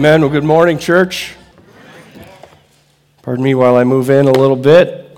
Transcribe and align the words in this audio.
Amen. 0.00 0.22
Well, 0.22 0.30
good 0.30 0.44
morning, 0.44 0.78
church. 0.78 1.34
Pardon 3.20 3.44
me 3.44 3.54
while 3.54 3.76
I 3.76 3.84
move 3.84 4.08
in 4.08 4.28
a 4.28 4.32
little 4.32 4.56
bit. 4.56 5.14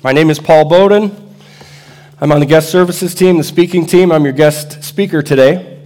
My 0.00 0.12
name 0.12 0.30
is 0.30 0.38
Paul 0.38 0.66
Bowden. 0.66 1.34
I'm 2.20 2.30
on 2.30 2.38
the 2.38 2.46
guest 2.46 2.70
services 2.70 3.16
team, 3.16 3.36
the 3.36 3.42
speaking 3.42 3.84
team. 3.84 4.12
I'm 4.12 4.22
your 4.22 4.32
guest 4.32 4.84
speaker 4.84 5.22
today. 5.22 5.76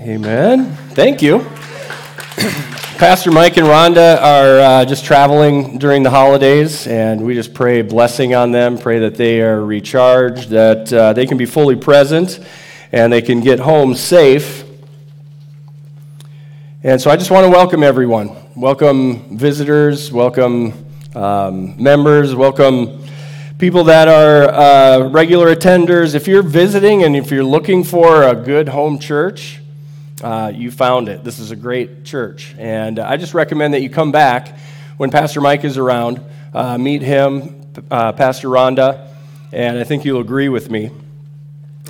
Amen. 0.00 0.74
Thank 0.92 1.20
you. 1.20 1.40
Pastor 2.96 3.30
Mike 3.30 3.58
and 3.58 3.66
Rhonda 3.66 4.18
are 4.22 4.58
uh, 4.58 4.84
just 4.86 5.04
traveling 5.04 5.76
during 5.76 6.02
the 6.02 6.08
holidays, 6.08 6.86
and 6.86 7.22
we 7.22 7.34
just 7.34 7.52
pray 7.52 7.82
blessing 7.82 8.34
on 8.34 8.52
them. 8.52 8.78
Pray 8.78 9.00
that 9.00 9.16
they 9.16 9.42
are 9.42 9.62
recharged, 9.62 10.48
that 10.48 10.90
uh, 10.90 11.12
they 11.12 11.26
can 11.26 11.36
be 11.36 11.44
fully 11.44 11.76
present, 11.76 12.40
and 12.90 13.12
they 13.12 13.20
can 13.20 13.42
get 13.42 13.60
home 13.60 13.94
safe. 13.94 14.65
And 16.86 17.02
so 17.02 17.10
I 17.10 17.16
just 17.16 17.32
want 17.32 17.44
to 17.44 17.50
welcome 17.50 17.82
everyone. 17.82 18.30
Welcome 18.54 19.36
visitors, 19.36 20.12
welcome 20.12 20.86
um, 21.16 21.82
members, 21.82 22.32
welcome 22.32 23.04
people 23.58 23.82
that 23.82 24.06
are 24.06 24.48
uh, 24.48 25.08
regular 25.08 25.52
attenders. 25.52 26.14
If 26.14 26.28
you're 26.28 26.44
visiting 26.44 27.02
and 27.02 27.16
if 27.16 27.32
you're 27.32 27.42
looking 27.42 27.82
for 27.82 28.22
a 28.22 28.36
good 28.36 28.68
home 28.68 29.00
church, 29.00 29.60
uh, 30.22 30.52
you 30.54 30.70
found 30.70 31.08
it. 31.08 31.24
This 31.24 31.40
is 31.40 31.50
a 31.50 31.56
great 31.56 32.04
church. 32.04 32.54
And 32.56 33.00
I 33.00 33.16
just 33.16 33.34
recommend 33.34 33.74
that 33.74 33.80
you 33.80 33.90
come 33.90 34.12
back 34.12 34.56
when 34.96 35.10
Pastor 35.10 35.40
Mike 35.40 35.64
is 35.64 35.78
around, 35.78 36.20
uh, 36.54 36.78
meet 36.78 37.02
him, 37.02 37.62
uh, 37.90 38.12
Pastor 38.12 38.46
Rhonda, 38.46 39.08
and 39.50 39.76
I 39.76 39.82
think 39.82 40.04
you'll 40.04 40.20
agree 40.20 40.48
with 40.48 40.70
me. 40.70 40.92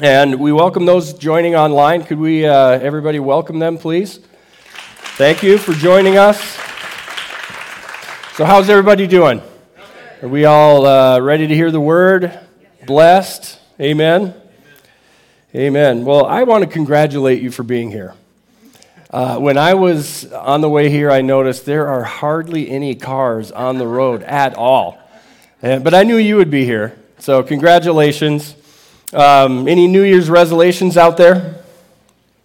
And 0.00 0.40
we 0.40 0.52
welcome 0.52 0.86
those 0.86 1.12
joining 1.12 1.54
online. 1.54 2.02
Could 2.02 2.18
we, 2.18 2.46
uh, 2.46 2.70
everybody, 2.70 3.18
welcome 3.20 3.58
them, 3.58 3.76
please? 3.76 4.20
Thank 5.16 5.42
you 5.42 5.56
for 5.56 5.72
joining 5.72 6.18
us. 6.18 6.38
So, 8.34 8.44
how's 8.44 8.68
everybody 8.68 9.06
doing? 9.06 9.40
Are 10.20 10.28
we 10.28 10.44
all 10.44 10.84
uh, 10.84 11.20
ready 11.20 11.46
to 11.46 11.54
hear 11.54 11.70
the 11.70 11.80
word? 11.80 12.38
Blessed? 12.86 13.58
Amen. 13.80 14.34
Amen. 15.54 16.04
Well, 16.04 16.26
I 16.26 16.42
want 16.42 16.64
to 16.64 16.70
congratulate 16.70 17.40
you 17.40 17.50
for 17.50 17.62
being 17.62 17.90
here. 17.90 18.12
Uh, 19.08 19.38
when 19.38 19.56
I 19.56 19.72
was 19.72 20.30
on 20.34 20.60
the 20.60 20.68
way 20.68 20.90
here, 20.90 21.10
I 21.10 21.22
noticed 21.22 21.64
there 21.64 21.88
are 21.88 22.04
hardly 22.04 22.68
any 22.68 22.94
cars 22.94 23.50
on 23.50 23.78
the 23.78 23.86
road 23.86 24.22
at 24.22 24.54
all. 24.54 24.98
And, 25.62 25.82
but 25.82 25.94
I 25.94 26.02
knew 26.02 26.18
you 26.18 26.36
would 26.36 26.50
be 26.50 26.66
here. 26.66 26.94
So, 27.20 27.42
congratulations. 27.42 28.54
Um, 29.14 29.66
any 29.66 29.88
New 29.88 30.02
Year's 30.02 30.28
resolutions 30.28 30.98
out 30.98 31.16
there? 31.16 31.64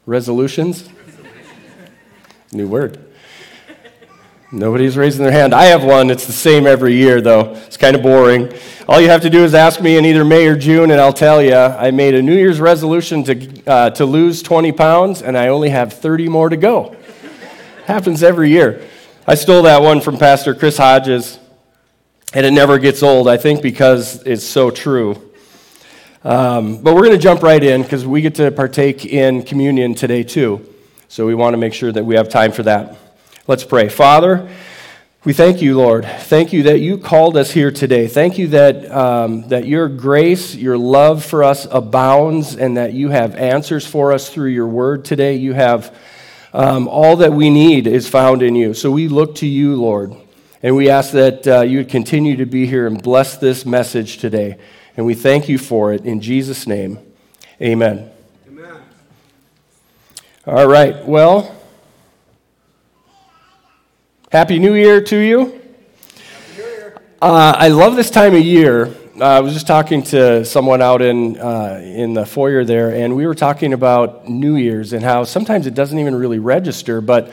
Resolutions? 0.06 0.88
New 2.52 2.68
word. 2.68 3.12
Nobody's 4.54 4.98
raising 4.98 5.24
their 5.24 5.32
hand. 5.32 5.54
I 5.54 5.66
have 5.66 5.86
one. 5.86 6.10
It's 6.10 6.26
the 6.26 6.34
same 6.34 6.68
every 6.68 6.94
year, 6.94 7.22
though. 7.22 7.54
It's 7.56 7.78
kind 7.78 7.96
of 7.96 8.02
boring. 8.02 8.52
All 8.86 9.00
you 9.00 9.08
have 9.08 9.22
to 9.22 9.30
do 9.30 9.46
is 9.46 9.54
ask 9.54 9.80
me 9.80 9.96
in 9.96 10.04
either 10.04 10.26
May 10.26 10.46
or 10.48 10.58
June, 10.58 10.92
and 10.92 11.00
I'll 11.00 11.14
tell 11.14 11.42
you. 11.42 11.56
I 11.56 11.92
made 11.92 12.14
a 12.16 12.22
New 12.22 12.36
Year's 12.36 12.60
resolution 12.60 13.24
to, 13.24 13.64
uh, 13.66 13.90
to 13.92 14.04
lose 14.04 14.42
20 14.42 14.74
pounds, 14.74 15.22
and 15.22 15.38
I 15.38 15.48
only 15.48 15.70
have 15.70 15.94
30 15.94 16.28
more 16.28 16.50
to 16.50 16.58
go. 16.58 16.94
Happens 17.86 18.22
every 18.22 18.50
year. 18.50 18.86
I 19.26 19.36
stole 19.36 19.64
that 19.64 19.82
one 19.82 20.02
from 20.02 20.18
Pastor 20.18 20.54
Chris 20.54 20.76
Hodges, 20.76 21.40
and 22.34 22.46
it 22.46 22.52
never 22.52 22.78
gets 22.78 23.02
old, 23.02 23.30
I 23.30 23.38
think, 23.38 23.62
because 23.62 24.22
it's 24.24 24.44
so 24.44 24.70
true. 24.70 25.32
Um, 26.26 26.82
but 26.84 26.94
we're 26.94 27.04
going 27.04 27.16
to 27.16 27.24
jump 27.24 27.42
right 27.42 27.64
in 27.64 27.84
because 27.84 28.06
we 28.06 28.20
get 28.22 28.36
to 28.36 28.52
partake 28.52 29.06
in 29.06 29.44
communion 29.44 29.96
today, 29.96 30.24
too. 30.24 30.71
So 31.12 31.28
we 31.28 31.36
want 31.36 31.56
to 31.56 31.58
make 31.58 31.74
sure 31.74 31.92
that 31.92 32.06
we 32.06 32.16
have 32.16 32.30
time 32.30 32.54
for 32.54 32.64
that. 32.64 32.98
Let's 33.46 33.66
pray. 33.66 33.90
Father, 33.90 34.50
we 35.26 35.34
thank 35.34 35.62
you, 35.62 35.76
Lord. 35.76 36.06
Thank 36.06 36.54
you 36.54 36.64
that 36.64 36.80
you 36.80 36.98
called 36.98 37.36
us 37.36 37.52
here 37.52 37.70
today. 37.70 38.08
Thank 38.08 38.38
you 38.38 38.48
that, 38.48 38.90
um, 38.90 39.46
that 39.50 39.66
your 39.68 39.90
grace, 39.90 40.56
your 40.56 40.78
love 40.78 41.26
for 41.26 41.44
us 41.44 41.68
abounds, 41.70 42.56
and 42.56 42.78
that 42.78 42.94
you 42.94 43.10
have 43.10 43.36
answers 43.36 43.86
for 43.86 44.14
us 44.14 44.30
through 44.30 44.52
your 44.52 44.68
word 44.68 45.04
today. 45.04 45.36
You 45.36 45.52
have 45.52 45.94
um, 46.54 46.88
all 46.88 47.18
that 47.18 47.34
we 47.34 47.50
need 47.50 47.88
is 47.88 48.08
found 48.08 48.42
in 48.42 48.56
you. 48.56 48.74
So 48.74 48.90
we 48.90 49.10
look 49.10 49.36
to 49.36 49.48
you, 49.48 49.76
Lord, 49.76 50.16
and 50.64 50.78
we 50.78 50.90
ask 50.90 51.12
that 51.12 51.46
uh, 51.46 51.60
you 51.60 51.80
would 51.80 51.90
continue 51.90 52.38
to 52.38 52.46
be 52.46 52.66
here 52.68 52.88
and 52.88 53.04
bless 53.04 53.36
this 53.36 53.66
message 53.66 54.20
today. 54.20 54.56
And 54.96 55.06
we 55.06 55.16
thank 55.16 55.50
you 55.50 55.58
for 55.58 55.92
it. 55.92 56.06
In 56.06 56.22
Jesus' 56.22 56.66
name, 56.66 57.00
amen. 57.62 57.98
Amen. 57.98 58.11
All 60.48 60.68
right. 60.68 61.06
Well, 61.06 61.56
Happy 64.32 64.58
New 64.58 64.74
Year 64.74 65.00
to 65.00 65.16
you. 65.16 65.62
Uh, 67.22 67.54
I 67.56 67.68
love 67.68 67.96
this 67.96 68.10
time 68.10 68.34
of 68.34 68.42
year. 68.42 68.88
Uh, 69.20 69.24
I 69.24 69.40
was 69.42 69.54
just 69.54 69.68
talking 69.68 70.02
to 70.02 70.44
someone 70.44 70.82
out 70.82 71.04
in, 71.04 71.38
uh, 71.40 71.80
in 71.84 72.16
the 72.16 72.26
foyer 72.26 72.66
there, 72.66 72.90
and 72.90 73.16
we 73.16 73.28
were 73.28 73.36
talking 73.36 73.74
about 73.74 74.28
New 74.28 74.56
Year's 74.56 74.94
and 74.94 75.04
how 75.04 75.26
sometimes 75.26 75.68
it 75.68 75.76
doesn't 75.76 76.00
even 76.00 76.16
really 76.16 76.40
register, 76.40 77.02
but 77.02 77.32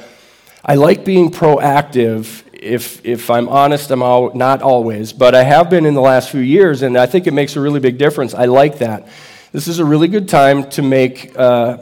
I 0.63 0.75
like 0.75 1.07
being 1.07 1.31
proactive. 1.31 2.43
If, 2.53 3.03
if 3.07 3.31
I'm 3.31 3.49
honest, 3.49 3.91
I'm 3.91 4.03
all, 4.03 4.35
not 4.35 4.61
always, 4.61 5.15
but 5.15 5.35
I 5.35 5.45
have 5.45 5.71
been 5.71 5.87
in 5.87 5.95
the 5.95 6.03
last 6.03 6.29
few 6.29 6.43
years, 6.43 6.83
and 6.83 6.99
I 6.99 7.07
think 7.07 7.27
it 7.27 7.33
makes 7.33 7.57
a 7.57 7.61
really 7.63 7.81
big 7.81 7.97
difference. 7.97 8.35
I 8.35 8.45
like 8.45 8.81
that. 8.81 9.09
This 9.51 9.67
is 9.67 9.79
a 9.79 9.85
really 9.87 10.09
good 10.09 10.29
time 10.29 10.69
to 10.73 10.83
make, 10.83 11.33
uh, 11.39 11.79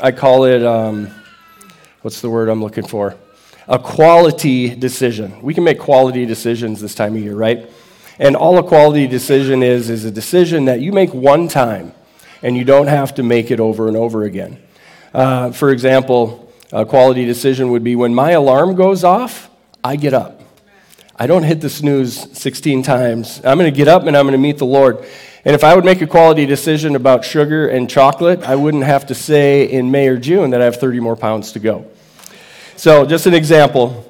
I 0.00 0.12
call 0.12 0.44
it, 0.44 0.64
um, 0.64 1.08
what's 2.02 2.20
the 2.20 2.30
word 2.30 2.48
I'm 2.48 2.62
looking 2.62 2.86
for? 2.86 3.16
a 3.70 3.78
quality 3.78 4.74
decision. 4.74 5.40
We 5.42 5.54
can 5.54 5.62
make 5.62 5.78
quality 5.78 6.26
decisions 6.26 6.80
this 6.80 6.92
time 6.92 7.14
of 7.14 7.22
year, 7.22 7.36
right? 7.36 7.70
And 8.18 8.34
all 8.34 8.58
a 8.58 8.64
quality 8.64 9.06
decision 9.06 9.62
is, 9.62 9.88
is 9.88 10.04
a 10.04 10.10
decision 10.10 10.64
that 10.64 10.80
you 10.80 10.92
make 10.92 11.14
one 11.14 11.46
time 11.46 11.94
and 12.42 12.56
you 12.56 12.64
don't 12.64 12.88
have 12.88 13.14
to 13.14 13.22
make 13.22 13.52
it 13.52 13.60
over 13.60 13.86
and 13.86 13.96
over 13.96 14.24
again. 14.24 14.60
Uh, 15.14 15.52
for 15.52 15.70
example, 15.70 16.52
a 16.72 16.84
quality 16.84 17.24
decision 17.24 17.70
would 17.70 17.84
be 17.84 17.94
when 17.94 18.12
my 18.12 18.32
alarm 18.32 18.74
goes 18.74 19.04
off, 19.04 19.48
I 19.84 19.94
get 19.94 20.14
up. 20.14 20.42
I 21.14 21.28
don't 21.28 21.44
hit 21.44 21.60
the 21.60 21.70
snooze 21.70 22.36
16 22.36 22.82
times. 22.82 23.40
I'm 23.44 23.56
going 23.56 23.72
to 23.72 23.76
get 23.76 23.86
up 23.86 24.04
and 24.06 24.16
I'm 24.16 24.24
going 24.24 24.32
to 24.32 24.38
meet 24.38 24.58
the 24.58 24.66
Lord. 24.66 25.04
And 25.42 25.54
if 25.54 25.64
I 25.64 25.74
would 25.74 25.86
make 25.86 26.02
a 26.02 26.06
quality 26.06 26.44
decision 26.44 26.94
about 26.94 27.24
sugar 27.24 27.66
and 27.68 27.88
chocolate, 27.88 28.42
I 28.42 28.56
wouldn't 28.56 28.84
have 28.84 29.06
to 29.06 29.14
say 29.14 29.64
in 29.70 29.90
May 29.90 30.08
or 30.08 30.18
June 30.18 30.50
that 30.50 30.60
I 30.60 30.66
have 30.66 30.76
30 30.76 31.00
more 31.00 31.16
pounds 31.16 31.52
to 31.52 31.58
go. 31.58 31.86
So, 32.76 33.06
just 33.06 33.26
an 33.26 33.32
example, 33.32 34.04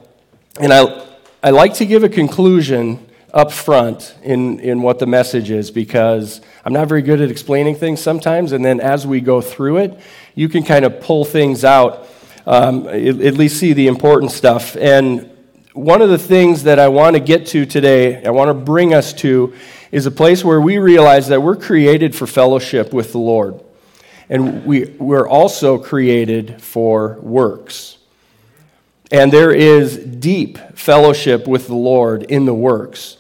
and 0.60 0.72
I, 0.72 1.06
I 1.41 1.50
like 1.50 1.74
to 1.74 1.86
give 1.86 2.02
a 2.02 2.08
conclusion 2.08 3.06
up 3.32 3.52
front 3.52 4.16
in, 4.24 4.58
in 4.58 4.82
what 4.82 4.98
the 4.98 5.06
message 5.06 5.50
is 5.50 5.70
because 5.70 6.41
I'm 6.64 6.72
not 6.72 6.88
very 6.88 7.02
good 7.02 7.20
at 7.20 7.30
explaining 7.30 7.76
things 7.76 8.00
sometimes, 8.00 8.50
and 8.50 8.64
then 8.64 8.80
as 8.80 9.06
we 9.06 9.20
go 9.20 9.41
through 9.41 9.78
it, 9.78 10.00
you 10.34 10.48
can 10.48 10.64
kind 10.64 10.84
of 10.84 11.00
pull 11.00 11.24
things 11.24 11.64
out, 11.64 12.08
um, 12.44 12.88
at, 12.88 13.20
at 13.20 13.34
least 13.34 13.60
see 13.60 13.72
the 13.72 13.86
important 13.86 14.32
stuff. 14.32 14.76
And 14.76 15.30
one 15.74 16.02
of 16.02 16.08
the 16.08 16.18
things 16.18 16.64
that 16.64 16.80
I 16.80 16.88
want 16.88 17.14
to 17.14 17.20
get 17.20 17.47
to 17.48 17.64
today, 17.66 18.24
I 18.24 18.30
want 18.30 18.48
to 18.48 18.54
bring 18.54 18.92
us 18.92 19.12
to, 19.14 19.54
is 19.93 20.06
a 20.06 20.11
place 20.11 20.45
where 20.45 20.61
we 20.61 20.78
realize 20.78 21.28
that 21.28 21.43
we're 21.43 21.56
created 21.56 22.15
for 22.15 22.27
fellowship 22.27 22.93
with 22.93 23.12
the 23.12 23.19
Lord. 23.19 23.61
And 24.28 24.65
we, 24.65 24.84
we're 24.99 25.28
also 25.28 25.78
created 25.78 26.62
for 26.62 27.19
works. 27.21 27.99
And 29.10 29.33
there 29.33 29.51
is 29.51 29.97
deep 29.98 30.59
fellowship 30.75 31.48
with 31.48 31.66
the 31.66 31.75
Lord 31.75 32.22
in 32.22 32.45
the 32.45 32.54
works 32.54 33.16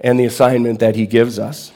and 0.00 0.20
the 0.20 0.26
assignment 0.26 0.80
that 0.80 0.96
He 0.96 1.06
gives 1.06 1.38
us. 1.38 1.72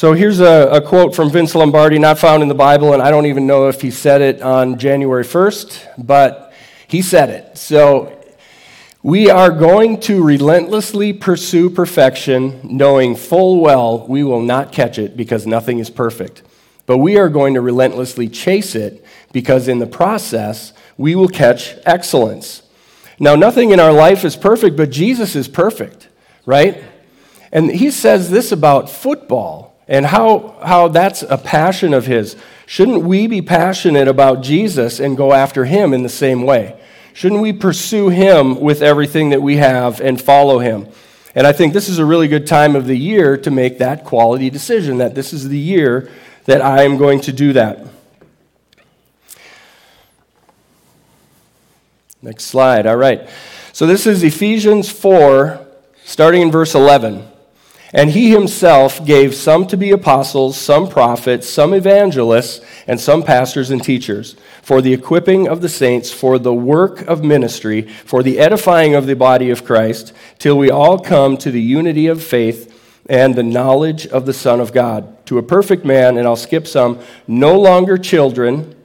So 0.00 0.14
here's 0.14 0.40
a, 0.40 0.68
a, 0.72 0.80
quote 0.80 1.14
from 1.14 1.30
Vince 1.30 1.54
Lombardi, 1.54 1.98
not 1.98 2.18
found 2.18 2.42
in 2.42 2.48
the 2.48 2.54
Bible, 2.54 2.94
and 2.94 3.02
I 3.02 3.10
don't 3.10 3.26
even 3.26 3.46
know 3.46 3.68
if 3.68 3.82
he 3.82 3.90
said 3.90 4.22
it 4.22 4.40
on 4.40 4.78
January 4.78 5.24
1st, 5.24 6.06
but 6.06 6.54
he 6.88 7.02
said 7.02 7.28
it. 7.28 7.58
So 7.58 8.19
we 9.02 9.30
are 9.30 9.50
going 9.50 9.98
to 10.00 10.22
relentlessly 10.22 11.12
pursue 11.12 11.70
perfection, 11.70 12.60
knowing 12.62 13.16
full 13.16 13.60
well 13.60 14.06
we 14.06 14.22
will 14.22 14.42
not 14.42 14.72
catch 14.72 14.98
it 14.98 15.16
because 15.16 15.46
nothing 15.46 15.78
is 15.78 15.88
perfect. 15.88 16.42
But 16.84 16.98
we 16.98 17.16
are 17.16 17.28
going 17.28 17.54
to 17.54 17.60
relentlessly 17.60 18.28
chase 18.28 18.74
it 18.74 19.04
because 19.32 19.68
in 19.68 19.78
the 19.78 19.86
process, 19.86 20.72
we 20.98 21.14
will 21.14 21.28
catch 21.28 21.76
excellence. 21.86 22.62
Now, 23.18 23.36
nothing 23.36 23.70
in 23.70 23.80
our 23.80 23.92
life 23.92 24.24
is 24.24 24.36
perfect, 24.36 24.76
but 24.76 24.90
Jesus 24.90 25.34
is 25.34 25.48
perfect, 25.48 26.08
right? 26.44 26.82
And 27.52 27.70
he 27.70 27.90
says 27.90 28.30
this 28.30 28.52
about 28.52 28.90
football 28.90 29.78
and 29.88 30.06
how, 30.06 30.56
how 30.62 30.88
that's 30.88 31.22
a 31.22 31.38
passion 31.38 31.94
of 31.94 32.06
his. 32.06 32.36
Shouldn't 32.66 33.02
we 33.02 33.26
be 33.26 33.40
passionate 33.42 34.08
about 34.08 34.42
Jesus 34.42 35.00
and 35.00 35.16
go 35.16 35.32
after 35.32 35.64
him 35.64 35.92
in 35.94 36.02
the 36.02 36.08
same 36.08 36.42
way? 36.42 36.79
Shouldn't 37.12 37.40
we 37.40 37.52
pursue 37.52 38.08
him 38.08 38.60
with 38.60 38.82
everything 38.82 39.30
that 39.30 39.42
we 39.42 39.56
have 39.56 40.00
and 40.00 40.20
follow 40.20 40.58
him? 40.58 40.88
And 41.34 41.46
I 41.46 41.52
think 41.52 41.72
this 41.72 41.88
is 41.88 41.98
a 41.98 42.04
really 42.04 42.28
good 42.28 42.46
time 42.46 42.74
of 42.74 42.86
the 42.86 42.96
year 42.96 43.36
to 43.36 43.50
make 43.50 43.78
that 43.78 44.04
quality 44.04 44.50
decision 44.50 44.98
that 44.98 45.14
this 45.14 45.32
is 45.32 45.48
the 45.48 45.58
year 45.58 46.10
that 46.46 46.60
I 46.60 46.82
am 46.82 46.96
going 46.96 47.20
to 47.22 47.32
do 47.32 47.52
that. 47.52 47.86
Next 52.22 52.44
slide. 52.44 52.86
All 52.86 52.96
right. 52.96 53.28
So 53.72 53.86
this 53.86 54.06
is 54.06 54.22
Ephesians 54.22 54.90
4, 54.90 55.64
starting 56.04 56.42
in 56.42 56.50
verse 56.50 56.74
11. 56.74 57.29
And 57.92 58.10
he 58.10 58.30
himself 58.30 59.04
gave 59.04 59.34
some 59.34 59.66
to 59.66 59.76
be 59.76 59.90
apostles, 59.90 60.56
some 60.56 60.88
prophets, 60.88 61.48
some 61.48 61.74
evangelists, 61.74 62.60
and 62.86 63.00
some 63.00 63.24
pastors 63.24 63.70
and 63.70 63.82
teachers, 63.82 64.36
for 64.62 64.80
the 64.80 64.92
equipping 64.92 65.48
of 65.48 65.60
the 65.60 65.68
saints, 65.68 66.12
for 66.12 66.38
the 66.38 66.54
work 66.54 67.00
of 67.02 67.24
ministry, 67.24 67.82
for 67.82 68.22
the 68.22 68.38
edifying 68.38 68.94
of 68.94 69.06
the 69.06 69.16
body 69.16 69.50
of 69.50 69.64
Christ, 69.64 70.12
till 70.38 70.56
we 70.56 70.70
all 70.70 71.00
come 71.00 71.36
to 71.38 71.50
the 71.50 71.60
unity 71.60 72.06
of 72.06 72.22
faith 72.22 72.68
and 73.08 73.34
the 73.34 73.42
knowledge 73.42 74.06
of 74.06 74.24
the 74.24 74.32
Son 74.32 74.60
of 74.60 74.72
God, 74.72 75.26
to 75.26 75.38
a 75.38 75.42
perfect 75.42 75.84
man, 75.84 76.16
and 76.16 76.28
I'll 76.28 76.36
skip 76.36 76.68
some, 76.68 77.00
no 77.26 77.58
longer 77.58 77.98
children, 77.98 78.76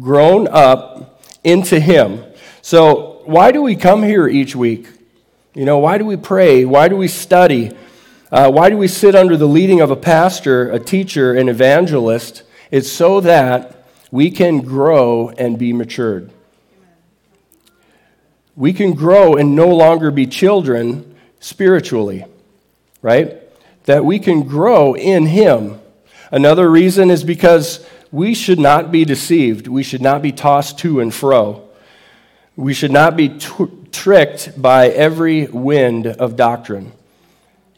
grown 0.00 0.48
up 0.48 1.20
into 1.44 1.78
him. 1.78 2.24
So, 2.62 3.20
why 3.26 3.52
do 3.52 3.60
we 3.60 3.76
come 3.76 4.02
here 4.02 4.26
each 4.26 4.56
week? 4.56 4.88
You 5.52 5.66
know, 5.66 5.78
why 5.78 5.98
do 5.98 6.06
we 6.06 6.16
pray? 6.16 6.64
Why 6.64 6.88
do 6.88 6.96
we 6.96 7.08
study? 7.08 7.72
Uh, 8.32 8.48
why 8.48 8.70
do 8.70 8.76
we 8.76 8.86
sit 8.86 9.16
under 9.16 9.36
the 9.36 9.48
leading 9.48 9.80
of 9.80 9.90
a 9.90 9.96
pastor, 9.96 10.70
a 10.70 10.78
teacher, 10.78 11.34
an 11.34 11.48
evangelist? 11.48 12.44
It's 12.70 12.90
so 12.90 13.20
that 13.20 13.84
we 14.12 14.30
can 14.30 14.60
grow 14.60 15.30
and 15.30 15.58
be 15.58 15.72
matured. 15.72 16.30
We 18.54 18.72
can 18.72 18.92
grow 18.92 19.34
and 19.34 19.56
no 19.56 19.68
longer 19.68 20.12
be 20.12 20.26
children 20.26 21.16
spiritually, 21.40 22.24
right? 23.02 23.36
That 23.84 24.04
we 24.04 24.20
can 24.20 24.42
grow 24.42 24.94
in 24.94 25.26
Him. 25.26 25.80
Another 26.30 26.70
reason 26.70 27.10
is 27.10 27.24
because 27.24 27.84
we 28.12 28.34
should 28.34 28.60
not 28.60 28.92
be 28.92 29.04
deceived. 29.04 29.66
We 29.66 29.82
should 29.82 30.02
not 30.02 30.22
be 30.22 30.30
tossed 30.30 30.78
to 30.80 31.00
and 31.00 31.12
fro. 31.12 31.68
We 32.54 32.74
should 32.74 32.92
not 32.92 33.16
be 33.16 33.30
t- 33.30 33.66
tricked 33.90 34.60
by 34.60 34.88
every 34.88 35.46
wind 35.46 36.06
of 36.06 36.36
doctrine. 36.36 36.92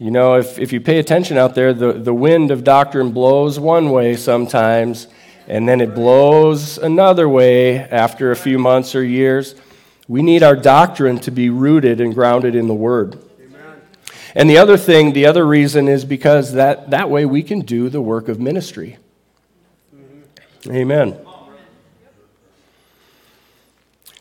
You 0.02 0.10
know, 0.10 0.34
if, 0.34 0.58
if 0.58 0.72
you 0.72 0.80
pay 0.80 0.98
attention 0.98 1.38
out 1.38 1.54
there, 1.54 1.72
the, 1.72 1.92
the 1.92 2.12
wind 2.12 2.50
of 2.50 2.64
doctrine 2.64 3.12
blows 3.12 3.60
one 3.60 3.90
way 3.90 4.16
sometimes, 4.16 5.06
and 5.46 5.68
then 5.68 5.80
it 5.80 5.94
blows 5.94 6.76
another 6.76 7.28
way 7.28 7.78
after 7.78 8.32
a 8.32 8.36
few 8.36 8.58
months 8.58 8.96
or 8.96 9.04
years. 9.04 9.54
We 10.08 10.22
need 10.22 10.42
our 10.42 10.56
doctrine 10.56 11.20
to 11.20 11.30
be 11.30 11.50
rooted 11.50 12.00
and 12.00 12.12
grounded 12.12 12.56
in 12.56 12.66
the 12.66 12.74
Word. 12.74 13.16
Amen. 13.40 13.80
And 14.34 14.50
the 14.50 14.58
other 14.58 14.76
thing, 14.76 15.12
the 15.12 15.26
other 15.26 15.46
reason 15.46 15.86
is 15.86 16.04
because 16.04 16.54
that, 16.54 16.90
that 16.90 17.08
way 17.08 17.24
we 17.24 17.44
can 17.44 17.60
do 17.60 17.88
the 17.88 18.00
work 18.00 18.28
of 18.28 18.40
ministry. 18.40 18.98
Mm-hmm. 19.94 20.72
Amen. 20.74 21.16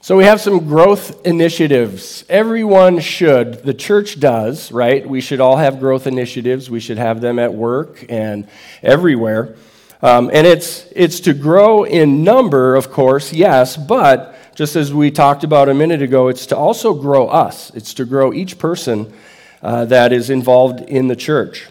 So 0.03 0.17
we 0.17 0.23
have 0.23 0.41
some 0.41 0.65
growth 0.65 1.27
initiatives. 1.27 2.25
Everyone 2.27 2.99
should. 2.99 3.63
The 3.63 3.75
church 3.75 4.19
does, 4.19 4.71
right? 4.71 5.07
We 5.07 5.21
should 5.21 5.39
all 5.39 5.57
have 5.57 5.79
growth 5.79 6.07
initiatives. 6.07 6.71
We 6.71 6.79
should 6.79 6.97
have 6.97 7.21
them 7.21 7.37
at 7.37 7.53
work 7.53 8.03
and 8.09 8.47
everywhere. 8.81 9.55
Um, 10.01 10.31
and 10.33 10.47
it's, 10.47 10.87
it's 10.95 11.19
to 11.19 11.35
grow 11.35 11.83
in 11.83 12.23
number, 12.23 12.73
of 12.73 12.91
course, 12.91 13.31
yes, 13.31 13.77
but 13.77 14.35
just 14.55 14.75
as 14.75 14.91
we 14.91 15.11
talked 15.11 15.43
about 15.43 15.69
a 15.69 15.73
minute 15.75 16.01
ago, 16.01 16.29
it's 16.29 16.47
to 16.47 16.57
also 16.57 16.95
grow 16.95 17.27
us. 17.27 17.69
It's 17.75 17.93
to 17.93 18.05
grow 18.05 18.33
each 18.33 18.57
person 18.57 19.13
uh, 19.61 19.85
that 19.85 20.11
is 20.11 20.31
involved 20.31 20.81
in 20.81 21.09
the 21.09 21.15
church. 21.15 21.67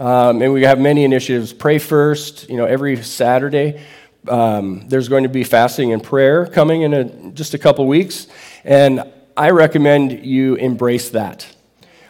Um, 0.00 0.42
and 0.42 0.52
we 0.52 0.62
have 0.62 0.80
many 0.80 1.04
initiatives. 1.04 1.52
Pray 1.52 1.78
first, 1.78 2.50
you 2.50 2.56
know, 2.56 2.64
every 2.64 3.00
Saturday 3.00 3.80
um, 4.28 4.88
there's 4.88 5.08
going 5.08 5.24
to 5.24 5.28
be 5.28 5.44
fasting 5.44 5.92
and 5.92 6.02
prayer 6.02 6.46
coming 6.46 6.82
in 6.82 6.94
a, 6.94 7.04
just 7.32 7.54
a 7.54 7.58
couple 7.58 7.86
weeks, 7.86 8.26
and 8.64 9.04
I 9.36 9.50
recommend 9.50 10.24
you 10.24 10.54
embrace 10.56 11.10
that. 11.10 11.46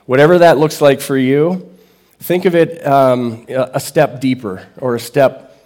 Whatever 0.06 0.38
that 0.38 0.58
looks 0.58 0.80
like 0.80 1.00
for 1.00 1.16
you, 1.16 1.70
think 2.18 2.44
of 2.44 2.54
it 2.54 2.84
um, 2.86 3.46
a 3.48 3.80
step 3.80 4.20
deeper 4.20 4.66
or 4.78 4.94
a 4.94 5.00
step, 5.00 5.56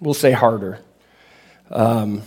we'll 0.00 0.14
say, 0.14 0.32
harder. 0.32 0.80
Um, 1.70 2.22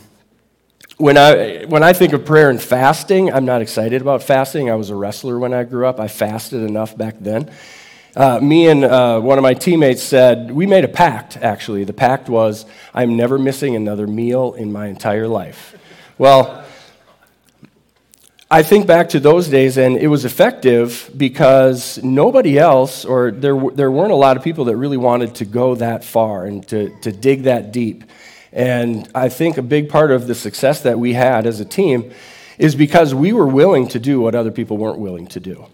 when 0.97 1.17
I, 1.17 1.65
when 1.65 1.83
I 1.83 1.93
think 1.93 2.13
of 2.13 2.25
prayer 2.25 2.49
and 2.49 2.61
fasting, 2.61 3.31
I'm 3.31 3.45
not 3.45 3.61
excited 3.61 4.01
about 4.01 4.23
fasting. 4.23 4.69
I 4.69 4.75
was 4.75 4.89
a 4.89 4.95
wrestler 4.95 5.37
when 5.37 5.53
I 5.53 5.63
grew 5.63 5.85
up. 5.85 5.99
I 5.99 6.07
fasted 6.07 6.61
enough 6.61 6.97
back 6.97 7.15
then. 7.19 7.51
Uh, 8.15 8.39
me 8.39 8.67
and 8.69 8.85
uh, 8.85 9.19
one 9.19 9.37
of 9.37 9.41
my 9.41 9.53
teammates 9.53 10.01
said, 10.01 10.49
we 10.49 10.65
made 10.65 10.85
a 10.85 10.87
pact, 10.87 11.35
actually. 11.35 11.83
The 11.83 11.91
pact 11.91 12.29
was, 12.29 12.65
I'm 12.93 13.17
never 13.17 13.37
missing 13.37 13.75
another 13.75 14.07
meal 14.07 14.53
in 14.53 14.71
my 14.71 14.87
entire 14.87 15.27
life. 15.27 15.75
Well, 16.17 16.63
I 18.49 18.63
think 18.63 18.87
back 18.87 19.09
to 19.09 19.19
those 19.19 19.49
days, 19.49 19.77
and 19.77 19.97
it 19.97 20.07
was 20.07 20.23
effective 20.23 21.11
because 21.17 22.01
nobody 22.03 22.57
else, 22.57 23.03
or 23.03 23.31
there, 23.31 23.59
there 23.73 23.91
weren't 23.91 24.13
a 24.13 24.15
lot 24.15 24.37
of 24.37 24.43
people 24.43 24.65
that 24.65 24.77
really 24.77 24.97
wanted 24.97 25.35
to 25.35 25.45
go 25.45 25.75
that 25.75 26.05
far 26.05 26.45
and 26.45 26.65
to, 26.69 26.97
to 27.01 27.11
dig 27.11 27.43
that 27.43 27.73
deep. 27.73 28.05
And 28.53 29.09
I 29.13 29.27
think 29.27 29.57
a 29.57 29.61
big 29.61 29.89
part 29.89 30.11
of 30.11 30.27
the 30.27 30.35
success 30.35 30.83
that 30.83 30.97
we 30.97 31.11
had 31.13 31.45
as 31.45 31.59
a 31.59 31.65
team 31.65 32.13
is 32.57 32.75
because 32.75 33.13
we 33.13 33.33
were 33.33 33.47
willing 33.47 33.89
to 33.89 33.99
do 33.99 34.21
what 34.21 34.35
other 34.35 34.51
people 34.51 34.77
weren't 34.77 34.99
willing 34.99 35.27
to 35.27 35.41
do. 35.41 35.65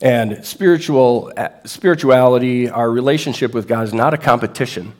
And 0.00 0.44
spiritual, 0.44 1.32
spirituality, 1.64 2.68
our 2.68 2.90
relationship 2.90 3.54
with 3.54 3.66
God 3.66 3.84
is 3.84 3.94
not 3.94 4.12
a 4.12 4.18
competition. 4.18 4.92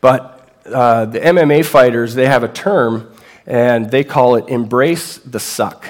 But 0.00 0.48
uh, 0.66 1.04
the 1.06 1.20
MMA 1.20 1.64
fighters, 1.64 2.14
they 2.14 2.26
have 2.26 2.42
a 2.42 2.48
term, 2.48 3.12
and 3.46 3.90
they 3.90 4.04
call 4.04 4.36
it 4.36 4.48
embrace 4.48 5.18
the 5.18 5.40
suck. 5.40 5.88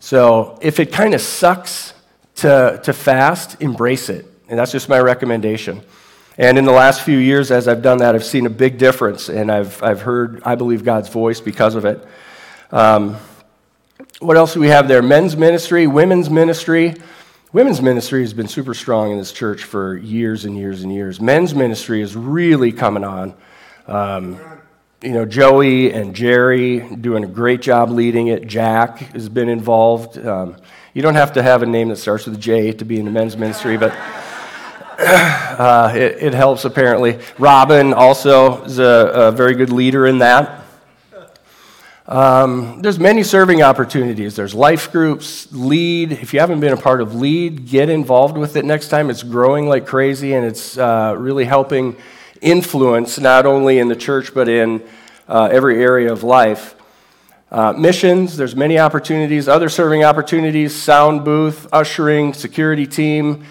So 0.00 0.58
if 0.60 0.80
it 0.80 0.92
kind 0.92 1.14
of 1.14 1.20
sucks 1.20 1.94
to, 2.36 2.80
to 2.84 2.92
fast, 2.92 3.60
embrace 3.60 4.08
it. 4.08 4.26
And 4.48 4.58
that's 4.58 4.72
just 4.72 4.88
my 4.88 4.98
recommendation. 4.98 5.82
And 6.38 6.58
in 6.58 6.64
the 6.64 6.72
last 6.72 7.02
few 7.02 7.18
years, 7.18 7.50
as 7.50 7.68
I've 7.68 7.82
done 7.82 7.98
that, 7.98 8.14
I've 8.14 8.24
seen 8.24 8.46
a 8.46 8.50
big 8.50 8.78
difference, 8.78 9.28
and 9.28 9.52
I've, 9.52 9.82
I've 9.82 10.00
heard, 10.00 10.42
I 10.44 10.54
believe, 10.54 10.84
God's 10.84 11.08
voice 11.08 11.40
because 11.40 11.74
of 11.74 11.84
it. 11.84 12.02
Um, 12.70 13.16
what 14.20 14.36
else 14.36 14.54
do 14.54 14.60
we 14.60 14.68
have 14.68 14.88
there? 14.88 15.02
Men's 15.02 15.36
ministry, 15.36 15.86
women's 15.86 16.30
ministry. 16.30 16.94
Women's 17.52 17.82
ministry 17.82 18.20
has 18.20 18.32
been 18.32 18.46
super 18.46 18.74
strong 18.74 19.10
in 19.10 19.18
this 19.18 19.32
church 19.32 19.64
for 19.64 19.96
years 19.96 20.44
and 20.44 20.56
years 20.56 20.84
and 20.84 20.94
years. 20.94 21.20
Men's 21.20 21.52
ministry 21.52 22.00
is 22.00 22.14
really 22.14 22.70
coming 22.70 23.02
on. 23.02 23.34
Um, 23.88 24.38
you 25.02 25.10
know, 25.10 25.24
Joey 25.24 25.92
and 25.92 26.14
Jerry 26.14 26.78
doing 26.78 27.24
a 27.24 27.26
great 27.26 27.60
job 27.60 27.90
leading 27.90 28.28
it. 28.28 28.46
Jack 28.46 28.98
has 28.98 29.28
been 29.28 29.48
involved. 29.48 30.16
Um, 30.24 30.58
you 30.94 31.02
don't 31.02 31.16
have 31.16 31.32
to 31.32 31.42
have 31.42 31.64
a 31.64 31.66
name 31.66 31.88
that 31.88 31.96
starts 31.96 32.24
with 32.24 32.40
J 32.40 32.70
to 32.70 32.84
be 32.84 33.00
in 33.00 33.04
the 33.04 33.10
men's 33.10 33.36
ministry, 33.36 33.76
but 33.76 33.90
uh, 35.00 35.92
it, 35.92 36.22
it, 36.22 36.34
helps 36.34 36.64
apparently. 36.64 37.18
Robin 37.36 37.92
also 37.92 38.62
is 38.62 38.78
a, 38.78 38.84
a 39.12 39.32
very 39.32 39.54
good 39.54 39.72
leader 39.72 40.06
in 40.06 40.18
that. 40.18 40.59
Um, 42.10 42.82
there's 42.82 42.98
many 42.98 43.22
serving 43.22 43.62
opportunities. 43.62 44.34
There's 44.34 44.52
life 44.52 44.90
groups, 44.90 45.46
lead. 45.52 46.10
If 46.10 46.34
you 46.34 46.40
haven't 46.40 46.58
been 46.58 46.72
a 46.72 46.76
part 46.76 47.00
of 47.00 47.14
lead, 47.14 47.68
get 47.68 47.88
involved 47.88 48.36
with 48.36 48.56
it 48.56 48.64
next 48.64 48.88
time. 48.88 49.10
It's 49.10 49.22
growing 49.22 49.68
like 49.68 49.86
crazy, 49.86 50.34
and 50.34 50.44
it's 50.44 50.76
uh, 50.76 51.14
really 51.16 51.44
helping 51.44 51.96
influence 52.40 53.20
not 53.20 53.46
only 53.46 53.78
in 53.78 53.86
the 53.86 53.94
church 53.94 54.34
but 54.34 54.48
in 54.48 54.82
uh, 55.28 55.50
every 55.52 55.80
area 55.80 56.10
of 56.12 56.24
life. 56.24 56.74
Uh, 57.48 57.74
missions, 57.74 58.36
there's 58.36 58.56
many 58.56 58.76
opportunities. 58.76 59.46
Other 59.46 59.68
serving 59.68 60.02
opportunities: 60.02 60.74
sound 60.74 61.24
booth, 61.24 61.68
ushering, 61.72 62.34
security 62.34 62.88
team, 62.88 63.44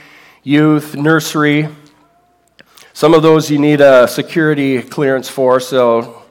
youth, 0.44 0.98
nursery. 0.98 1.70
Some 2.92 3.13
of 3.13 3.24
those 3.24 3.50
you 3.50 3.58
need 3.58 3.80
a 3.80 4.06
security 4.06 4.82
clearance 4.82 5.30
for, 5.30 5.62
so 5.62 6.24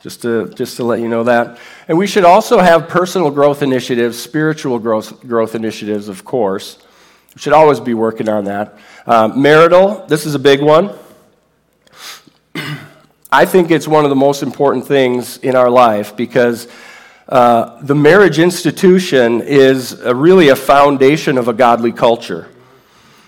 just 0.00 0.22
to, 0.22 0.48
just 0.50 0.76
to 0.76 0.84
let 0.84 1.00
you 1.00 1.08
know 1.08 1.24
that. 1.24 1.58
And 1.88 1.96
we 1.98 2.08
should 2.08 2.24
also 2.24 2.58
have 2.58 2.88
personal 2.88 3.30
growth 3.30 3.62
initiatives, 3.62 4.18
spiritual 4.18 4.80
growth, 4.80 5.20
growth 5.20 5.54
initiatives, 5.54 6.08
of 6.08 6.24
course. 6.24 6.78
We 7.34 7.40
should 7.40 7.52
always 7.52 7.78
be 7.78 7.94
working 7.94 8.28
on 8.28 8.46
that. 8.46 8.76
Uh, 9.06 9.28
marital, 9.28 10.04
this 10.08 10.26
is 10.26 10.34
a 10.34 10.38
big 10.38 10.60
one. 10.60 10.90
I 13.30 13.44
think 13.44 13.70
it's 13.70 13.86
one 13.86 14.04
of 14.04 14.10
the 14.10 14.16
most 14.16 14.42
important 14.42 14.86
things 14.86 15.36
in 15.38 15.54
our 15.54 15.70
life 15.70 16.16
because 16.16 16.66
uh, 17.28 17.80
the 17.82 17.94
marriage 17.94 18.40
institution 18.40 19.40
is 19.40 19.92
a, 19.92 20.14
really 20.14 20.48
a 20.48 20.56
foundation 20.56 21.38
of 21.38 21.46
a 21.46 21.52
godly 21.52 21.92
culture. 21.92 22.48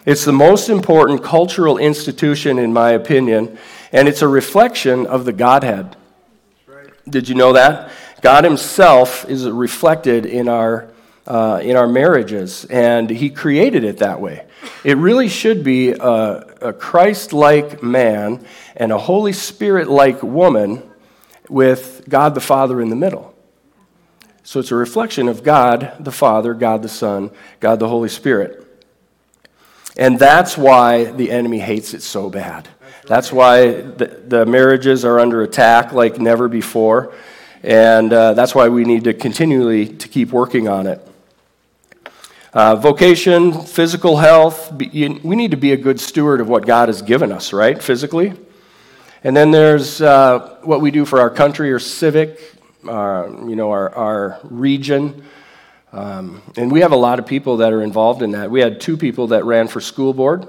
It's 0.05 0.25
the 0.25 0.33
most 0.33 0.69
important 0.69 1.23
cultural 1.23 1.79
institution, 1.79 2.59
in 2.59 2.73
my 2.73 2.91
opinion, 2.91 3.59
and 3.93 4.09
it's 4.09 4.23
a 4.23 4.29
reflection 4.29 5.07
of 5.07 5.25
the 5.25 5.33
Godhead. 5.33 5.97
Did 7.09 7.29
you 7.29 7.35
know 7.35 7.53
that? 7.53 7.91
God 8.21 8.45
Himself 8.45 9.29
is 9.29 9.49
reflected 9.49 10.27
in 10.27 10.49
our, 10.49 10.91
uh, 11.27 11.61
in 11.63 11.77
our 11.77 11.87
marriages, 11.87 12.65
and 12.67 13.09
He 13.09 13.31
created 13.31 13.85
it 13.85 13.99
that 13.99 14.21
way. 14.21 14.47
It 14.85 14.97
really 14.97 15.29
should 15.29 15.63
be 15.63 15.91
a, 15.91 16.01
a 16.61 16.73
Christ 16.73 17.33
like 17.33 17.83
man 17.83 18.45
and 18.77 18.93
a 18.93 18.99
Holy 18.99 19.33
Spirit 19.33 19.89
like 19.89 20.23
woman 20.23 20.83
with 21.49 22.05
God 22.09 22.35
the 22.35 22.41
Father 22.41 22.81
in 22.81 22.91
the 22.91 22.97
middle. 22.97 23.35
So 24.43 24.61
it's 24.61 24.71
a 24.71 24.77
reflection 24.77 25.29
of 25.29 25.43
God 25.43 25.97
the 26.01 26.13
Father, 26.13 26.55
God 26.55 26.83
the 26.83 26.89
Son, 26.89 27.31
God 27.61 27.79
the 27.81 27.89
Holy 27.89 28.09
Spirit. 28.09 28.65
And 29.97 30.19
that's 30.19 30.57
why 30.57 31.05
the 31.05 31.31
enemy 31.31 31.59
hates 31.59 31.93
it 31.93 32.03
so 32.03 32.31
bad. 32.31 32.69
That's 33.07 33.33
why 33.33 33.73
the, 33.81 34.07
the 34.27 34.47
marriages 34.47 35.05
are 35.05 35.19
under 35.19 35.43
attack 35.43 35.93
like 35.93 36.19
never 36.19 36.49
before. 36.49 37.13
And 37.62 38.12
uh, 38.12 38.35
that's 38.35 38.55
why 38.55 38.69
we 38.69 38.85
need 38.85 39.05
to 39.05 39.15
continually 39.15 39.87
to 39.87 40.09
keep 40.09 40.31
working 40.31 40.69
on 40.69 40.87
it. 40.87 41.00
Uh, 42.53 42.77
vocation, 42.77 43.53
physical 43.53 44.17
health, 44.17 44.73
we 44.73 45.37
need 45.37 45.50
to 45.50 45.57
be 45.57 45.73
a 45.73 45.77
good 45.77 46.00
steward 46.00 46.41
of 46.41 46.49
what 46.49 46.67
God 46.67 46.88
has 46.88 47.03
given 47.03 47.31
us, 47.31 47.53
right? 47.53 47.83
Physically. 47.83 48.33
And 49.23 49.37
then 49.37 49.50
there's 49.50 50.00
uh, 50.00 50.59
what 50.62 50.81
we 50.81 50.91
do 50.91 51.05
for 51.05 51.21
our 51.21 51.31
country 51.31 51.73
or 51.73 51.79
civic, 51.79 52.41
uh, 52.88 53.29
you 53.47 53.57
know, 53.57 53.71
our, 53.71 53.95
our 53.95 54.41
region. 54.45 55.25
Um, 55.93 56.43
and 56.57 56.71
we 56.71 56.81
have 56.81 56.93
a 56.93 56.97
lot 56.97 57.19
of 57.19 57.27
people 57.27 57.59
that 57.59 57.73
are 57.73 57.83
involved 57.83 58.23
in 58.23 58.31
that. 58.33 58.50
We 58.50 58.61
had 58.61 58.81
two 58.81 58.97
people 58.97 59.29
that 59.29 59.45
ran 59.45 59.69
for 59.69 59.81
school 59.81 60.15
board. 60.15 60.49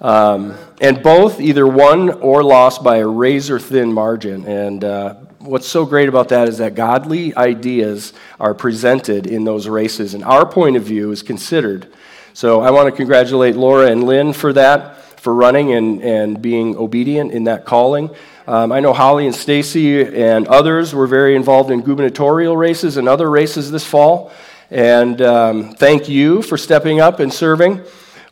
Um, 0.00 0.56
and 0.80 1.02
both 1.02 1.40
either 1.40 1.66
won 1.66 2.10
or 2.10 2.42
lost 2.42 2.82
by 2.82 2.96
a 2.96 3.06
razor 3.06 3.60
thin 3.60 3.92
margin. 3.92 4.44
And 4.46 4.82
uh, 4.82 5.14
what's 5.42 5.66
so 5.66 5.84
great 5.84 6.08
about 6.08 6.28
that 6.28 6.48
is 6.48 6.58
that 6.58 6.74
godly 6.74 7.34
ideas 7.36 8.12
are 8.38 8.54
presented 8.54 9.26
in 9.26 9.44
those 9.44 9.68
races, 9.68 10.14
and 10.14 10.24
our 10.24 10.46
point 10.46 10.76
of 10.76 10.84
view 10.84 11.10
is 11.10 11.22
considered. 11.22 11.92
So 12.34 12.60
I 12.60 12.70
want 12.70 12.88
to 12.88 12.96
congratulate 12.96 13.56
Laura 13.56 13.90
and 13.90 14.04
Lynn 14.04 14.32
for 14.32 14.52
that, 14.54 15.20
for 15.20 15.34
running 15.34 15.72
and, 15.72 16.02
and 16.02 16.40
being 16.40 16.76
obedient 16.76 17.32
in 17.32 17.44
that 17.44 17.64
calling. 17.64 18.10
Um, 18.46 18.72
I 18.72 18.80
know 18.80 18.92
Holly 18.92 19.26
and 19.26 19.34
Stacy 19.34 20.02
and 20.02 20.48
others 20.48 20.94
were 20.94 21.06
very 21.06 21.36
involved 21.36 21.70
in 21.70 21.82
gubernatorial 21.82 22.56
races 22.56 22.96
and 22.96 23.08
other 23.08 23.30
races 23.30 23.70
this 23.70 23.86
fall. 23.86 24.32
And 24.70 25.20
um, 25.20 25.74
thank 25.74 26.08
you 26.08 26.42
for 26.42 26.56
stepping 26.56 27.00
up 27.00 27.20
and 27.20 27.32
serving. 27.32 27.82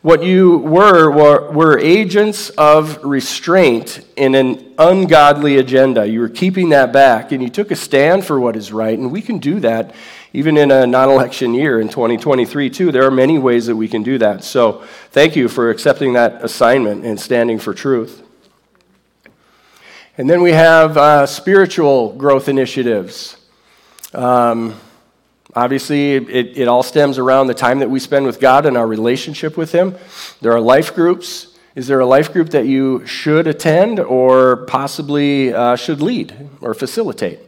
What 0.01 0.23
you 0.23 0.57
were, 0.57 1.11
were, 1.11 1.51
were 1.51 1.77
agents 1.77 2.49
of 2.51 3.03
restraint 3.03 4.03
in 4.15 4.33
an 4.33 4.73
ungodly 4.79 5.57
agenda. 5.57 6.07
You 6.07 6.21
were 6.21 6.29
keeping 6.29 6.69
that 6.69 6.91
back, 6.91 7.31
and 7.31 7.43
you 7.43 7.49
took 7.49 7.69
a 7.69 7.75
stand 7.75 8.25
for 8.25 8.39
what 8.39 8.55
is 8.55 8.73
right, 8.73 8.97
and 8.97 9.11
we 9.11 9.21
can 9.21 9.37
do 9.37 9.59
that 9.59 9.93
even 10.33 10.57
in 10.57 10.71
a 10.71 10.87
non 10.87 11.09
election 11.09 11.53
year 11.53 11.79
in 11.79 11.87
2023, 11.87 12.69
too. 12.69 12.91
There 12.91 13.05
are 13.05 13.11
many 13.11 13.37
ways 13.37 13.67
that 13.67 13.75
we 13.75 13.87
can 13.87 14.01
do 14.01 14.17
that. 14.17 14.43
So 14.43 14.83
thank 15.11 15.35
you 15.35 15.47
for 15.47 15.69
accepting 15.69 16.13
that 16.13 16.43
assignment 16.43 17.05
and 17.05 17.19
standing 17.19 17.59
for 17.59 17.73
truth. 17.73 18.23
And 20.17 20.29
then 20.29 20.41
we 20.41 20.51
have 20.51 20.97
uh, 20.97 21.25
spiritual 21.27 22.13
growth 22.13 22.49
initiatives. 22.49 23.37
Um, 24.13 24.79
Obviously, 25.55 26.13
it, 26.13 26.57
it 26.57 26.67
all 26.67 26.83
stems 26.83 27.17
around 27.17 27.47
the 27.47 27.53
time 27.53 27.79
that 27.79 27.89
we 27.89 27.99
spend 27.99 28.25
with 28.25 28.39
God 28.39 28.65
and 28.65 28.77
our 28.77 28.87
relationship 28.87 29.57
with 29.57 29.71
Him. 29.73 29.95
There 30.39 30.53
are 30.53 30.61
life 30.61 30.95
groups. 30.95 31.47
Is 31.75 31.87
there 31.87 31.99
a 31.99 32.05
life 32.05 32.31
group 32.31 32.49
that 32.49 32.65
you 32.65 33.05
should 33.05 33.47
attend 33.47 33.99
or 33.99 34.65
possibly 34.65 35.53
uh, 35.53 35.75
should 35.75 36.01
lead 36.01 36.49
or 36.61 36.73
facilitate? 36.73 37.39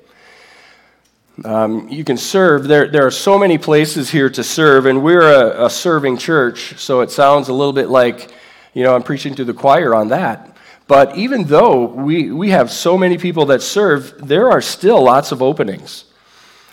Um, 1.46 1.90
you 1.90 2.04
can 2.04 2.18
serve. 2.18 2.68
There, 2.68 2.90
there 2.90 3.08
are 3.08 3.12
so 3.12 3.40
many 3.40 3.58
places 3.58 4.10
here 4.10 4.30
to 4.30 4.44
serve, 4.44 4.86
and 4.86 5.04
we're 5.04 5.22
a, 5.22 5.66
a 5.66 5.70
serving 5.70 6.18
church, 6.18 6.78
so 6.78 7.02
it 7.02 7.10
sounds 7.10 7.48
a 7.48 7.54
little 7.54 7.74
bit 7.74 7.90
like, 7.90 8.32
you 8.74 8.84
know, 8.84 8.96
I'm 8.96 9.04
preaching 9.04 9.34
to 9.36 9.46
the 9.46 9.54
choir 9.54 9.96
on 9.96 10.10
that. 10.10 10.56
But 10.88 11.18
even 11.18 11.46
though 11.46 11.86
we, 11.86 12.32
we 12.32 12.50
have 12.50 12.70
so 12.70 12.98
many 12.98 13.18
people 13.18 13.46
that 13.48 13.62
serve, 13.62 14.28
there 14.28 14.52
are 14.52 14.62
still 14.62 15.02
lots 15.02 15.32
of 15.32 15.42
openings. 15.42 16.06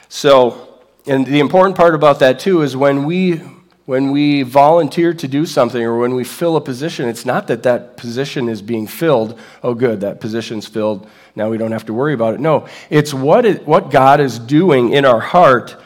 So, 0.09 0.70
and 1.11 1.27
the 1.27 1.41
important 1.41 1.77
part 1.77 1.97
about 1.97 2.21
that 2.21 2.39
too 2.39 2.63
is 2.63 2.77
when 2.77 3.05
we 3.05 3.41
when 3.85 4.13
we 4.13 4.43
volunteer 4.43 5.13
to 5.13 5.27
do 5.27 5.45
something 5.45 5.83
or 5.83 5.99
when 5.99 6.15
we 6.15 6.23
fill 6.23 6.55
a 6.57 6.61
position, 6.61 7.09
it's 7.09 7.27
not 7.27 7.49
that 7.49 7.65
that 7.65 7.97
position 7.97 8.49
is 8.49 8.63
being 8.63 8.87
filled. 8.87 9.37
Oh, 9.65 9.75
good, 9.75 10.03
that 10.03 10.21
position's 10.21 10.69
filled. 10.69 11.09
Now 11.35 11.51
we 11.51 11.59
don't 11.59 11.73
have 11.73 11.87
to 11.87 11.93
worry 11.93 12.15
about 12.15 12.35
it. 12.35 12.41
No, 12.41 12.69
it's 12.89 13.13
what, 13.13 13.45
it, 13.45 13.67
what 13.67 13.91
God 13.91 14.21
is 14.21 14.39
doing 14.39 14.93
in 14.93 15.05
our 15.05 15.19
heart 15.19 15.77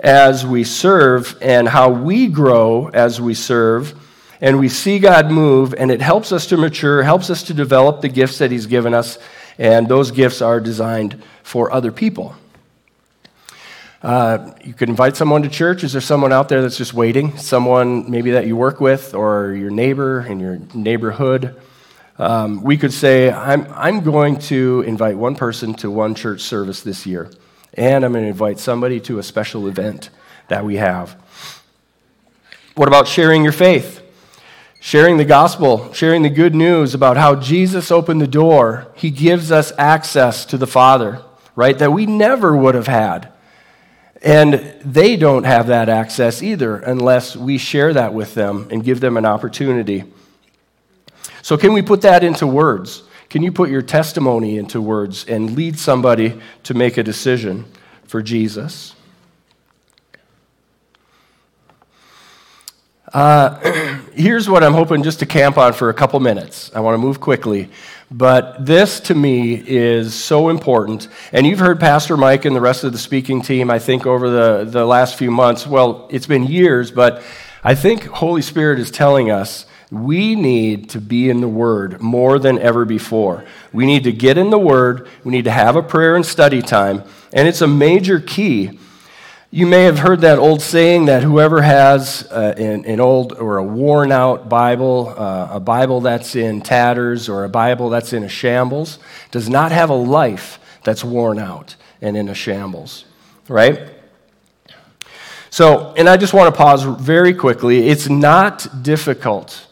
as 0.00 0.44
we 0.44 0.64
serve 0.64 1.38
and 1.40 1.68
how 1.68 1.90
we 1.90 2.26
grow 2.26 2.88
as 2.88 3.20
we 3.20 3.34
serve. 3.34 3.94
And 4.40 4.58
we 4.58 4.68
see 4.68 4.98
God 4.98 5.30
move, 5.30 5.72
and 5.72 5.92
it 5.92 6.02
helps 6.02 6.32
us 6.32 6.46
to 6.46 6.56
mature, 6.56 7.04
helps 7.04 7.30
us 7.30 7.44
to 7.44 7.54
develop 7.54 8.00
the 8.00 8.08
gifts 8.08 8.38
that 8.38 8.50
He's 8.50 8.66
given 8.66 8.92
us. 8.92 9.20
And 9.56 9.86
those 9.86 10.10
gifts 10.10 10.42
are 10.42 10.58
designed 10.58 11.22
for 11.44 11.72
other 11.72 11.92
people. 11.92 12.34
Uh, 14.02 14.50
you 14.64 14.74
could 14.74 14.88
invite 14.88 15.16
someone 15.16 15.42
to 15.42 15.48
church. 15.48 15.84
Is 15.84 15.92
there 15.92 16.00
someone 16.00 16.32
out 16.32 16.48
there 16.48 16.60
that's 16.60 16.76
just 16.76 16.92
waiting? 16.92 17.38
Someone 17.38 18.10
maybe 18.10 18.32
that 18.32 18.48
you 18.48 18.56
work 18.56 18.80
with 18.80 19.14
or 19.14 19.52
your 19.52 19.70
neighbor 19.70 20.26
in 20.26 20.40
your 20.40 20.58
neighborhood? 20.74 21.54
Um, 22.18 22.62
we 22.62 22.76
could 22.76 22.92
say, 22.92 23.30
I'm, 23.30 23.66
I'm 23.72 24.00
going 24.00 24.38
to 24.40 24.82
invite 24.86 25.16
one 25.16 25.36
person 25.36 25.74
to 25.74 25.90
one 25.90 26.14
church 26.14 26.40
service 26.40 26.82
this 26.82 27.06
year, 27.06 27.30
and 27.74 28.04
I'm 28.04 28.12
going 28.12 28.24
to 28.24 28.30
invite 28.30 28.58
somebody 28.58 29.00
to 29.00 29.18
a 29.18 29.22
special 29.22 29.68
event 29.68 30.10
that 30.48 30.64
we 30.64 30.76
have. 30.76 31.16
What 32.74 32.88
about 32.88 33.06
sharing 33.06 33.44
your 33.44 33.52
faith? 33.52 34.00
Sharing 34.80 35.16
the 35.16 35.24
gospel, 35.24 35.92
sharing 35.92 36.22
the 36.22 36.30
good 36.30 36.56
news 36.56 36.92
about 36.92 37.16
how 37.16 37.36
Jesus 37.36 37.92
opened 37.92 38.20
the 38.20 38.26
door. 38.26 38.88
He 38.96 39.10
gives 39.10 39.52
us 39.52 39.72
access 39.78 40.44
to 40.46 40.58
the 40.58 40.66
Father, 40.66 41.22
right? 41.54 41.78
That 41.78 41.92
we 41.92 42.04
never 42.04 42.56
would 42.56 42.74
have 42.74 42.88
had. 42.88 43.31
And 44.22 44.54
they 44.84 45.16
don't 45.16 45.44
have 45.44 45.66
that 45.66 45.88
access 45.88 46.42
either 46.42 46.76
unless 46.76 47.34
we 47.34 47.58
share 47.58 47.92
that 47.92 48.14
with 48.14 48.34
them 48.34 48.68
and 48.70 48.84
give 48.84 49.00
them 49.00 49.16
an 49.16 49.26
opportunity. 49.26 50.04
So, 51.42 51.56
can 51.56 51.72
we 51.72 51.82
put 51.82 52.02
that 52.02 52.22
into 52.22 52.46
words? 52.46 53.02
Can 53.28 53.42
you 53.42 53.50
put 53.50 53.68
your 53.68 53.82
testimony 53.82 54.58
into 54.58 54.80
words 54.80 55.24
and 55.24 55.56
lead 55.56 55.78
somebody 55.78 56.38
to 56.64 56.74
make 56.74 56.98
a 56.98 57.02
decision 57.02 57.64
for 58.04 58.22
Jesus? 58.22 58.94
Uh, 63.12 63.58
here's 64.14 64.48
what 64.48 64.62
I'm 64.62 64.72
hoping 64.72 65.02
just 65.02 65.18
to 65.20 65.26
camp 65.26 65.58
on 65.58 65.72
for 65.72 65.88
a 65.88 65.94
couple 65.94 66.20
minutes. 66.20 66.70
I 66.74 66.80
want 66.80 66.94
to 66.94 66.98
move 66.98 67.20
quickly. 67.20 67.70
But 68.12 68.66
this 68.66 69.00
to 69.00 69.14
me 69.14 69.54
is 69.54 70.12
so 70.12 70.50
important. 70.50 71.08
And 71.32 71.46
you've 71.46 71.60
heard 71.60 71.80
Pastor 71.80 72.14
Mike 72.18 72.44
and 72.44 72.54
the 72.54 72.60
rest 72.60 72.84
of 72.84 72.92
the 72.92 72.98
speaking 72.98 73.40
team, 73.40 73.70
I 73.70 73.78
think, 73.78 74.06
over 74.06 74.28
the, 74.28 74.64
the 74.70 74.84
last 74.84 75.16
few 75.16 75.30
months. 75.30 75.66
Well, 75.66 76.08
it's 76.10 76.26
been 76.26 76.44
years, 76.44 76.90
but 76.90 77.22
I 77.64 77.74
think 77.74 78.04
Holy 78.04 78.42
Spirit 78.42 78.78
is 78.80 78.90
telling 78.90 79.30
us 79.30 79.64
we 79.90 80.34
need 80.34 80.90
to 80.90 81.00
be 81.00 81.30
in 81.30 81.40
the 81.40 81.48
Word 81.48 82.02
more 82.02 82.38
than 82.38 82.58
ever 82.58 82.84
before. 82.84 83.46
We 83.72 83.86
need 83.86 84.04
to 84.04 84.12
get 84.12 84.36
in 84.36 84.50
the 84.50 84.58
Word, 84.58 85.08
we 85.24 85.32
need 85.32 85.44
to 85.44 85.50
have 85.50 85.76
a 85.76 85.82
prayer 85.82 86.14
and 86.14 86.24
study 86.24 86.60
time, 86.60 87.04
and 87.32 87.48
it's 87.48 87.62
a 87.62 87.66
major 87.66 88.20
key 88.20 88.78
you 89.54 89.66
may 89.66 89.82
have 89.82 89.98
heard 89.98 90.22
that 90.22 90.38
old 90.38 90.62
saying 90.62 91.04
that 91.04 91.22
whoever 91.22 91.60
has 91.60 92.26
uh, 92.30 92.54
an, 92.56 92.86
an, 92.86 93.00
old 93.00 93.34
or 93.34 93.58
a 93.58 93.62
worn 93.62 94.10
out 94.10 94.48
Bible, 94.48 95.14
uh, 95.14 95.48
a 95.52 95.60
Bible 95.60 96.00
that's 96.00 96.34
in 96.34 96.62
tatters 96.62 97.28
or 97.28 97.44
a 97.44 97.50
Bible 97.50 97.90
that's 97.90 98.14
in 98.14 98.24
a 98.24 98.30
shambles, 98.30 98.98
does 99.30 99.50
not 99.50 99.70
have 99.70 99.90
a 99.90 99.94
life 99.94 100.58
that's 100.84 101.04
worn 101.04 101.38
out 101.38 101.76
and 102.00 102.16
in 102.16 102.30
a 102.30 102.34
shambles, 102.34 103.04
right? 103.46 103.90
So, 105.50 105.92
and 105.98 106.08
I 106.08 106.16
just 106.16 106.32
want 106.32 106.52
to 106.52 106.56
pause 106.56 106.84
very 106.84 107.34
quickly. 107.34 107.88
It's 107.88 108.08
not 108.08 108.82
difficult 108.82 109.66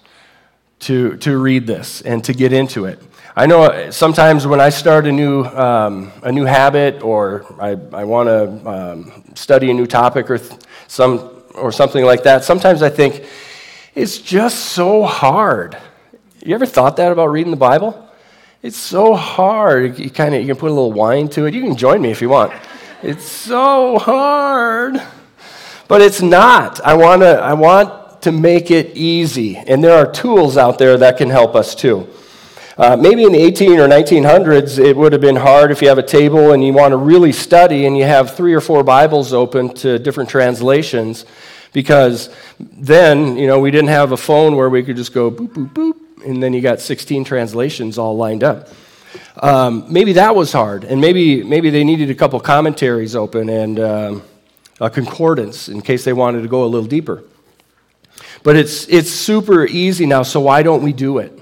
to, 0.81 1.17
to 1.19 1.39
read 1.39 1.67
this 1.67 2.03
and 2.03 2.25
to 2.25 2.33
get 2.33 2.53
into 2.53 2.87
it. 2.87 3.03
I 3.37 3.47
know 3.47 3.91
sometimes 3.91 4.47
when 4.47 4.61
I 4.61 4.71
start 4.71 5.07
a 5.07 5.13
new, 5.13 5.45
um, 5.45 6.13
a 6.23 6.33
new 6.33 6.45
habit 6.45 7.03
or 7.03 7.47
I, 7.61 7.71
I 7.93 8.05
want 8.05 8.29
to 8.29 8.69
um, 8.69 9.25
study 9.35 9.71
a 9.71 9.75
new 9.75 9.87
topic 9.87 10.31
or, 10.31 10.39
th- 10.39 10.61
some, 10.89 11.43
or 11.55 11.71
something 11.71 12.05
like 12.05 12.25
that, 12.25 12.45
sometimes 12.45 12.83
I 12.83 12.91
think 12.91 13.25
it's 13.95 14.19
just 14.19 14.67
so 14.67 15.05
hard. 15.05 15.77
You 16.45 16.55
ever 16.55 16.67
thought 16.67 16.97
that 16.97 17.13
about 17.13 17.27
reading 17.27 17.51
the 17.51 17.57
Bible? 17.57 18.09
It's 18.63 18.77
so 18.77 19.15
hard. 19.15 19.99
You 19.99 20.11
kind 20.11 20.35
of 20.35 20.43
you 20.43 20.47
can 20.47 20.57
put 20.57 20.71
a 20.71 20.75
little 20.75 20.93
whine 20.93 21.29
to 21.31 21.47
it. 21.47 21.55
You 21.55 21.63
can 21.63 21.77
join 21.77 22.03
me 22.03 22.11
if 22.11 22.21
you 22.21 22.29
want. 22.29 22.53
It's 23.03 23.25
so 23.25 23.99
hard. 23.99 25.01
But 25.89 26.03
it's 26.03 26.23
not. 26.23 26.81
I 26.83 26.95
want 26.95 27.23
to 27.23 27.41
I 27.41 27.55
want 27.55 28.00
to 28.23 28.33
make 28.33 28.71
it 28.71 28.97
easy. 28.97 29.57
And 29.57 29.83
there 29.83 29.95
are 29.95 30.11
tools 30.11 30.57
out 30.57 30.79
there 30.79 30.97
that 30.99 31.17
can 31.17 31.31
help 31.31 31.55
us 31.55 31.75
too. 31.75 32.09
Uh, 32.77 32.97
maybe 32.97 33.25
in 33.25 33.33
the 33.33 33.39
18 33.39 33.79
or 33.79 33.87
1900s, 33.89 34.83
it 34.83 34.97
would 34.97 35.13
have 35.13 35.21
been 35.21 35.37
hard 35.37 35.71
if 35.71 35.83
you 35.83 35.89
have 35.89 35.99
a 35.99 36.03
table 36.03 36.53
and 36.53 36.65
you 36.65 36.73
want 36.73 36.93
to 36.93 36.97
really 36.97 37.33
study 37.33 37.85
and 37.85 37.97
you 37.97 38.05
have 38.05 38.35
three 38.35 38.55
or 38.55 38.61
four 38.61 38.83
Bibles 38.83 39.35
open 39.35 39.75
to 39.75 39.99
different 39.99 40.31
translations, 40.31 41.27
because 41.73 42.35
then, 42.59 43.37
you 43.37 43.47
know, 43.47 43.61
we 43.61 43.71
didn't 43.71 43.89
have 43.89 44.13
a 44.13 44.17
phone 44.17 44.57
where 44.57 44.71
we 44.71 44.83
could 44.83 44.97
just 44.97 45.13
go 45.13 45.31
boop, 45.31 45.49
boop, 45.49 45.73
boop, 45.75 46.25
and 46.25 46.43
then 46.43 46.53
you 46.53 46.61
got 46.61 46.81
16 46.81 47.25
translations 47.25 47.99
all 47.99 48.17
lined 48.17 48.43
up. 48.43 48.69
Um, 49.43 49.85
maybe 49.93 50.15
that 50.15 50.35
was 50.35 50.53
hard, 50.53 50.85
and 50.85 51.01
maybe, 51.01 51.43
maybe 51.43 51.71
they 51.71 51.85
needed 51.85 52.11
a 52.11 52.15
couple 52.15 52.41
commentaries 52.41 53.15
open, 53.15 53.49
and 53.49 53.79
um, 53.79 54.23
a 54.81 54.89
concordance 54.89 55.69
in 55.69 55.83
case 55.83 56.05
they 56.05 56.13
wanted 56.13 56.43
to 56.43 56.49
go 56.49 56.65
a 56.65 56.67
little 56.67 56.89
deeper. 56.89 57.25
But 58.43 58.57
it's, 58.57 58.89
it's 58.89 59.11
super 59.11 59.67
easy 59.67 60.07
now, 60.07 60.23
so 60.23 60.41
why 60.41 60.63
don't 60.63 60.83
we 60.83 60.93
do 60.93 61.19
it? 61.19 61.39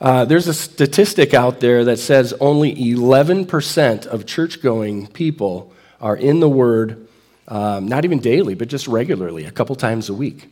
Uh, 0.00 0.24
there's 0.24 0.48
a 0.48 0.54
statistic 0.54 1.34
out 1.34 1.60
there 1.60 1.84
that 1.84 1.98
says 1.98 2.32
only 2.40 2.74
11% 2.74 4.06
of 4.06 4.24
church 4.24 4.62
going 4.62 5.06
people 5.08 5.72
are 6.00 6.16
in 6.16 6.40
the 6.40 6.48
Word, 6.48 7.06
um, 7.48 7.86
not 7.86 8.06
even 8.06 8.18
daily, 8.18 8.54
but 8.54 8.68
just 8.68 8.88
regularly, 8.88 9.44
a 9.44 9.50
couple 9.50 9.76
times 9.76 10.08
a 10.08 10.14
week. 10.14 10.50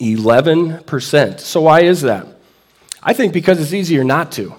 11%. 0.00 1.38
So, 1.38 1.60
why 1.60 1.82
is 1.82 2.02
that? 2.02 2.26
I 3.00 3.12
think 3.12 3.32
because 3.32 3.60
it's 3.60 3.72
easier 3.72 4.02
not 4.02 4.32
to. 4.32 4.54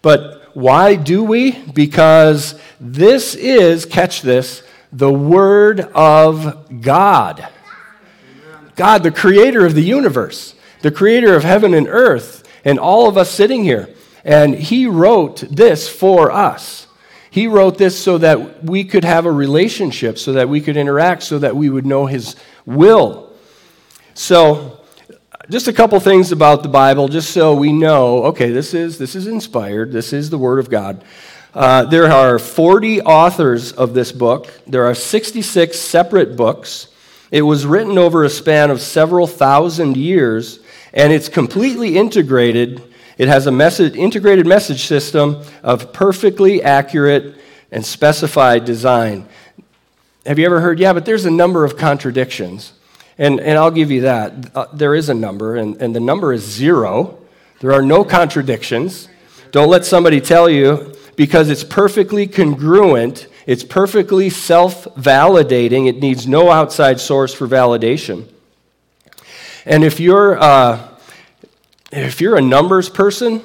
But 0.00 0.50
why 0.54 0.94
do 0.94 1.24
we? 1.24 1.50
Because 1.50 2.60
this 2.78 3.34
is, 3.34 3.86
catch 3.86 4.22
this, 4.22 4.62
the 4.92 5.12
Word 5.12 5.80
of 5.80 6.80
God. 6.80 7.48
God, 8.76 9.02
the 9.02 9.10
creator 9.10 9.64
of 9.64 9.74
the 9.74 9.82
universe, 9.82 10.54
the 10.82 10.90
creator 10.90 11.34
of 11.34 11.44
heaven 11.44 11.74
and 11.74 11.88
earth, 11.88 12.48
and 12.64 12.78
all 12.78 13.08
of 13.08 13.16
us 13.16 13.30
sitting 13.30 13.62
here. 13.62 13.88
And 14.24 14.54
He 14.54 14.86
wrote 14.86 15.44
this 15.50 15.88
for 15.88 16.30
us. 16.30 16.86
He 17.30 17.46
wrote 17.46 17.78
this 17.78 17.98
so 17.98 18.18
that 18.18 18.64
we 18.64 18.84
could 18.84 19.04
have 19.04 19.26
a 19.26 19.32
relationship, 19.32 20.18
so 20.18 20.34
that 20.34 20.48
we 20.48 20.60
could 20.60 20.76
interact, 20.76 21.24
so 21.24 21.38
that 21.40 21.56
we 21.56 21.68
would 21.68 21.84
know 21.84 22.06
His 22.06 22.36
will. 22.64 23.32
So, 24.14 24.80
just 25.50 25.68
a 25.68 25.72
couple 25.72 25.98
things 26.00 26.32
about 26.32 26.62
the 26.62 26.68
Bible, 26.68 27.08
just 27.08 27.32
so 27.32 27.54
we 27.54 27.72
know. 27.72 28.24
Okay, 28.26 28.50
this 28.50 28.72
is 28.72 28.98
this 28.98 29.14
is 29.14 29.26
inspired. 29.26 29.92
This 29.92 30.12
is 30.12 30.30
the 30.30 30.38
Word 30.38 30.58
of 30.58 30.70
God. 30.70 31.04
Uh, 31.52 31.84
there 31.84 32.10
are 32.10 32.38
40 32.38 33.02
authors 33.02 33.72
of 33.72 33.94
this 33.94 34.10
book. 34.10 34.48
There 34.66 34.86
are 34.86 34.94
66 34.94 35.78
separate 35.78 36.36
books. 36.36 36.88
It 37.30 37.42
was 37.42 37.66
written 37.66 37.98
over 37.98 38.24
a 38.24 38.30
span 38.30 38.70
of 38.70 38.80
several 38.80 39.26
thousand 39.26 39.96
years, 39.96 40.60
and 40.92 41.12
it's 41.12 41.28
completely 41.28 41.96
integrated. 41.96 42.82
It 43.18 43.28
has 43.28 43.46
a 43.46 43.50
message, 43.50 43.96
integrated 43.96 44.46
message 44.46 44.86
system 44.86 45.42
of 45.62 45.92
perfectly 45.92 46.62
accurate 46.62 47.36
and 47.72 47.84
specified 47.84 48.64
design. 48.64 49.26
Have 50.26 50.38
you 50.38 50.46
ever 50.46 50.60
heard, 50.60 50.78
yeah, 50.78 50.92
but 50.92 51.04
there's 51.04 51.24
a 51.24 51.30
number 51.30 51.64
of 51.64 51.76
contradictions? 51.76 52.72
And, 53.18 53.40
and 53.40 53.58
I'll 53.58 53.70
give 53.70 53.90
you 53.90 54.02
that. 54.02 54.56
Uh, 54.56 54.66
there 54.72 54.94
is 54.94 55.08
a 55.08 55.14
number, 55.14 55.56
and, 55.56 55.80
and 55.80 55.94
the 55.94 56.00
number 56.00 56.32
is 56.32 56.42
zero. 56.42 57.18
There 57.60 57.72
are 57.72 57.82
no 57.82 58.04
contradictions. 58.04 59.08
Don't 59.52 59.68
let 59.68 59.84
somebody 59.84 60.20
tell 60.20 60.48
you 60.50 60.94
because 61.16 61.48
it's 61.50 61.64
perfectly 61.64 62.26
congruent, 62.26 63.26
it's 63.46 63.64
perfectly 63.64 64.30
self 64.30 64.84
validating, 64.96 65.88
it 65.88 65.98
needs 65.98 66.26
no 66.26 66.50
outside 66.50 67.00
source 67.00 67.34
for 67.34 67.46
validation. 67.46 68.28
And 69.66 69.84
if 69.84 70.00
you're, 70.00 70.38
uh, 70.38 70.88
if 71.92 72.20
you're 72.20 72.36
a 72.36 72.42
numbers 72.42 72.88
person, 72.88 73.42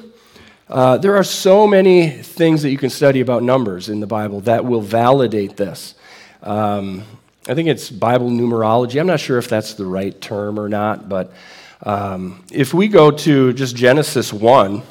uh, 0.69 0.97
there 0.97 1.15
are 1.15 1.23
so 1.23 1.65
many 1.65 2.09
things 2.09 2.61
that 2.61 2.69
you 2.69 2.77
can 2.77 2.89
study 2.89 3.21
about 3.21 3.41
numbers 3.41 3.89
in 3.89 3.99
the 3.99 4.07
Bible 4.07 4.41
that 4.41 4.65
will 4.65 4.81
validate 4.81 5.57
this. 5.57 5.95
Um, 6.43 7.03
I 7.47 7.55
think 7.55 7.67
it's 7.69 7.89
Bible 7.89 8.29
numerology. 8.29 8.99
I'm 8.99 9.07
not 9.07 9.19
sure 9.19 9.39
if 9.39 9.47
that's 9.47 9.73
the 9.73 9.85
right 9.85 10.19
term 10.21 10.59
or 10.59 10.69
not, 10.69 11.09
but 11.09 11.33
um, 11.81 12.43
if 12.51 12.73
we 12.73 12.87
go 12.87 13.09
to 13.09 13.53
just 13.53 13.75
Genesis 13.75 14.31
1, 14.31 14.83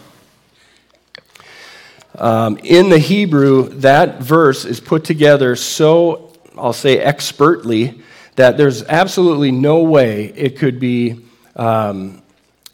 um, 2.18 2.58
in 2.64 2.88
the 2.88 2.98
Hebrew, 2.98 3.68
that 3.80 4.20
verse 4.20 4.64
is 4.64 4.80
put 4.80 5.04
together 5.04 5.54
so, 5.54 6.32
I'll 6.56 6.72
say, 6.72 6.98
expertly 6.98 8.00
that 8.34 8.56
there's 8.56 8.82
absolutely 8.84 9.52
no 9.52 9.82
way 9.82 10.26
it 10.36 10.58
could 10.58 10.80
be, 10.80 11.24
um, 11.54 12.22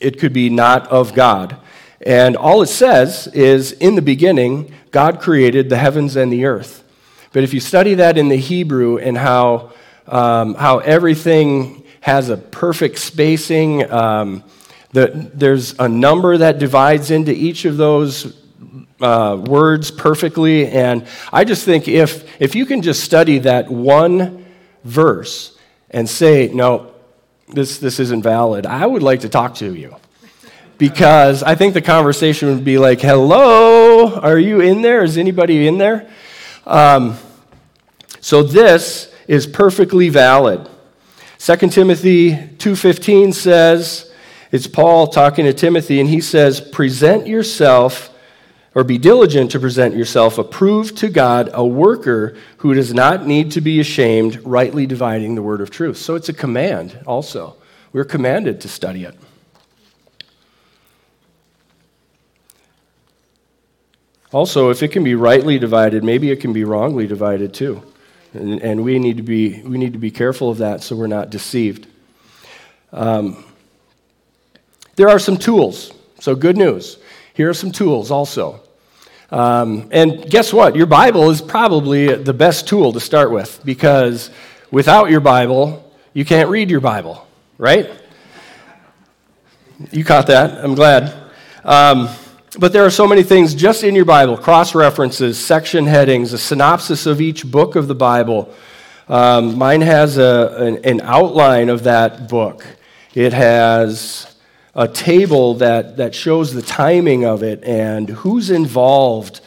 it 0.00 0.18
could 0.18 0.33
be 0.33 0.48
not 0.48 0.88
of 0.88 1.14
God. 1.14 1.59
And 2.00 2.37
all 2.37 2.62
it 2.62 2.68
says 2.68 3.26
is, 3.28 3.72
in 3.72 3.94
the 3.94 4.02
beginning, 4.02 4.72
God 4.90 5.20
created 5.20 5.68
the 5.68 5.76
heavens 5.76 6.16
and 6.16 6.33
the 6.33 6.46
earth. 6.46 6.83
But 7.33 7.44
if 7.44 7.52
you 7.52 7.61
study 7.61 7.94
that 7.94 8.16
in 8.16 8.28
the 8.28 8.37
Hebrew 8.37 8.98
and 8.98 9.16
how, 9.16 9.72
um, 10.07 10.54
how 10.54 10.78
everything 10.78 11.85
has 12.00 12.28
a 12.30 12.37
perfect 12.37 12.98
spacing, 12.98 13.90
um, 13.90 14.42
the, 14.92 15.30
there's 15.35 15.78
a 15.78 15.88
number 15.88 16.38
that 16.38 16.59
divides 16.59 17.11
into 17.11 17.33
each 17.33 17.64
of 17.64 17.76
those 17.76 18.43
uh, 19.05 19.37
words 19.37 19.90
perfectly. 19.90 20.67
And 20.67 21.07
I 21.31 21.45
just 21.45 21.64
think 21.64 21.88
if, 21.88 22.40
if 22.40 22.55
you 22.55 22.64
can 22.64 22.81
just 22.81 23.05
study 23.05 23.38
that 23.40 23.71
one 23.71 24.47
verse 24.83 25.59
and 25.90 26.09
say, 26.09 26.51
no, 26.53 26.90
this, 27.49 27.79
this 27.79 28.01
isn't 28.01 28.23
valid, 28.23 28.64
I 28.64 28.87
would 28.87 29.03
like 29.03 29.21
to 29.21 29.29
talk 29.29 29.57
to 29.57 29.75
you. 29.75 29.95
Because 30.79 31.43
I 31.43 31.55
think 31.55 31.75
the 31.75 31.83
conversation 31.83 32.49
would 32.49 32.64
be 32.64 32.79
like, 32.79 33.01
hello, 33.01 34.14
are 34.14 34.38
you 34.38 34.61
in 34.61 34.81
there? 34.81 35.05
Is 35.05 35.19
anybody 35.19 35.69
in 35.69 35.77
there? 35.77 36.11
Um, 36.67 37.17
so 38.21 38.43
this 38.43 39.14
is 39.29 39.47
perfectly 39.47 40.09
valid. 40.09 40.69
2 41.38 41.57
Timothy 41.69 42.33
2:15 42.33 43.35
says, 43.35 44.11
it's 44.51 44.67
Paul 44.67 45.09
talking 45.09 45.45
to 45.45 45.53
Timothy 45.53 46.01
and 46.01 46.09
he 46.09 46.21
says, 46.21 46.61
"Present 46.61 47.27
yourself 47.27 48.13
or 48.74 48.84
be 48.84 48.98
diligent 48.98 49.50
to 49.52 49.60
present 49.60 49.96
yourself 49.96 50.38
approved 50.38 50.96
to 50.98 51.08
God, 51.08 51.50
a 51.52 51.64
worker 51.64 52.37
who 52.58 52.74
does 52.74 52.92
not 52.92 53.26
need 53.26 53.50
to 53.52 53.60
be 53.60 53.80
ashamed, 53.80 54.40
rightly 54.44 54.87
dividing 54.87 55.34
the 55.34 55.42
word 55.42 55.60
of 55.60 55.70
truth." 55.70 55.96
So 55.96 56.14
it's 56.14 56.28
a 56.28 56.32
command 56.32 56.98
also. 57.06 57.56
We're 57.92 58.04
commanded 58.04 58.60
to 58.62 58.68
study 58.68 59.04
it. 59.04 59.14
Also, 64.34 64.70
if 64.70 64.82
it 64.82 64.88
can 64.88 65.04
be 65.04 65.14
rightly 65.14 65.60
divided, 65.60 66.02
maybe 66.02 66.32
it 66.32 66.40
can 66.40 66.52
be 66.52 66.64
wrongly 66.64 67.06
divided 67.06 67.54
too. 67.54 67.80
And, 68.32 68.60
and 68.62 68.82
we, 68.82 68.98
need 68.98 69.16
to 69.18 69.22
be, 69.22 69.62
we 69.62 69.78
need 69.78 69.92
to 69.92 69.98
be 70.00 70.10
careful 70.10 70.50
of 70.50 70.58
that 70.58 70.82
so 70.82 70.96
we're 70.96 71.06
not 71.06 71.30
deceived. 71.30 71.87
Um, 72.92 73.44
there 74.96 75.08
are 75.08 75.20
some 75.20 75.37
tools. 75.37 75.92
So, 76.18 76.34
good 76.34 76.56
news. 76.56 76.98
Here 77.34 77.48
are 77.48 77.54
some 77.54 77.70
tools 77.70 78.10
also. 78.10 78.60
Um, 79.35 79.88
and 79.90 80.31
guess 80.31 80.53
what? 80.53 80.77
Your 80.77 80.87
Bible 80.87 81.29
is 81.29 81.42
probably 81.42 82.14
the 82.14 82.33
best 82.33 82.68
tool 82.68 82.92
to 82.92 83.01
start 83.01 83.33
with 83.33 83.61
because 83.64 84.31
without 84.70 85.11
your 85.11 85.18
Bible, 85.18 85.92
you 86.12 86.25
can't 86.25 86.49
read 86.49 86.70
your 86.70 86.79
Bible, 86.79 87.27
right? 87.59 87.90
You 89.90 90.05
caught 90.05 90.29
that. 90.29 90.64
I'm 90.64 90.77
glad. 90.77 91.12
Um, 91.64 92.11
but 92.61 92.73
there 92.73 92.87
are 92.87 92.90
so 92.90 93.09
many 93.09 93.25
things 93.25 93.57
just 93.57 93.83
in 93.83 93.97
your 93.97 94.05
Bible 94.05 94.37
cross 94.37 94.73
references, 94.73 95.37
section 95.44 95.87
headings, 95.87 96.33
a 96.33 96.38
synopsis 96.38 97.05
of 97.05 97.20
each 97.20 97.44
book 97.44 97.75
of 97.75 97.88
the 97.88 97.94
Bible. 97.97 98.55
Um, 99.09 99.59
mine 99.59 99.81
has 99.81 100.16
a, 100.16 100.55
an, 100.61 100.85
an, 100.85 101.01
outline 101.01 101.70
of 101.70 101.83
that 101.83 102.29
book, 102.29 102.64
it 103.14 103.33
has 103.33 104.33
a 104.74 104.88
table 104.88 105.54
that, 105.54 105.96
that 105.98 106.14
shows 106.14 106.52
the 106.52 106.62
timing 106.62 107.24
of 107.24 107.42
it 107.42 107.62
and 107.64 108.08
who's 108.08 108.50
involved. 108.50 109.40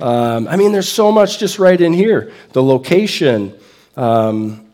Um, 0.00 0.46
I 0.48 0.56
mean, 0.56 0.72
there's 0.72 0.88
so 0.88 1.10
much 1.10 1.38
just 1.38 1.58
right 1.58 1.80
in 1.80 1.92
here 1.92 2.32
the 2.52 2.62
location. 2.62 3.54
Um, 3.96 4.64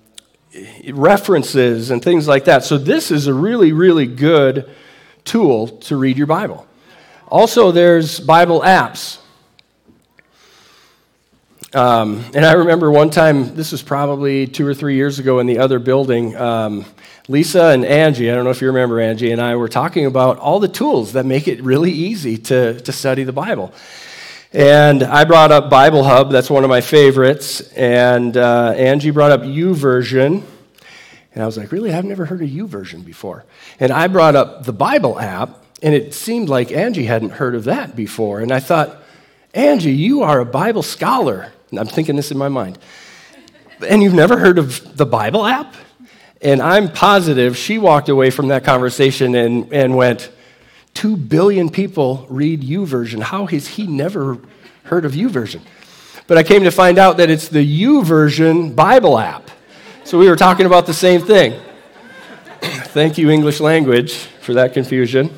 references 0.93 1.91
and 1.91 2.03
things 2.03 2.29
like 2.29 2.45
that. 2.45 2.65
So, 2.65 2.79
this 2.79 3.11
is 3.11 3.27
a 3.27 3.35
really, 3.35 3.73
really 3.73 4.07
good 4.07 4.71
tool 5.25 5.69
to 5.69 5.97
read 5.97 6.17
your 6.17 6.27
Bible. 6.27 6.67
Also, 7.29 7.73
there's 7.73 8.21
Bible 8.21 8.61
apps. 8.61 9.19
Um, 11.75 12.25
and 12.35 12.47
I 12.47 12.53
remember 12.53 12.89
one 12.89 13.11
time, 13.11 13.57
this 13.57 13.73
was 13.73 13.83
probably 13.83 14.47
two 14.47 14.65
or 14.65 14.75
three 14.75 14.95
years 14.95 15.19
ago 15.19 15.41
in 15.41 15.49
the 15.49 15.59
other 15.59 15.81
building, 15.81 16.37
um, 16.37 16.85
Lisa 17.27 17.65
and 17.71 17.85
Angie, 17.85 18.31
I 18.31 18.35
don't 18.37 18.45
know 18.45 18.51
if 18.51 18.61
you 18.61 18.69
remember 18.69 19.01
Angie, 19.01 19.33
and 19.33 19.41
I 19.41 19.57
were 19.57 19.69
talking 19.69 20.07
about 20.07 20.39
all 20.39 20.61
the 20.61 20.69
tools 20.69 21.15
that 21.15 21.27
make 21.27 21.49
it 21.49 21.61
really 21.65 21.91
easy 21.91 22.39
to, 22.39 22.79
to 22.81 22.93
study 22.93 23.25
the 23.25 23.33
Bible. 23.33 23.73
And 24.53 25.03
I 25.03 25.25
brought 25.25 25.51
up 25.51 25.69
Bible 25.69 26.05
Hub, 26.05 26.31
that's 26.31 26.49
one 26.49 26.63
of 26.63 26.71
my 26.71 26.81
favorites, 26.81 27.61
and 27.73 28.37
uh, 28.37 28.75
Angie 28.77 29.11
brought 29.11 29.33
up 29.33 29.41
YouVersion. 29.41 30.45
And 31.33 31.43
I 31.43 31.47
was 31.47 31.57
like, 31.57 31.73
really? 31.73 31.93
I've 31.93 32.05
never 32.05 32.25
heard 32.25 32.41
of 32.41 32.49
YouVersion 32.49 33.05
before. 33.05 33.45
And 33.81 33.91
I 33.91 34.07
brought 34.07 34.37
up 34.37 34.63
the 34.63 34.73
Bible 34.73 35.19
app, 35.19 35.65
and 35.83 35.93
it 35.93 36.15
seemed 36.15 36.49
like 36.49 36.71
Angie 36.71 37.07
hadn't 37.07 37.31
heard 37.31 37.57
of 37.57 37.65
that 37.65 37.97
before. 37.97 38.39
And 38.39 38.53
I 38.53 38.61
thought, 38.61 39.03
Angie, 39.55 39.93
you 39.93 40.23
are 40.23 40.39
a 40.39 40.47
Bible 40.47 40.85
scholar. 40.85 41.51
I'm 41.79 41.87
thinking 41.87 42.17
this 42.17 42.31
in 42.31 42.39
my 42.39 42.49
mind. 42.49 42.79
And 43.87 44.03
you've 44.03 44.15
never 44.15 44.39
heard 44.39 44.59
of 44.59 44.97
the 44.97 45.07
Bible 45.07 45.45
app? 45.47 45.75
And 46.41 46.61
I'm 46.61 46.93
positive 46.93 47.57
she 47.57 47.79
walked 47.79 48.09
away 48.09 48.31
from 48.31 48.49
that 48.49 48.65
conversation 48.65 49.35
and, 49.35 49.73
and 49.73 49.97
went, 49.97 50.31
Two 50.95 51.17
billion 51.17 51.71
people 51.71 52.25
read 52.31 52.63
YouVersion. 52.63 53.21
How 53.21 53.47
has 53.47 53.67
he 53.67 53.87
never 53.87 54.39
heard 54.85 55.05
of 55.05 55.13
YouVersion? 55.13 55.61
But 56.29 56.39
I 56.39 56.45
came 56.45 56.63
to 56.65 56.71
find 56.71 56.99
out 56.99 57.17
that 57.17 57.31
it's 57.31 57.49
the 57.49 57.83
YouVersion 57.83 58.77
Bible 58.77 59.19
app. 59.19 59.51
So 60.05 60.19
we 60.19 60.29
were 60.29 60.37
talking 60.37 60.67
about 60.67 60.87
the 60.87 60.95
same 60.95 61.21
thing. 61.21 61.61
Thank 62.63 63.19
you, 63.19 63.29
English 63.29 63.59
language, 63.59 64.15
for 64.15 64.55
that 64.55 64.73
confusion. 64.73 65.31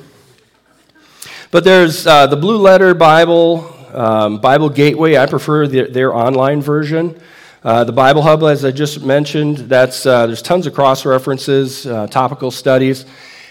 But 1.51 1.64
there's 1.64 2.07
uh, 2.07 2.27
the 2.27 2.37
Blue 2.37 2.59
Letter 2.59 2.92
Bible, 2.92 3.76
um, 3.97 4.39
Bible 4.39 4.69
Gateway. 4.69 5.17
I 5.17 5.27
prefer 5.27 5.67
the, 5.67 5.89
their 5.91 6.15
online 6.15 6.61
version. 6.61 7.19
Uh, 7.65 7.83
the 7.83 7.93
Bible 7.93 8.23
Hub, 8.23 8.43
as 8.45 8.65
I 8.65 8.71
just 8.71 9.03
mentioned, 9.03 9.59
that's, 9.59 10.07
uh, 10.07 10.27
there's 10.27 10.43
tons 10.43 10.67
of 10.67 10.75
cross 10.75 11.05
references, 11.05 11.87
uh, 11.87 12.07
topical 12.07 12.51
studies. 12.51 13.07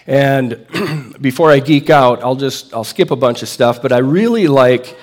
And 0.08 0.66
before 1.22 1.52
I 1.52 1.60
geek 1.60 1.90
out, 1.90 2.24
I'll 2.24 2.36
just 2.36 2.74
I'll 2.74 2.84
skip 2.84 3.12
a 3.12 3.16
bunch 3.16 3.42
of 3.42 3.50
stuff, 3.50 3.82
but 3.82 3.92
I 3.92 3.98
really 3.98 4.48
like 4.48 4.96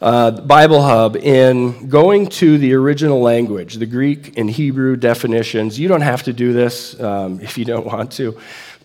uh, 0.00 0.30
Bible 0.30 0.82
Hub 0.82 1.14
in 1.16 1.88
going 1.88 2.26
to 2.28 2.56
the 2.56 2.72
original 2.72 3.20
language, 3.20 3.74
the 3.74 3.86
Greek 3.86 4.38
and 4.38 4.50
Hebrew 4.50 4.96
definitions. 4.96 5.78
You 5.78 5.88
don't 5.88 6.00
have 6.00 6.22
to 6.22 6.32
do 6.32 6.54
this 6.54 6.98
um, 6.98 7.40
if 7.42 7.58
you 7.58 7.66
don't 7.66 7.84
want 7.84 8.12
to, 8.12 8.38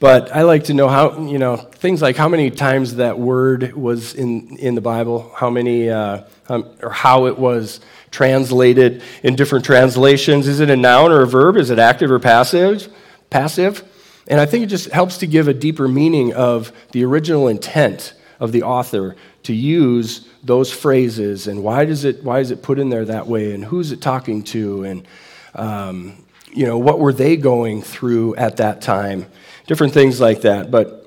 but 0.06 0.32
I 0.36 0.44
like 0.44 0.66
to 0.66 0.76
know 0.76 0.88
how 0.88 1.20
you 1.26 1.40
know 1.40 1.58
things 1.58 2.00
like 2.00 2.16
how 2.16 2.30
many 2.30 2.52
times 2.52 2.98
that 2.98 3.18
word 3.18 3.74
was 3.74 4.14
in 4.14 4.56
in 4.58 4.76
the 4.76 4.82
Bible, 4.82 5.34
how 5.36 5.50
many 5.50 5.90
uh, 5.90 6.26
um, 6.48 6.70
or 6.84 6.92
how 6.92 7.26
it 7.26 7.40
was 7.40 7.80
translated 8.12 9.02
in 9.24 9.36
different 9.36 9.66
translations. 9.66 10.48
Is 10.48 10.60
it 10.60 10.70
a 10.70 10.76
noun 10.76 11.12
or 11.12 11.24
a 11.24 11.26
verb? 11.26 11.58
Is 11.58 11.72
it 11.72 11.80
active 11.80 12.12
or 12.12 12.20
passive? 12.20 12.88
Passive. 13.32 13.84
And 14.28 14.40
I 14.40 14.46
think 14.46 14.64
it 14.64 14.68
just 14.68 14.92
helps 14.92 15.18
to 15.18 15.26
give 15.26 15.48
a 15.48 15.56
deeper 15.56 15.88
meaning 15.88 16.36
of 16.36 16.72
the 16.92 17.04
original 17.04 17.48
intent 17.48 18.14
of 18.40 18.52
the 18.52 18.62
author 18.62 19.16
to 19.42 19.56
use 19.56 20.30
those 20.44 20.72
phrases 20.72 21.48
and 21.48 21.64
why 21.64 21.84
does 21.84 22.06
it 22.06 22.24
why 22.24 22.42
is 22.42 22.52
it 22.52 22.62
put 22.62 22.78
in 22.78 22.90
there 22.90 23.06
that 23.06 23.26
way 23.26 23.56
and 23.56 23.66
who's 23.66 23.92
it 23.92 24.02
talking 24.02 24.44
to 24.44 24.84
and 24.84 25.08
um, 25.56 26.24
you 26.54 26.68
know 26.68 26.78
what 26.78 27.00
were 27.00 27.14
they 27.14 27.36
going 27.36 27.82
through 27.82 28.36
at 28.36 28.58
that 28.58 28.82
time 28.82 29.26
different 29.68 29.94
things 29.94 30.20
like 30.20 30.42
that 30.42 30.70
but 30.72 31.02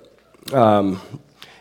um, 0.52 1.00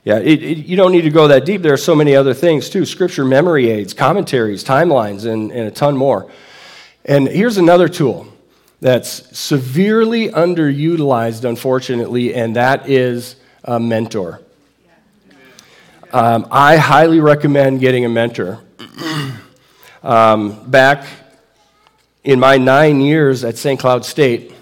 yeah, 0.07 0.19
it, 0.19 0.41
it, 0.41 0.57
you 0.65 0.77
don't 0.77 0.93
need 0.93 1.01
to 1.01 1.09
go 1.09 1.27
that 1.27 1.43
deep. 1.43 1.61
There 1.61 1.73
are 1.73 1.75
so 1.75 1.93
many 1.93 2.15
other 2.15 2.33
things 2.33 2.69
too 2.69 2.85
scripture 2.85 3.25
memory 3.25 3.69
aids, 3.69 3.93
commentaries, 3.93 4.63
timelines, 4.63 5.25
and, 5.25 5.51
and 5.51 5.67
a 5.67 5.71
ton 5.71 5.97
more. 5.97 6.31
And 7.03 7.27
here's 7.27 7.57
another 7.57 7.89
tool 7.89 8.25
that's 8.79 9.37
severely 9.37 10.29
underutilized, 10.29 11.43
unfortunately, 11.43 12.33
and 12.33 12.55
that 12.55 12.87
is 12.89 13.35
a 13.65 13.81
mentor. 13.81 14.39
Um, 16.13 16.47
I 16.51 16.77
highly 16.77 17.19
recommend 17.19 17.81
getting 17.81 18.05
a 18.05 18.09
mentor. 18.09 18.61
um, 20.03 20.71
back 20.71 21.05
in 22.23 22.39
my 22.39 22.57
nine 22.57 23.01
years 23.01 23.43
at 23.43 23.57
St. 23.57 23.77
Cloud 23.77 24.05
State, 24.05 24.53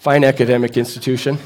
fine 0.00 0.24
academic 0.24 0.76
institution. 0.76 1.38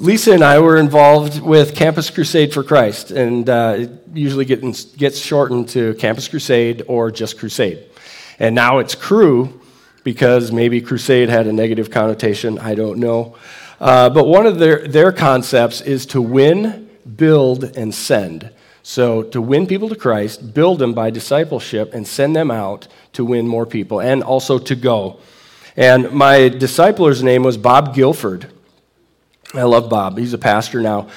Lisa 0.00 0.32
and 0.32 0.42
I 0.42 0.60
were 0.60 0.78
involved 0.78 1.42
with 1.42 1.74
Campus 1.74 2.08
Crusade 2.08 2.54
for 2.54 2.64
Christ, 2.64 3.10
and 3.10 3.46
uh, 3.50 3.74
it 3.80 3.90
usually 4.14 4.46
gets, 4.46 5.18
shortened 5.18 5.68
to 5.70 5.92
Campus 5.96 6.26
Crusade 6.26 6.84
or 6.88 7.10
just 7.10 7.38
Crusade. 7.38 7.84
And 8.38 8.54
now 8.54 8.78
it's 8.78 8.94
Cru 8.94 9.60
because 10.02 10.52
maybe 10.52 10.80
Crusade 10.80 11.28
had 11.28 11.46
a 11.46 11.52
negative 11.52 11.90
connotation, 11.90 12.58
I 12.58 12.74
don't 12.74 12.98
know. 12.98 13.36
Uh, 13.78 14.08
but 14.08 14.26
one 14.26 14.46
of 14.46 14.58
their, 14.58 14.88
their 14.88 15.12
concepts 15.12 15.82
is 15.82 16.06
to 16.06 16.22
win, 16.22 16.88
build, 17.16 17.64
and 17.76 17.94
send. 17.94 18.50
So 18.82 19.22
to 19.24 19.42
win 19.42 19.66
people 19.66 19.90
to 19.90 19.96
Christ, 19.96 20.54
build 20.54 20.78
them 20.78 20.94
by 20.94 21.10
discipleship, 21.10 21.92
and 21.92 22.08
send 22.08 22.34
them 22.34 22.50
out 22.50 22.88
to 23.12 23.22
win 23.22 23.46
more 23.46 23.66
people, 23.66 24.00
and 24.00 24.22
also 24.22 24.58
to 24.60 24.74
go. 24.74 25.20
And 25.76 26.10
my 26.10 26.48
discipler's 26.48 27.22
name 27.22 27.42
was 27.42 27.58
Bob 27.58 27.94
Guilford. 27.94 28.50
I 29.52 29.64
love 29.64 29.88
Bob. 29.88 30.16
He's 30.16 30.32
a 30.32 30.38
pastor 30.38 30.80
now. 30.80 31.08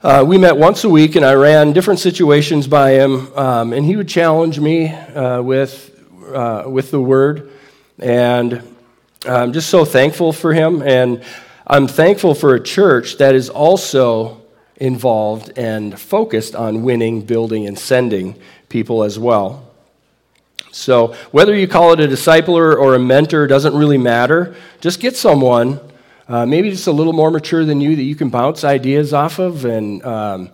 Uh, 0.00 0.24
we 0.24 0.38
met 0.38 0.56
once 0.56 0.84
a 0.84 0.88
week, 0.88 1.16
and 1.16 1.24
I 1.24 1.34
ran 1.34 1.72
different 1.72 1.98
situations 1.98 2.68
by 2.68 2.92
him, 2.92 3.36
um, 3.36 3.72
and 3.72 3.84
he 3.84 3.96
would 3.96 4.06
challenge 4.06 4.60
me 4.60 4.90
uh, 4.90 5.42
with, 5.42 5.90
uh, 6.32 6.64
with 6.68 6.92
the 6.92 7.00
word. 7.00 7.50
And 7.98 8.62
I'm 9.26 9.52
just 9.52 9.70
so 9.70 9.84
thankful 9.84 10.32
for 10.32 10.54
him. 10.54 10.82
And 10.82 11.24
I'm 11.66 11.88
thankful 11.88 12.36
for 12.36 12.54
a 12.54 12.62
church 12.62 13.16
that 13.16 13.34
is 13.34 13.50
also 13.50 14.40
involved 14.76 15.58
and 15.58 15.98
focused 15.98 16.54
on 16.54 16.84
winning, 16.84 17.22
building, 17.22 17.66
and 17.66 17.76
sending 17.76 18.36
people 18.68 19.02
as 19.02 19.18
well. 19.18 19.68
So, 20.70 21.16
whether 21.32 21.56
you 21.56 21.66
call 21.66 21.92
it 21.92 21.98
a 21.98 22.06
discipler 22.06 22.76
or 22.76 22.94
a 22.94 23.00
mentor 23.00 23.48
doesn't 23.48 23.74
really 23.74 23.98
matter. 23.98 24.54
Just 24.80 25.00
get 25.00 25.16
someone 25.16 25.80
uh, 26.28 26.46
maybe 26.46 26.70
just 26.70 26.86
a 26.86 26.92
little 26.92 27.12
more 27.12 27.30
mature 27.30 27.64
than 27.64 27.80
you 27.80 27.96
that 27.96 28.02
you 28.02 28.14
can 28.14 28.30
bounce 28.30 28.64
ideas 28.64 29.12
off 29.12 29.38
of 29.38 29.64
and 29.64 30.04
um, 30.04 30.50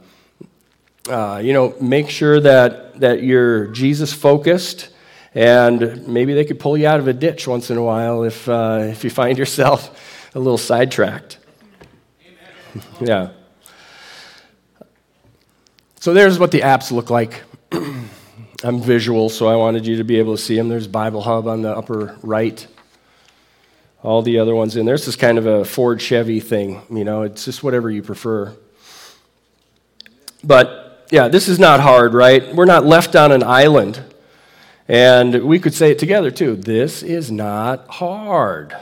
uh, 1.08 1.40
you 1.42 1.52
know 1.52 1.74
make 1.80 2.10
sure 2.10 2.40
that 2.40 2.98
that 3.00 3.22
you're 3.22 3.66
jesus 3.68 4.12
focused 4.12 4.90
and 5.34 6.06
maybe 6.08 6.34
they 6.34 6.44
could 6.44 6.58
pull 6.58 6.76
you 6.76 6.86
out 6.86 6.98
of 6.98 7.06
a 7.06 7.12
ditch 7.12 7.46
once 7.46 7.70
in 7.70 7.76
a 7.76 7.82
while 7.82 8.24
if 8.24 8.48
uh, 8.48 8.80
if 8.82 9.04
you 9.04 9.10
find 9.10 9.38
yourself 9.38 10.30
a 10.34 10.38
little 10.38 10.58
sidetracked. 10.58 11.38
Yeah. 13.00 13.30
So 15.98 16.14
there's 16.14 16.38
what 16.38 16.52
the 16.52 16.60
apps 16.60 16.92
look 16.92 17.10
like. 17.10 17.42
I'm 18.62 18.80
visual 18.80 19.30
so 19.30 19.46
i 19.48 19.56
wanted 19.56 19.86
you 19.86 19.96
to 19.96 20.04
be 20.04 20.18
able 20.18 20.36
to 20.36 20.42
see 20.42 20.54
them 20.54 20.68
there's 20.68 20.86
bible 20.86 21.22
hub 21.22 21.46
on 21.46 21.62
the 21.62 21.74
upper 21.74 22.16
right 22.22 22.66
all 24.02 24.22
the 24.22 24.38
other 24.38 24.54
ones 24.54 24.76
in 24.76 24.86
there. 24.86 24.96
This 24.96 25.08
is 25.08 25.16
kind 25.16 25.38
of 25.38 25.46
a 25.46 25.64
Ford 25.64 26.00
Chevy 26.00 26.40
thing, 26.40 26.82
you 26.90 27.04
know, 27.04 27.22
it's 27.22 27.44
just 27.44 27.62
whatever 27.62 27.90
you 27.90 28.02
prefer. 28.02 28.54
But 30.42 31.06
yeah, 31.10 31.28
this 31.28 31.48
is 31.48 31.58
not 31.58 31.80
hard, 31.80 32.14
right? 32.14 32.54
We're 32.54 32.64
not 32.64 32.84
left 32.84 33.14
on 33.14 33.32
an 33.32 33.42
island. 33.42 34.02
And 34.88 35.44
we 35.44 35.58
could 35.58 35.74
say 35.74 35.90
it 35.90 35.98
together 35.98 36.30
too. 36.30 36.56
This 36.56 37.02
is 37.02 37.30
not 37.30 37.86
hard. 37.88 38.76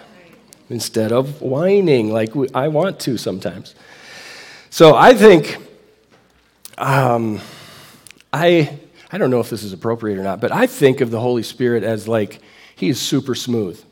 Instead 0.70 1.12
of 1.12 1.40
whining 1.40 2.12
like 2.12 2.34
we, 2.34 2.48
I 2.54 2.68
want 2.68 3.00
to 3.00 3.16
sometimes. 3.16 3.74
So 4.70 4.94
I 4.94 5.14
think, 5.14 5.56
um, 6.76 7.40
I, 8.32 8.78
I 9.10 9.18
don't 9.18 9.30
know 9.30 9.40
if 9.40 9.50
this 9.50 9.62
is 9.62 9.72
appropriate 9.72 10.18
or 10.18 10.22
not, 10.22 10.40
but 10.40 10.52
I 10.52 10.66
think 10.66 11.00
of 11.00 11.10
the 11.10 11.20
Holy 11.20 11.42
Spirit 11.42 11.82
as 11.82 12.06
like, 12.06 12.40
he 12.76 12.90
is 12.90 13.00
super 13.00 13.34
smooth. 13.34 13.82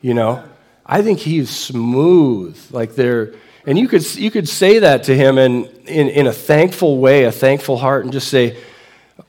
You 0.00 0.14
know, 0.14 0.42
I 0.86 1.02
think 1.02 1.18
he's 1.18 1.50
smooth. 1.50 2.58
Like 2.70 2.94
there, 2.94 3.34
and 3.66 3.78
you 3.78 3.86
could 3.86 4.14
you 4.14 4.30
could 4.30 4.48
say 4.48 4.80
that 4.80 5.04
to 5.04 5.16
him 5.16 5.38
in, 5.38 5.66
in 5.86 6.08
in 6.08 6.26
a 6.26 6.32
thankful 6.32 6.98
way, 6.98 7.24
a 7.24 7.32
thankful 7.32 7.76
heart, 7.76 8.04
and 8.04 8.12
just 8.12 8.28
say, 8.28 8.56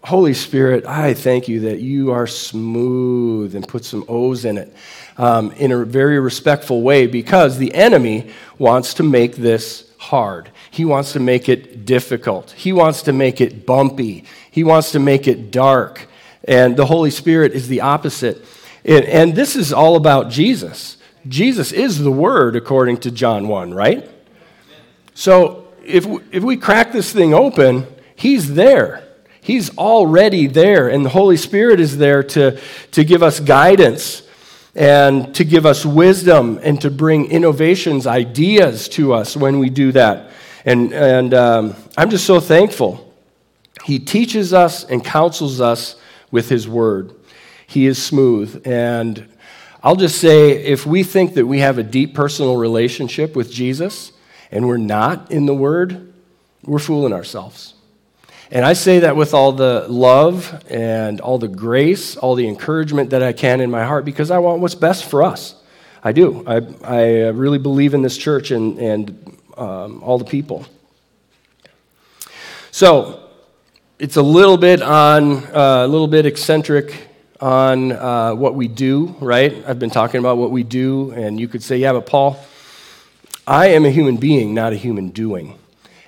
Holy 0.04 0.34
Spirit, 0.34 0.86
I 0.86 1.14
thank 1.14 1.48
you 1.48 1.62
that 1.62 1.80
you 1.80 2.12
are 2.12 2.26
smooth, 2.26 3.56
and 3.56 3.68
put 3.68 3.86
some 3.86 4.06
O's 4.08 4.46
in 4.46 4.58
it. 4.58 4.74
Um, 5.18 5.52
in 5.52 5.72
a 5.72 5.84
very 5.84 6.20
respectful 6.20 6.82
way 6.82 7.06
because 7.06 7.58
the 7.58 7.76
enemy 7.76 8.32
wants 8.58 8.94
to 8.96 9.04
make 9.04 9.36
this 9.36 9.92
hard. 9.98 10.50
He 10.72 10.86
wants 10.86 11.14
to 11.14 11.20
make 11.20 11.50
it 11.50 11.86
difficult. 11.86 12.52
He 12.52 12.72
wants 12.72 13.04
to 13.04 13.14
make 13.14 13.42
it 13.42 13.66
bumpy. 13.66 14.24
He 14.50 14.64
wants 14.64 14.94
to 14.94 15.00
make 15.00 15.28
it 15.28 15.52
dark. 15.52 16.08
And 16.46 16.76
the 16.76 16.86
Holy 16.86 17.12
Spirit 17.12 17.52
is 17.52 17.68
the 17.68 17.82
opposite. 17.82 18.44
And 18.84 19.36
this 19.36 19.56
is 19.56 19.72
all 19.72 19.96
about 19.96 20.30
Jesus. 20.30 20.98
Jesus 21.28 21.72
is 21.72 22.00
the 22.00 22.12
Word, 22.12 22.56
according 22.56 22.98
to 22.98 23.12
John 23.12 23.48
1, 23.48 23.74
right? 23.74 24.10
So 25.14 25.68
if 25.86 26.06
we, 26.06 26.22
if 26.32 26.44
we 26.44 26.58
crack 26.58 26.92
this 26.92 27.14
thing 27.14 27.34
open, 27.34 27.86
He's 28.16 28.54
there. 28.54 29.08
He's 29.42 29.76
already 29.78 30.48
there, 30.48 30.88
and 30.90 31.04
the 31.04 31.10
Holy 31.10 31.38
Spirit 31.38 31.80
is 31.80 31.98
there 31.98 32.22
to, 32.24 32.60
to 32.92 33.04
give 33.04 33.24
us 33.24 33.40
guidance 33.40 34.22
and 34.76 35.34
to 35.36 35.44
give 35.44 35.66
us 35.66 35.86
wisdom 35.86 36.60
and 36.62 36.80
to 36.82 36.92
bring 36.92 37.26
innovations, 37.26 38.06
ideas 38.06 38.88
to 38.90 39.14
us 39.14 39.36
when 39.36 39.60
we 39.60 39.70
do 39.70 39.92
that. 39.94 40.32
And, 40.64 40.94
and 40.94 41.34
um, 41.34 41.76
I'm 41.98 42.10
just 42.10 42.26
so 42.26 42.40
thankful. 42.40 43.12
He 43.84 43.98
teaches 44.00 44.54
us 44.54 44.84
and 44.84 45.04
counsels 45.04 45.60
us 45.60 46.00
with 46.30 46.48
His 46.48 46.68
Word. 46.68 47.16
He 47.72 47.88
is 47.88 48.04
smooth. 48.04 48.68
And 48.68 49.30
I'll 49.82 49.96
just 49.96 50.20
say 50.20 50.62
if 50.62 50.86
we 50.86 51.04
think 51.04 51.36
that 51.36 51.46
we 51.46 51.60
have 51.60 51.78
a 51.78 51.84
deep 51.84 52.14
personal 52.14 52.58
relationship 52.58 53.34
with 53.34 53.50
Jesus 53.50 54.12
and 54.52 54.68
we're 54.68 54.76
not 54.76 55.32
in 55.32 55.46
the 55.46 55.56
Word, 55.56 56.12
we're 56.66 56.80
fooling 56.80 57.14
ourselves. 57.14 57.76
And 58.52 58.66
I 58.66 58.74
say 58.74 59.00
that 59.00 59.16
with 59.16 59.34
all 59.34 59.54
the 59.54 59.86
love 59.88 60.66
and 60.70 61.22
all 61.22 61.38
the 61.38 61.48
grace, 61.48 62.18
all 62.18 62.36
the 62.36 62.46
encouragement 62.46 63.12
that 63.12 63.24
I 63.24 63.32
can 63.32 63.62
in 63.62 63.72
my 63.72 63.86
heart 63.86 64.04
because 64.04 64.32
I 64.32 64.40
want 64.40 64.60
what's 64.60 64.76
best 64.76 65.06
for 65.06 65.24
us. 65.24 65.56
I 66.04 66.12
do. 66.12 66.44
I, 66.46 66.60
I 66.84 67.28
really 67.30 67.58
believe 67.58 67.94
in 67.94 68.02
this 68.02 68.18
church 68.18 68.52
and, 68.52 68.78
and 68.80 69.38
um, 69.56 70.04
all 70.04 70.18
the 70.18 70.26
people. 70.26 70.66
So, 72.72 73.30
it's 73.98 74.18
a 74.18 74.22
little 74.22 74.58
bit 74.58 74.82
on, 74.82 75.38
uh, 75.56 75.86
a 75.86 75.88
little 75.88 76.08
bit 76.08 76.26
eccentric 76.26 77.08
on 77.42 77.92
uh, 77.92 78.36
what 78.36 78.56
we 78.56 78.68
do, 78.68 79.16
right? 79.20 79.64
I've 79.68 79.80
been 79.80 79.90
talking 79.90 80.20
about 80.20 80.38
what 80.38 80.52
we 80.52 80.64
do, 80.64 81.12
and 81.12 81.40
you 81.40 81.48
could 81.48 81.64
say, 81.64 81.78
yeah, 81.78 81.94
but 81.94 82.06
Paul, 82.06 82.40
I 83.48 83.70
am 83.70 83.86
a 83.86 83.90
human 83.90 84.18
being, 84.18 84.54
not 84.54 84.74
a 84.74 84.76
human 84.76 85.10
doing. 85.10 85.58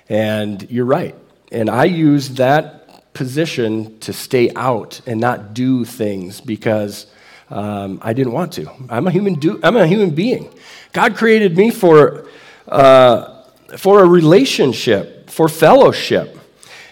And 0.08 0.70
you're 0.70 0.84
right. 0.84 1.14
And 1.50 1.68
I 1.68 1.84
use 1.84 2.30
that 2.30 3.12
position 3.14 3.98
to 4.00 4.12
stay 4.12 4.50
out 4.54 5.00
and 5.06 5.20
not 5.20 5.54
do 5.54 5.84
things 5.84 6.40
because 6.40 7.06
um, 7.50 7.98
I 8.02 8.12
didn't 8.12 8.32
want 8.32 8.52
to. 8.54 8.70
I'm 8.88 9.06
a 9.06 9.10
human. 9.10 9.34
Do- 9.34 9.60
I'm 9.62 9.76
a 9.76 9.86
human 9.86 10.10
being. 10.10 10.52
God 10.92 11.16
created 11.16 11.56
me 11.56 11.70
for 11.70 12.26
uh, 12.68 13.42
for 13.76 14.02
a 14.02 14.06
relationship, 14.06 15.30
for 15.30 15.48
fellowship. 15.48 16.38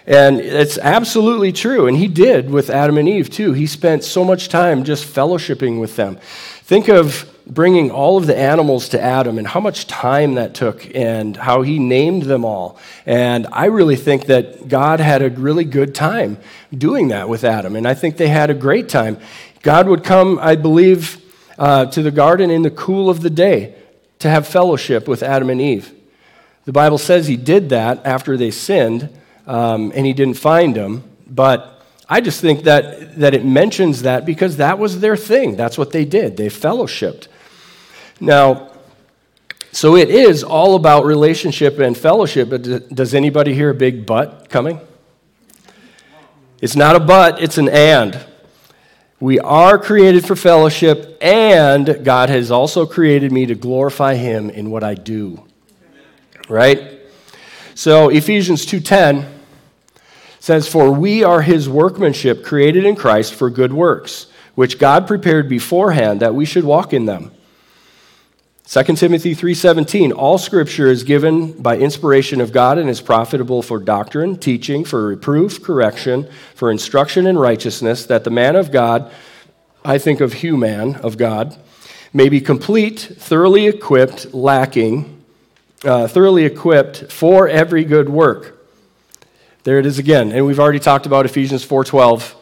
And 0.07 0.41
it's 0.41 0.79
absolutely 0.79 1.53
true. 1.53 1.87
And 1.87 1.97
he 1.97 2.09
did 2.09 2.51
with 2.51 2.71
Adam 2.71 2.99
and 2.99 3.09
Eve, 3.09 3.31
too. 3.31 3.53
He 3.53 3.67
spent 3.67 4.05
so 4.05 4.25
much 4.25 4.49
time 4.49 4.85
just 4.85 5.05
fellowshipping 5.07 5.81
with 5.81 5.97
them. 5.97 6.19
Think 6.63 6.89
of 6.89 7.29
bringing 7.47 7.91
all 7.91 8.17
of 8.17 8.27
the 8.27 8.37
animals 8.37 8.89
to 8.91 9.01
Adam 9.01 9.39
and 9.39 9.47
how 9.47 9.61
much 9.61 9.87
time 9.87 10.35
that 10.35 10.55
took 10.55 10.95
and 10.95 11.37
how 11.37 11.63
he 11.63 11.79
named 11.79 12.23
them 12.23 12.45
all. 12.45 12.79
And 13.05 13.47
I 13.53 13.67
really 13.67 13.97
think 13.97 14.27
that 14.27 14.69
God 14.69 15.01
had 15.01 15.23
a 15.23 15.31
really 15.31 15.65
good 15.65 15.95
time 15.95 16.39
doing 16.77 17.09
that 17.09 17.29
with 17.29 17.45
Adam. 17.45 17.77
And 17.77 17.87
I 17.87 17.95
think 17.95 18.17
they 18.17 18.29
had 18.29 18.51
a 18.51 18.55
great 18.55 18.89
time. 18.89 19.19
God 19.63 19.89
would 19.89 20.05
come, 20.05 20.39
I 20.41 20.57
believe, 20.57 21.21
uh, 21.59 21.87
to 21.87 22.03
the 22.03 22.11
garden 22.11 22.51
in 22.51 22.63
the 22.63 22.71
cool 22.71 23.11
of 23.11 23.21
the 23.21 23.31
day 23.31 23.75
to 24.21 24.31
have 24.31 24.47
fellowship 24.47 25.09
with 25.09 25.23
Adam 25.23 25.51
and 25.51 25.61
Eve. 25.61 25.93
The 26.65 26.73
Bible 26.73 26.99
says 26.99 27.27
he 27.27 27.37
did 27.37 27.71
that 27.71 28.05
after 28.07 28.37
they 28.37 28.53
sinned 28.53 29.11
um, 29.47 29.93
and 29.95 30.07
he 30.07 30.13
didn't 30.13 30.35
find 30.35 30.75
them. 30.75 31.05
But 31.27 31.83
I 32.09 32.21
just 32.21 32.41
think 32.41 32.65
that, 32.65 33.19
that 33.19 33.35
it 33.35 33.45
mentions 33.45 34.03
that 34.03 34.27
because 34.27 34.59
that 34.59 34.79
was 34.79 35.01
their 35.01 35.17
thing. 35.17 35.57
That's 35.57 35.79
what 35.79 35.93
they 35.93 36.05
did. 36.05 36.37
They 36.37 36.49
fellowshipped. 36.49 37.29
Now, 38.21 38.71
so 39.73 39.97
it 39.97 40.11
is 40.11 40.45
all 40.45 40.75
about 40.75 41.07
relationship 41.07 41.79
and 41.79 41.97
fellowship, 41.97 42.51
but 42.51 42.63
does 42.95 43.15
anybody 43.15 43.55
hear 43.55 43.71
a 43.71 43.75
big 43.75 44.05
but 44.05 44.51
coming? 44.51 44.81
It's 46.61 46.77
not 46.77 46.95
a 46.95 47.01
but, 47.01 47.43
it's 47.43 47.59
an 47.59 47.69
and. 47.69 48.25
We 49.19 49.41
are 49.41 49.79
created 49.79 50.27
for 50.27 50.37
fellowship, 50.37 51.17
and 51.21 52.05
God 52.05 52.29
has 52.29 52.51
also 52.51 52.87
created 52.87 53.33
me 53.33 53.47
to 53.47 53.55
glorify 53.55 54.15
Him 54.15 54.51
in 54.51 54.71
what 54.71 54.85
I 54.85 54.95
do. 54.95 55.43
Right? 56.49 57.01
So 57.75 58.09
Ephesians 58.09 58.67
2:10 58.67 59.27
says 60.41 60.69
for 60.69 60.91
we 60.91 61.23
are 61.23 61.43
his 61.43 61.69
workmanship 61.69 62.45
created 62.45 62.85
in 62.85 62.97
Christ 62.97 63.35
for 63.35 63.49
good 63.49 63.73
works 63.73 64.27
which 64.55 64.79
God 64.79 65.07
prepared 65.07 65.49
beforehand 65.49 66.21
that 66.21 66.35
we 66.35 66.45
should 66.45 66.65
walk 66.65 66.93
in 66.93 67.07
them. 67.07 67.31
2 68.67 68.97
Timothy 68.97 69.35
3:17 69.35 70.13
All 70.13 70.39
scripture 70.39 70.87
is 70.87 71.03
given 71.03 71.53
by 71.53 71.77
inspiration 71.77 72.41
of 72.41 72.53
God 72.53 72.79
and 72.79 72.89
is 72.89 73.01
profitable 73.01 73.61
for 73.63 73.79
doctrine, 73.79 74.37
teaching, 74.37 74.85
for 74.85 75.07
reproof, 75.07 75.63
correction, 75.63 76.29
for 76.55 76.71
instruction 76.71 77.27
in 77.27 77.39
righteousness 77.39 78.07
that 78.07 78.25
the 78.25 78.31
man 78.31 78.57
of 78.57 78.71
God 78.71 79.11
I 79.85 79.99
think 79.99 80.21
of 80.21 80.35
human 80.35 80.95
of 80.97 81.19
God 81.19 81.57
may 82.13 82.29
be 82.29 82.41
complete, 82.41 83.01
thoroughly 83.01 83.67
equipped, 83.67 84.33
lacking 84.33 85.22
uh, 85.85 86.07
thoroughly 86.09 86.45
equipped 86.45 87.11
for 87.11 87.49
every 87.49 87.85
good 87.85 88.09
work. 88.09 88.59
There 89.65 89.79
it 89.79 89.87
is 89.87 89.99
again. 89.99 90.33
And 90.33 90.47
we've 90.47 90.61
already 90.61 90.81
talked 90.81 91.07
about 91.07 91.25
Ephesians 91.25 91.65
4:12 91.65 92.35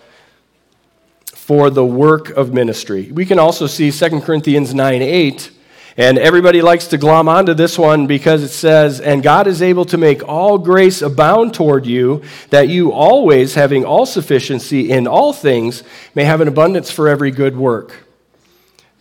for 1.34 1.70
the 1.70 1.84
work 1.84 2.30
of 2.30 2.52
ministry. 2.52 3.10
We 3.12 3.26
can 3.26 3.38
also 3.38 3.66
see 3.66 3.90
2 3.90 4.22
Corinthians 4.22 4.72
9:8 4.72 5.50
and 5.96 6.18
everybody 6.18 6.62
likes 6.62 6.86
to 6.88 6.98
glom 6.98 7.28
onto 7.28 7.52
this 7.52 7.78
one 7.78 8.06
because 8.06 8.42
it 8.42 8.48
says, 8.48 9.00
And 9.00 9.22
God 9.22 9.46
is 9.46 9.60
able 9.60 9.84
to 9.86 9.98
make 9.98 10.26
all 10.26 10.56
grace 10.56 11.02
abound 11.02 11.52
toward 11.52 11.84
you, 11.84 12.22
that 12.50 12.68
you 12.68 12.92
always, 12.92 13.54
having 13.54 13.84
all 13.84 14.06
sufficiency 14.06 14.90
in 14.90 15.06
all 15.06 15.32
things, 15.32 15.82
may 16.14 16.24
have 16.24 16.40
an 16.40 16.48
abundance 16.48 16.90
for 16.90 17.08
every 17.08 17.30
good 17.30 17.56
work. 17.56 18.06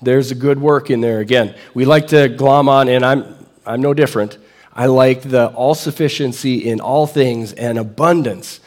There's 0.01 0.31
a 0.31 0.35
good 0.35 0.59
work 0.59 0.89
in 0.89 0.99
there 0.99 1.19
again. 1.19 1.55
We 1.73 1.85
like 1.85 2.07
to 2.07 2.27
glom 2.27 2.67
on, 2.67 2.89
and 2.89 3.05
I'm, 3.05 3.38
I'm 3.69 3.81
no 3.81 3.93
different. 3.93 4.39
I 4.73 4.87
like 4.87 5.21
the 5.21 5.47
all 5.49 5.75
sufficiency 5.75 6.67
in 6.67 6.79
all 6.79 7.05
things 7.05 7.53
and 7.53 7.77
abundance. 7.77 8.59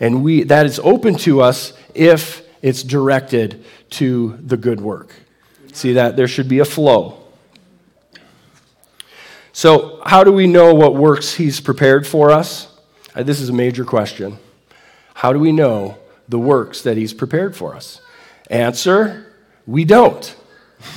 And 0.00 0.24
we, 0.24 0.44
that 0.44 0.64
is 0.64 0.78
open 0.78 1.16
to 1.18 1.42
us 1.42 1.74
if 1.94 2.42
it's 2.62 2.82
directed 2.82 3.62
to 3.90 4.38
the 4.42 4.56
good 4.56 4.80
work. 4.80 5.14
See 5.72 5.92
that? 5.92 6.16
There 6.16 6.26
should 6.26 6.48
be 6.48 6.60
a 6.60 6.64
flow. 6.64 7.22
So, 9.52 10.00
how 10.04 10.24
do 10.24 10.32
we 10.32 10.46
know 10.46 10.74
what 10.74 10.94
works 10.94 11.34
He's 11.34 11.60
prepared 11.60 12.06
for 12.06 12.30
us? 12.30 12.68
Uh, 13.14 13.22
this 13.22 13.40
is 13.40 13.50
a 13.50 13.54
major 13.54 13.84
question. 13.84 14.38
How 15.14 15.32
do 15.34 15.38
we 15.38 15.52
know 15.52 15.98
the 16.28 16.38
works 16.38 16.80
that 16.82 16.96
He's 16.96 17.12
prepared 17.12 17.54
for 17.54 17.74
us? 17.74 18.00
Answer 18.48 19.34
we 19.66 19.84
don't. 19.84 20.34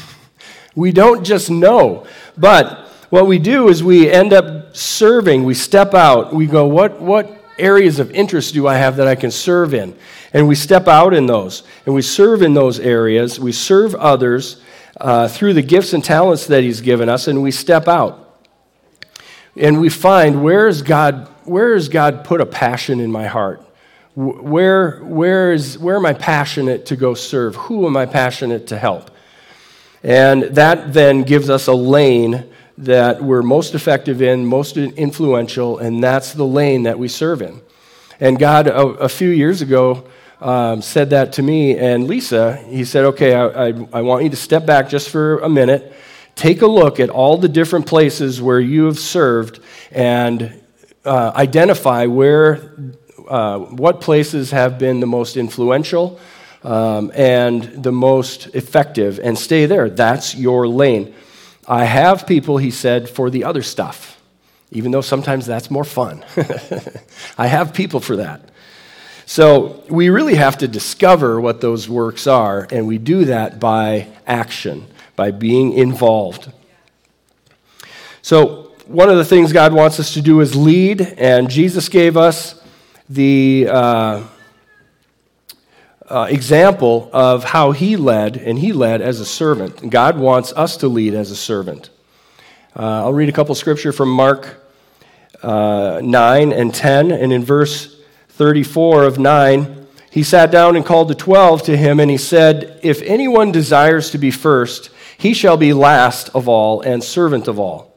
we 0.75 0.91
don't 0.91 1.23
just 1.23 1.49
know. 1.49 2.05
But 2.37 2.88
what 3.09 3.25
we 3.25 3.39
do 3.39 3.69
is 3.69 3.83
we 3.83 4.09
end 4.09 4.33
up 4.33 4.75
serving, 4.75 5.43
we 5.43 5.53
step 5.53 5.93
out, 5.93 6.33
we 6.33 6.45
go, 6.45 6.67
what, 6.67 7.01
what 7.01 7.43
areas 7.57 7.99
of 7.99 8.11
interest 8.11 8.53
do 8.53 8.67
I 8.67 8.75
have 8.75 8.97
that 8.97 9.07
I 9.07 9.15
can 9.15 9.31
serve 9.31 9.73
in? 9.73 9.95
And 10.31 10.47
we 10.47 10.55
step 10.55 10.87
out 10.87 11.13
in 11.13 11.25
those, 11.25 11.63
and 11.85 11.95
we 11.95 12.03
serve 12.03 12.41
in 12.43 12.53
those 12.53 12.79
areas, 12.79 13.39
we 13.39 13.51
serve 13.51 13.95
others 13.95 14.61
uh, 15.01 15.27
through 15.27 15.53
the 15.53 15.61
gifts 15.61 15.93
and 15.93 16.03
talents 16.03 16.47
that 16.47 16.63
He's 16.63 16.81
given 16.81 17.09
us, 17.09 17.27
and 17.27 17.41
we 17.41 17.51
step 17.51 17.87
out. 17.87 18.25
And 19.55 19.81
we 19.81 19.89
find 19.89 20.43
where 20.43 20.67
is 20.67 20.81
God, 20.81 21.27
where 21.45 21.73
has 21.73 21.89
God 21.89 22.23
put 22.23 22.41
a 22.41 22.45
passion 22.45 22.99
in 22.99 23.11
my 23.11 23.27
heart? 23.27 23.65
Where, 24.15 24.99
where, 24.99 25.51
is, 25.51 25.77
where 25.77 25.95
am 25.95 26.05
I 26.05 26.13
passionate 26.13 26.85
to 26.87 26.95
go 26.95 27.13
serve? 27.13 27.55
Who 27.55 27.87
am 27.87 27.97
I 27.97 28.05
passionate 28.05 28.67
to 28.67 28.77
help? 28.77 29.11
And 30.03 30.43
that 30.43 30.93
then 30.93 31.23
gives 31.23 31.49
us 31.49 31.67
a 31.67 31.73
lane 31.73 32.45
that 32.79 33.21
we're 33.21 33.41
most 33.41 33.75
effective 33.75 34.21
in, 34.21 34.45
most 34.45 34.77
influential, 34.77 35.79
and 35.79 36.01
that's 36.01 36.33
the 36.33 36.45
lane 36.45 36.83
that 36.83 36.97
we 36.97 37.09
serve 37.09 37.41
in. 37.41 37.61
And 38.21 38.39
God, 38.39 38.67
a, 38.67 38.77
a 38.77 39.09
few 39.09 39.29
years 39.29 39.61
ago, 39.61 40.07
um, 40.39 40.81
said 40.81 41.09
that 41.09 41.33
to 41.33 41.43
me 41.43 41.77
and 41.77 42.07
Lisa. 42.07 42.55
He 42.55 42.85
said, 42.85 43.03
Okay, 43.05 43.33
I, 43.33 43.67
I, 43.67 43.73
I 43.91 44.01
want 44.01 44.23
you 44.23 44.29
to 44.29 44.37
step 44.37 44.65
back 44.65 44.87
just 44.87 45.09
for 45.09 45.39
a 45.39 45.49
minute, 45.49 45.93
take 46.35 46.61
a 46.61 46.67
look 46.67 47.01
at 47.01 47.09
all 47.09 47.37
the 47.37 47.49
different 47.49 47.85
places 47.85 48.41
where 48.41 48.61
you 48.61 48.85
have 48.85 48.97
served, 48.97 49.59
and 49.91 50.61
uh, 51.03 51.33
identify 51.35 52.05
where, 52.05 52.73
uh, 53.27 53.59
what 53.59 53.99
places 53.99 54.51
have 54.51 54.79
been 54.79 55.01
the 55.01 55.07
most 55.07 55.35
influential. 55.35 56.19
Um, 56.61 57.09
and 57.15 57.63
the 57.63 57.93
most 57.93 58.47
effective, 58.47 59.17
and 59.23 59.39
stay 59.39 59.65
there. 59.65 59.89
That's 59.89 60.35
your 60.35 60.67
lane. 60.67 61.15
I 61.69 61.85
have 61.85 62.25
people, 62.25 62.57
he 62.57 62.71
said, 62.71 63.07
for 63.07 63.29
the 63.29 63.43
other 63.43 63.61
stuff, 63.61 64.19
even 64.71 64.91
though 64.91 65.01
sometimes 65.01 65.45
that's 65.45 65.69
more 65.69 65.83
fun. 65.83 66.25
I 67.37 67.45
have 67.45 67.75
people 67.75 67.99
for 67.99 68.15
that. 68.15 68.41
So 69.27 69.83
we 69.87 70.09
really 70.09 70.33
have 70.33 70.57
to 70.57 70.67
discover 70.67 71.39
what 71.39 71.61
those 71.61 71.87
works 71.87 72.25
are, 72.25 72.67
and 72.71 72.87
we 72.87 72.97
do 72.97 73.25
that 73.25 73.59
by 73.59 74.07
action, 74.25 74.87
by 75.15 75.29
being 75.29 75.73
involved. 75.73 76.51
So, 78.23 78.65
one 78.87 79.07
of 79.07 79.17
the 79.17 79.25
things 79.25 79.53
God 79.53 79.71
wants 79.71 79.99
us 79.99 80.15
to 80.15 80.21
do 80.23 80.41
is 80.41 80.55
lead, 80.55 81.01
and 81.01 81.47
Jesus 81.51 81.87
gave 81.89 82.17
us 82.17 82.59
the. 83.07 83.67
Uh, 83.69 84.23
uh, 86.09 86.27
example 86.29 87.09
of 87.13 87.43
how 87.43 87.71
he 87.71 87.95
led, 87.95 88.37
and 88.37 88.59
he 88.59 88.73
led 88.73 89.01
as 89.01 89.19
a 89.19 89.25
servant. 89.25 89.89
God 89.89 90.17
wants 90.17 90.51
us 90.53 90.77
to 90.77 90.87
lead 90.87 91.13
as 91.13 91.31
a 91.31 91.35
servant. 91.35 91.89
Uh, 92.75 93.03
I'll 93.03 93.13
read 93.13 93.29
a 93.29 93.33
couple 93.33 93.53
scripture 93.55 93.91
from 93.91 94.09
Mark 94.09 94.65
uh, 95.43 96.01
9 96.03 96.51
and 96.51 96.73
10, 96.73 97.11
and 97.11 97.31
in 97.31 97.43
verse 97.43 97.97
34 98.29 99.03
of 99.03 99.19
9, 99.19 99.87
he 100.11 100.23
sat 100.23 100.51
down 100.51 100.75
and 100.75 100.85
called 100.85 101.07
the 101.07 101.15
twelve 101.15 101.61
to 101.63 101.77
him, 101.77 101.99
and 101.99 102.09
he 102.09 102.17
said, 102.17 102.79
If 102.81 103.01
anyone 103.03 103.51
desires 103.51 104.09
to 104.11 104.17
be 104.17 104.31
first, 104.31 104.89
he 105.17 105.33
shall 105.33 105.57
be 105.57 105.73
last 105.73 106.29
of 106.29 106.47
all 106.47 106.81
and 106.81 107.03
servant 107.03 107.47
of 107.47 107.59
all. 107.59 107.95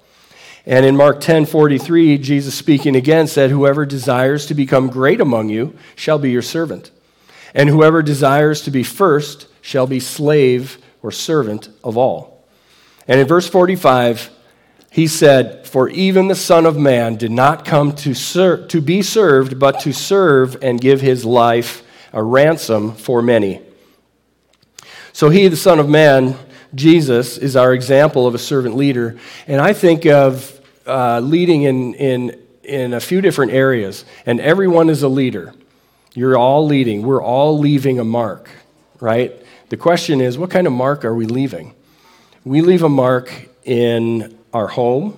And 0.67 0.85
in 0.85 0.97
Mark 0.97 1.21
10 1.21 1.47
43, 1.47 2.19
Jesus 2.19 2.55
speaking 2.55 2.97
again 2.97 3.27
said, 3.27 3.51
Whoever 3.51 3.87
desires 3.87 4.47
to 4.47 4.55
become 4.55 4.89
great 4.89 5.21
among 5.21 5.49
you 5.49 5.77
shall 5.97 6.19
be 6.19 6.31
your 6.31 6.43
servant. 6.43 6.91
And 7.55 7.69
whoever 7.69 8.03
desires 8.03 8.63
to 8.63 8.71
be 8.71 8.83
first 8.83 9.47
shall 9.61 9.87
be 9.87 10.01
slave 10.01 10.79
or 11.03 11.13
servant 11.13 11.69
of 11.85 11.97
all. 11.97 12.45
And 13.07 13.21
in 13.21 13.27
verse 13.27 13.49
45, 13.49 14.31
he 14.91 15.07
said, 15.07 15.67
For 15.67 15.89
even 15.89 16.29
the 16.29 16.35
Son 16.35 16.67
of 16.67 16.77
Man 16.77 17.17
did 17.17 17.31
not 17.31 17.65
come 17.65 17.95
to, 17.97 18.15
ser- 18.15 18.67
to 18.69 18.81
be 18.81 19.03
served, 19.03 19.59
but 19.59 19.81
to 19.81 19.93
serve 19.93 20.63
and 20.63 20.81
give 20.81 21.01
his 21.01 21.25
life 21.25 21.83
a 22.13 22.23
ransom 22.23 22.95
for 22.95 23.23
many. 23.23 23.63
So 25.13 25.31
he, 25.31 25.49
the 25.49 25.57
Son 25.57 25.79
of 25.79 25.89
Man, 25.89 26.37
Jesus, 26.75 27.39
is 27.39 27.57
our 27.57 27.73
example 27.73 28.27
of 28.27 28.35
a 28.35 28.39
servant 28.39 28.77
leader. 28.77 29.19
And 29.47 29.61
I 29.61 29.73
think 29.73 30.07
of 30.07 30.61
uh, 30.87 31.21
leading 31.21 31.63
in, 31.63 31.95
in, 31.95 32.41
in 32.63 32.95
a 32.95 33.01
few 33.01 33.21
different 33.21 33.53
areas, 33.53 34.05
and 34.27 34.41
everyone 34.41 34.89
is 34.89 35.03
a 35.03 35.09
leader. 35.09 35.55
You're 36.15 36.37
all 36.37 36.67
leading, 36.67 37.03
we're 37.03 37.23
all 37.23 37.59
leaving 37.59 37.99
a 37.99 38.05
mark, 38.05 38.51
right? 39.01 39.33
The 39.71 39.79
question 39.79 40.21
is, 40.21 40.37
what 40.37 40.51
kind 40.51 40.67
of 40.67 40.73
mark 40.75 41.07
are 41.07 41.15
we 41.15 41.25
leaving? 41.25 41.75
We 42.45 42.61
leave 42.61 42.83
a 42.83 42.89
mark 42.91 43.49
in 43.65 44.39
our 44.53 44.69
home, 44.69 45.17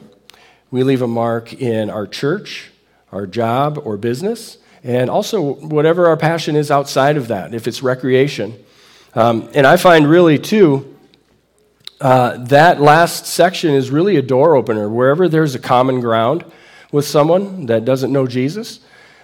we 0.70 0.84
leave 0.84 1.02
a 1.02 1.08
mark 1.08 1.52
in 1.52 1.90
our 1.90 2.06
church, 2.06 2.70
our 3.10 3.26
job 3.26 3.80
or 3.84 3.96
business, 3.96 4.58
and 4.84 5.10
also 5.10 5.54
whatever 5.54 6.06
our 6.06 6.16
passion 6.16 6.54
is 6.54 6.70
outside 6.70 7.16
of 7.16 7.26
that, 7.28 7.54
if 7.54 7.66
it's 7.66 7.82
recreation. 7.82 8.54
Um, 9.14 9.48
and 9.54 9.66
I 9.66 9.76
find 9.76 10.08
really, 10.08 10.38
too, 10.38 10.96
uh, 12.00 12.36
that 12.44 12.80
last 12.80 13.26
section 13.26 13.74
is 13.74 13.90
really 13.90 14.16
a 14.16 14.22
door 14.22 14.54
opener. 14.54 14.88
Wherever 14.88 15.28
there's 15.28 15.54
a 15.54 15.58
common 15.58 16.00
ground 16.00 16.44
with 16.92 17.04
someone 17.04 17.66
that 17.66 17.84
doesn't 17.84 18.12
know 18.12 18.26
Jesus, 18.26 18.80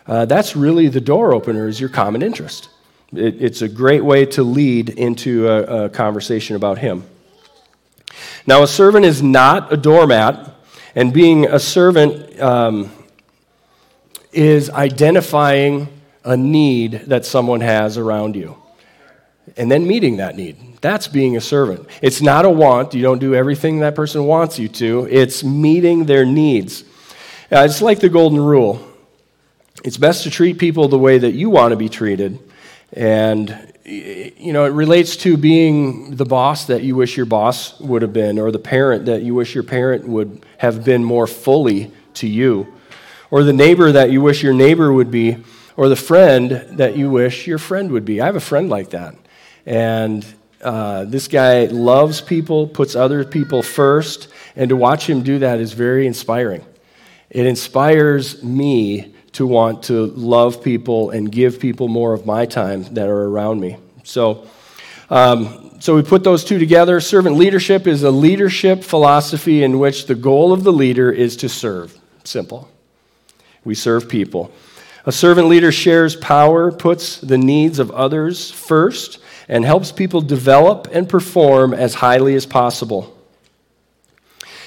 uh, 0.06 0.24
that's 0.24 0.56
really 0.56 0.88
the 0.88 1.00
door 1.00 1.32
opener, 1.32 1.68
is 1.68 1.80
your 1.80 1.88
common 1.88 2.22
interest. 2.22 2.68
It, 3.12 3.42
it's 3.42 3.62
a 3.62 3.68
great 3.68 4.04
way 4.04 4.26
to 4.26 4.42
lead 4.42 4.90
into 4.90 5.48
a, 5.48 5.84
a 5.84 5.88
conversation 5.90 6.56
about 6.56 6.78
Him. 6.78 7.04
Now, 8.46 8.62
a 8.62 8.66
servant 8.66 9.04
is 9.04 9.22
not 9.22 9.72
a 9.72 9.76
doormat, 9.76 10.54
and 10.94 11.12
being 11.12 11.46
a 11.46 11.58
servant 11.58 12.40
um, 12.40 12.90
is 14.32 14.70
identifying 14.70 15.88
a 16.24 16.36
need 16.36 16.92
that 17.06 17.24
someone 17.24 17.60
has 17.60 17.96
around 17.96 18.36
you 18.36 18.56
and 19.56 19.70
then 19.70 19.86
meeting 19.86 20.18
that 20.18 20.36
need. 20.36 20.56
That's 20.80 21.08
being 21.08 21.36
a 21.36 21.40
servant. 21.40 21.86
It's 22.02 22.22
not 22.22 22.44
a 22.44 22.50
want. 22.50 22.94
You 22.94 23.02
don't 23.02 23.18
do 23.18 23.34
everything 23.34 23.80
that 23.80 23.94
person 23.94 24.24
wants 24.24 24.58
you 24.58 24.68
to, 24.68 25.06
it's 25.10 25.44
meeting 25.44 26.06
their 26.06 26.24
needs. 26.24 26.82
Uh, 27.52 27.66
it's 27.68 27.82
like 27.82 28.00
the 28.00 28.08
golden 28.08 28.40
rule 28.40 28.86
it's 29.84 29.96
best 29.96 30.24
to 30.24 30.30
treat 30.30 30.58
people 30.58 30.88
the 30.88 30.98
way 30.98 31.18
that 31.18 31.32
you 31.32 31.50
want 31.50 31.72
to 31.72 31.76
be 31.76 31.88
treated. 31.88 32.38
And 32.92 33.72
you 33.84 34.52
know, 34.52 34.64
it 34.64 34.70
relates 34.70 35.16
to 35.16 35.36
being 35.36 36.14
the 36.14 36.24
boss 36.24 36.66
that 36.66 36.82
you 36.82 36.94
wish 36.94 37.16
your 37.16 37.26
boss 37.26 37.78
would 37.80 38.02
have 38.02 38.12
been, 38.12 38.38
or 38.38 38.50
the 38.50 38.58
parent 38.58 39.06
that 39.06 39.22
you 39.22 39.34
wish 39.34 39.54
your 39.54 39.64
parent 39.64 40.06
would 40.06 40.44
have 40.58 40.84
been 40.84 41.02
more 41.02 41.26
fully 41.26 41.90
to 42.14 42.28
you, 42.28 42.72
or 43.30 43.42
the 43.42 43.52
neighbor 43.52 43.90
that 43.90 44.10
you 44.10 44.20
wish 44.20 44.42
your 44.42 44.52
neighbor 44.52 44.92
would 44.92 45.10
be, 45.10 45.38
or 45.76 45.88
the 45.88 45.96
friend 45.96 46.50
that 46.72 46.96
you 46.96 47.10
wish 47.10 47.46
your 47.46 47.58
friend 47.58 47.90
would 47.90 48.04
be. 48.04 48.20
I 48.20 48.26
have 48.26 48.36
a 48.36 48.40
friend 48.40 48.68
like 48.68 48.90
that. 48.90 49.14
And 49.66 50.24
uh, 50.62 51.04
this 51.04 51.26
guy 51.26 51.64
loves 51.66 52.20
people, 52.20 52.66
puts 52.66 52.94
other 52.94 53.24
people 53.24 53.62
first, 53.62 54.28
and 54.56 54.68
to 54.68 54.76
watch 54.76 55.08
him 55.08 55.22
do 55.22 55.38
that 55.40 55.58
is 55.58 55.72
very 55.72 56.06
inspiring. 56.06 56.64
It 57.30 57.46
inspires 57.46 58.42
me 58.42 59.14
to 59.32 59.46
want 59.46 59.84
to 59.84 60.06
love 60.06 60.62
people 60.62 61.10
and 61.10 61.30
give 61.30 61.60
people 61.60 61.88
more 61.88 62.12
of 62.12 62.26
my 62.26 62.46
time 62.46 62.82
that 62.94 63.08
are 63.08 63.28
around 63.28 63.60
me. 63.60 63.76
So, 64.02 64.46
um, 65.08 65.76
so 65.80 65.94
we 65.94 66.02
put 66.02 66.24
those 66.24 66.44
two 66.44 66.58
together. 66.58 67.00
Servant 67.00 67.36
leadership 67.36 67.86
is 67.86 68.02
a 68.02 68.10
leadership 68.10 68.84
philosophy 68.84 69.62
in 69.62 69.78
which 69.78 70.06
the 70.06 70.14
goal 70.14 70.52
of 70.52 70.64
the 70.64 70.72
leader 70.72 71.10
is 71.10 71.36
to 71.38 71.48
serve. 71.48 71.98
Simple. 72.24 72.68
We 73.64 73.74
serve 73.74 74.08
people. 74.08 74.52
A 75.06 75.12
servant 75.12 75.48
leader 75.48 75.72
shares 75.72 76.14
power, 76.16 76.70
puts 76.70 77.18
the 77.20 77.38
needs 77.38 77.78
of 77.78 77.90
others 77.90 78.50
first, 78.50 79.18
and 79.48 79.64
helps 79.64 79.90
people 79.90 80.20
develop 80.20 80.88
and 80.92 81.08
perform 81.08 81.72
as 81.72 81.94
highly 81.94 82.34
as 82.34 82.46
possible. 82.46 83.16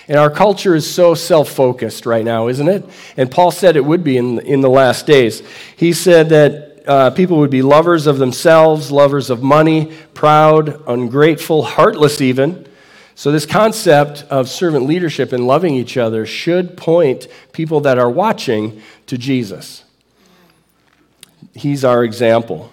And 0.07 0.17
our 0.17 0.29
culture 0.29 0.75
is 0.75 0.91
so 0.91 1.13
self 1.13 1.49
focused 1.49 2.05
right 2.05 2.25
now, 2.25 2.47
isn't 2.47 2.67
it? 2.67 2.83
And 3.15 3.31
Paul 3.31 3.51
said 3.51 3.75
it 3.75 3.85
would 3.85 4.03
be 4.03 4.17
in, 4.17 4.39
in 4.39 4.61
the 4.61 4.69
last 4.69 5.05
days. 5.07 5.41
He 5.75 5.93
said 5.93 6.29
that 6.29 6.83
uh, 6.87 7.09
people 7.11 7.37
would 7.37 7.49
be 7.49 7.61
lovers 7.61 8.07
of 8.07 8.17
themselves, 8.17 8.91
lovers 8.91 9.29
of 9.29 9.41
money, 9.41 9.93
proud, 10.13 10.83
ungrateful, 10.87 11.63
heartless, 11.63 12.19
even. 12.19 12.67
So, 13.15 13.31
this 13.31 13.45
concept 13.45 14.25
of 14.29 14.49
servant 14.49 14.85
leadership 14.85 15.31
and 15.31 15.47
loving 15.47 15.75
each 15.75 15.97
other 15.97 16.25
should 16.25 16.75
point 16.75 17.27
people 17.51 17.79
that 17.81 17.97
are 17.97 18.09
watching 18.09 18.81
to 19.05 19.17
Jesus. 19.17 19.83
He's 21.53 21.85
our 21.85 22.03
example. 22.03 22.71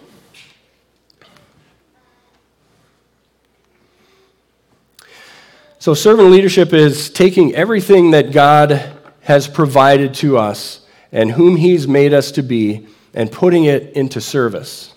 So, 5.81 5.95
servant 5.95 6.31
leadership 6.31 6.75
is 6.75 7.09
taking 7.09 7.55
everything 7.55 8.11
that 8.11 8.33
God 8.33 8.93
has 9.23 9.49
provided 9.49 10.13
to 10.17 10.37
us 10.37 10.87
and 11.11 11.31
whom 11.31 11.57
He's 11.57 11.89
made 11.89 12.13
us 12.13 12.33
to 12.33 12.43
be 12.43 12.87
and 13.15 13.33
putting 13.33 13.65
it 13.65 13.95
into 13.95 14.21
service. 14.21 14.93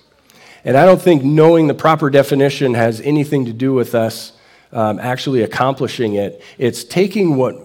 And 0.65 0.75
I 0.75 0.85
don't 0.85 1.01
think 1.01 1.23
knowing 1.23 1.67
the 1.67 1.73
proper 1.73 2.09
definition 2.09 2.73
has 2.73 2.99
anything 2.99 3.45
to 3.45 3.53
do 3.53 3.73
with 3.73 3.95
us 3.95 4.33
um, 4.73 4.99
actually 4.99 5.43
accomplishing 5.43 6.15
it. 6.15 6.43
It's 6.57 6.83
taking 6.83 7.37
what, 7.37 7.55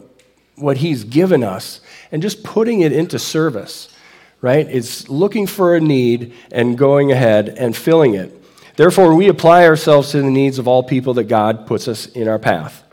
what 0.55 0.77
He's 0.77 1.03
given 1.03 1.43
us 1.43 1.81
and 2.13 2.23
just 2.23 2.45
putting 2.45 2.83
it 2.83 2.93
into 2.93 3.19
service, 3.19 3.89
right? 4.41 4.65
It's 4.69 5.09
looking 5.09 5.49
for 5.49 5.75
a 5.75 5.81
need 5.81 6.35
and 6.53 6.79
going 6.79 7.11
ahead 7.11 7.49
and 7.49 7.77
filling 7.77 8.15
it. 8.15 8.33
Therefore, 8.77 9.13
we 9.17 9.27
apply 9.27 9.67
ourselves 9.67 10.13
to 10.13 10.23
the 10.23 10.31
needs 10.31 10.61
of 10.61 10.69
all 10.69 10.85
people 10.85 11.15
that 11.15 11.25
God 11.25 11.67
puts 11.67 11.89
us 11.89 12.07
in 12.07 12.29
our 12.29 12.39
path. 12.39 12.85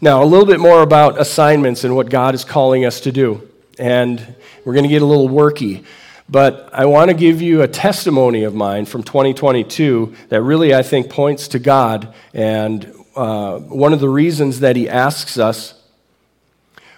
Now, 0.00 0.22
a 0.22 0.26
little 0.26 0.44
bit 0.44 0.60
more 0.60 0.82
about 0.82 1.18
assignments 1.18 1.82
and 1.82 1.96
what 1.96 2.10
God 2.10 2.34
is 2.34 2.44
calling 2.44 2.84
us 2.84 3.00
to 3.00 3.12
do. 3.12 3.48
And 3.78 4.34
we're 4.64 4.74
going 4.74 4.84
to 4.84 4.90
get 4.90 5.00
a 5.00 5.06
little 5.06 5.28
worky. 5.28 5.86
But 6.28 6.68
I 6.72 6.84
want 6.84 7.10
to 7.10 7.16
give 7.16 7.40
you 7.40 7.62
a 7.62 7.68
testimony 7.68 8.42
of 8.44 8.54
mine 8.54 8.84
from 8.84 9.02
2022 9.02 10.14
that 10.28 10.42
really, 10.42 10.74
I 10.74 10.82
think, 10.82 11.08
points 11.08 11.48
to 11.48 11.58
God. 11.58 12.12
And 12.34 12.92
uh, 13.14 13.58
one 13.60 13.94
of 13.94 14.00
the 14.00 14.08
reasons 14.08 14.60
that 14.60 14.76
He 14.76 14.86
asks 14.86 15.38
us, 15.38 15.72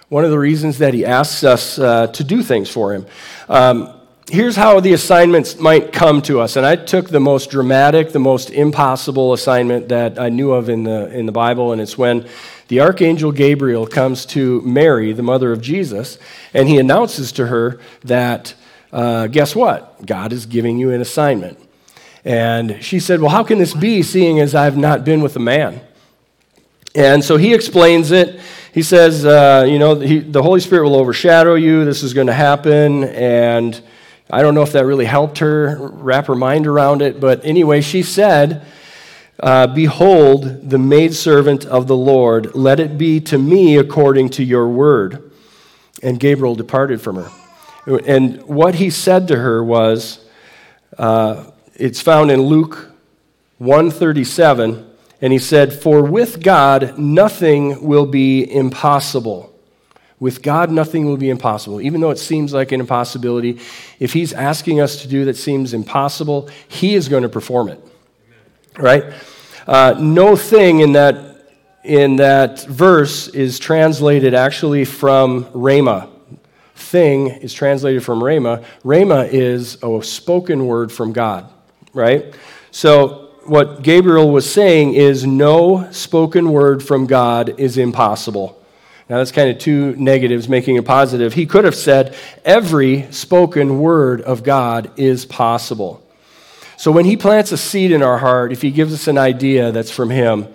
one 0.09 0.25
of 0.25 0.31
the 0.31 0.39
reasons 0.39 0.79
that 0.79 0.93
He 0.93 1.05
asks 1.05 1.45
us 1.45 1.79
uh, 1.79 2.07
to 2.07 2.23
do 2.25 2.43
things 2.43 2.69
for 2.69 2.93
Him. 2.93 3.05
Um, 3.47 3.93
here's 4.29 4.57
how 4.57 4.81
the 4.81 4.91
assignments 4.91 5.57
might 5.57 5.93
come 5.93 6.21
to 6.23 6.41
us. 6.41 6.57
And 6.57 6.65
I 6.65 6.75
took 6.75 7.09
the 7.09 7.19
most 7.19 7.49
dramatic, 7.49 8.11
the 8.11 8.19
most 8.19 8.49
impossible 8.49 9.31
assignment 9.31 9.89
that 9.89 10.19
I 10.19 10.29
knew 10.29 10.51
of 10.51 10.67
in 10.67 10.83
the, 10.83 11.15
in 11.17 11.25
the 11.25 11.31
Bible, 11.31 11.71
and 11.71 11.81
it's 11.81 11.97
when 11.97 12.27
the 12.69 12.79
archangel 12.81 13.31
Gabriel 13.31 13.87
comes 13.87 14.27
to 14.27 14.61
Mary, 14.61 15.11
the 15.11 15.23
mother 15.23 15.51
of 15.51 15.59
Jesus, 15.59 16.19
and 16.53 16.69
he 16.69 16.77
announces 16.77 17.31
to 17.33 17.47
her 17.47 17.79
that, 18.03 18.53
uh, 18.93 19.25
guess 19.25 19.55
what? 19.55 20.05
God 20.05 20.31
is 20.31 20.45
giving 20.45 20.77
you 20.77 20.91
an 20.91 21.01
assignment. 21.01 21.59
And 22.23 22.83
she 22.83 22.99
said, 22.99 23.21
Well, 23.21 23.31
how 23.31 23.43
can 23.43 23.57
this 23.57 23.73
be, 23.73 24.03
seeing 24.03 24.39
as 24.39 24.53
I've 24.53 24.77
not 24.77 25.03
been 25.03 25.21
with 25.21 25.35
a 25.35 25.39
man? 25.39 25.81
And 26.93 27.23
so 27.23 27.37
he 27.37 27.55
explains 27.55 28.11
it. 28.11 28.39
He 28.71 28.83
says, 28.83 29.25
uh, 29.25 29.65
You 29.67 29.79
know, 29.79 29.95
he, 29.95 30.19
the 30.19 30.43
Holy 30.43 30.59
Spirit 30.59 30.83
will 30.83 30.97
overshadow 30.97 31.55
you. 31.55 31.85
This 31.85 32.03
is 32.03 32.13
going 32.13 32.27
to 32.27 32.33
happen. 32.33 33.03
And 33.05 33.81
I 34.29 34.43
don't 34.43 34.53
know 34.53 34.61
if 34.61 34.73
that 34.73 34.85
really 34.85 35.05
helped 35.05 35.39
her 35.39 35.75
wrap 35.79 36.27
her 36.27 36.35
mind 36.35 36.67
around 36.67 37.01
it. 37.01 37.19
But 37.19 37.43
anyway, 37.43 37.81
she 37.81 38.03
said, 38.03 38.63
uh, 39.41 39.67
Behold, 39.67 40.69
the 40.69 40.77
maidservant 40.77 41.65
of 41.65 41.87
the 41.87 41.95
Lord, 41.95 42.55
let 42.55 42.79
it 42.79 42.97
be 42.97 43.19
to 43.21 43.37
me 43.37 43.77
according 43.77 44.29
to 44.31 44.43
your 44.43 44.67
word. 44.67 45.31
And 46.03 46.19
Gabriel 46.19 46.55
departed 46.55 47.01
from 47.01 47.17
her. 47.17 47.31
And 48.05 48.43
what 48.43 48.75
he 48.75 48.89
said 48.89 49.27
to 49.29 49.37
her 49.37 49.63
was, 49.63 50.25
uh, 50.97 51.51
it's 51.75 52.01
found 52.01 52.31
in 52.31 52.41
Luke 52.41 52.91
137, 53.57 54.85
and 55.21 55.33
he 55.33 55.39
said, 55.39 55.73
For 55.73 56.03
with 56.03 56.43
God 56.43 56.97
nothing 56.97 57.83
will 57.85 58.05
be 58.05 58.49
impossible. 58.53 59.49
With 60.19 60.41
God, 60.41 60.69
nothing 60.69 61.05
will 61.05 61.15
be 61.15 61.29
impossible. 61.29 61.79
Even 61.79 62.01
though 62.01 62.09
it 62.09 62.17
seems 62.17 62.53
like 62.53 62.73
an 62.73 62.81
impossibility, 62.81 63.59
if 63.99 64.11
He's 64.11 64.33
asking 64.33 64.81
us 64.81 65.01
to 65.01 65.07
do 65.07 65.23
that 65.25 65.37
seems 65.37 65.73
impossible, 65.73 66.49
He 66.67 66.95
is 66.95 67.07
going 67.07 67.23
to 67.23 67.29
perform 67.29 67.69
it 67.69 67.81
right? 68.77 69.03
Uh, 69.67 69.95
no 69.99 70.35
thing 70.35 70.79
in 70.79 70.93
that, 70.93 71.45
in 71.83 72.15
that 72.17 72.65
verse 72.65 73.27
is 73.29 73.59
translated 73.59 74.33
actually 74.33 74.85
from 74.85 75.45
Rhema. 75.45 76.09
Thing 76.75 77.27
is 77.27 77.53
translated 77.53 78.03
from 78.03 78.19
Rhema. 78.19 78.63
Rhema 78.83 79.27
is 79.31 79.77
a 79.83 80.01
spoken 80.01 80.65
word 80.65 80.91
from 80.91 81.13
God, 81.13 81.51
right? 81.93 82.33
So, 82.71 83.25
what 83.45 83.81
Gabriel 83.81 84.31
was 84.31 84.51
saying 84.51 84.93
is 84.93 85.25
no 85.25 85.89
spoken 85.91 86.51
word 86.51 86.83
from 86.83 87.07
God 87.07 87.59
is 87.59 87.77
impossible. 87.77 88.59
Now, 89.09 89.17
that's 89.17 89.31
kind 89.31 89.49
of 89.49 89.57
two 89.57 89.95
negatives 89.95 90.47
making 90.47 90.77
a 90.77 90.83
positive. 90.83 91.33
He 91.33 91.47
could 91.47 91.65
have 91.65 91.73
said, 91.73 92.15
every 92.45 93.11
spoken 93.11 93.79
word 93.79 94.21
of 94.21 94.43
God 94.43 94.91
is 94.97 95.25
possible. 95.25 96.03
So 96.79 96.93
when 96.93 97.03
he 97.03 97.17
plants 97.17 97.51
a 97.51 97.57
seed 97.57 97.91
in 97.91 98.01
our 98.01 98.19
heart, 98.19 98.53
if 98.53 98.61
he 98.61 98.71
gives 98.71 98.93
us 98.93 99.09
an 99.09 99.17
idea 99.17 99.73
that's 99.73 99.91
from 99.91 100.09
him, 100.09 100.47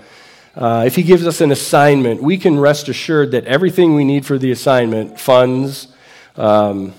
uh, 0.55 0.85
if 0.87 0.97
he 0.97 1.03
gives 1.03 1.27
us 1.27 1.43
an 1.43 1.53
assignment, 1.53 2.23
we 2.23 2.39
can 2.39 2.59
rest 2.59 2.89
assured 2.89 3.33
that 3.33 3.45
everything 3.45 3.95
we 3.95 4.05
need 4.05 4.25
for 4.25 4.39
the 4.39 4.51
assignment 4.51 5.21
funds, 5.21 5.89
um, 6.37 6.95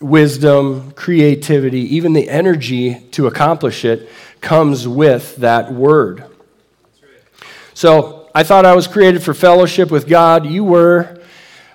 wisdom, 0.00 0.92
creativity, 0.92 1.94
even 1.94 2.14
the 2.14 2.30
energy 2.30 3.00
to 3.10 3.26
accomplish 3.26 3.84
it 3.84 4.08
comes 4.40 4.88
with 4.88 5.36
that 5.36 5.70
word. 5.70 6.24
So 7.74 8.30
I 8.34 8.44
thought 8.44 8.64
I 8.64 8.74
was 8.74 8.86
created 8.86 9.22
for 9.22 9.34
fellowship 9.34 9.90
with 9.90 10.08
God. 10.08 10.46
You 10.46 10.64
were. 10.64 11.20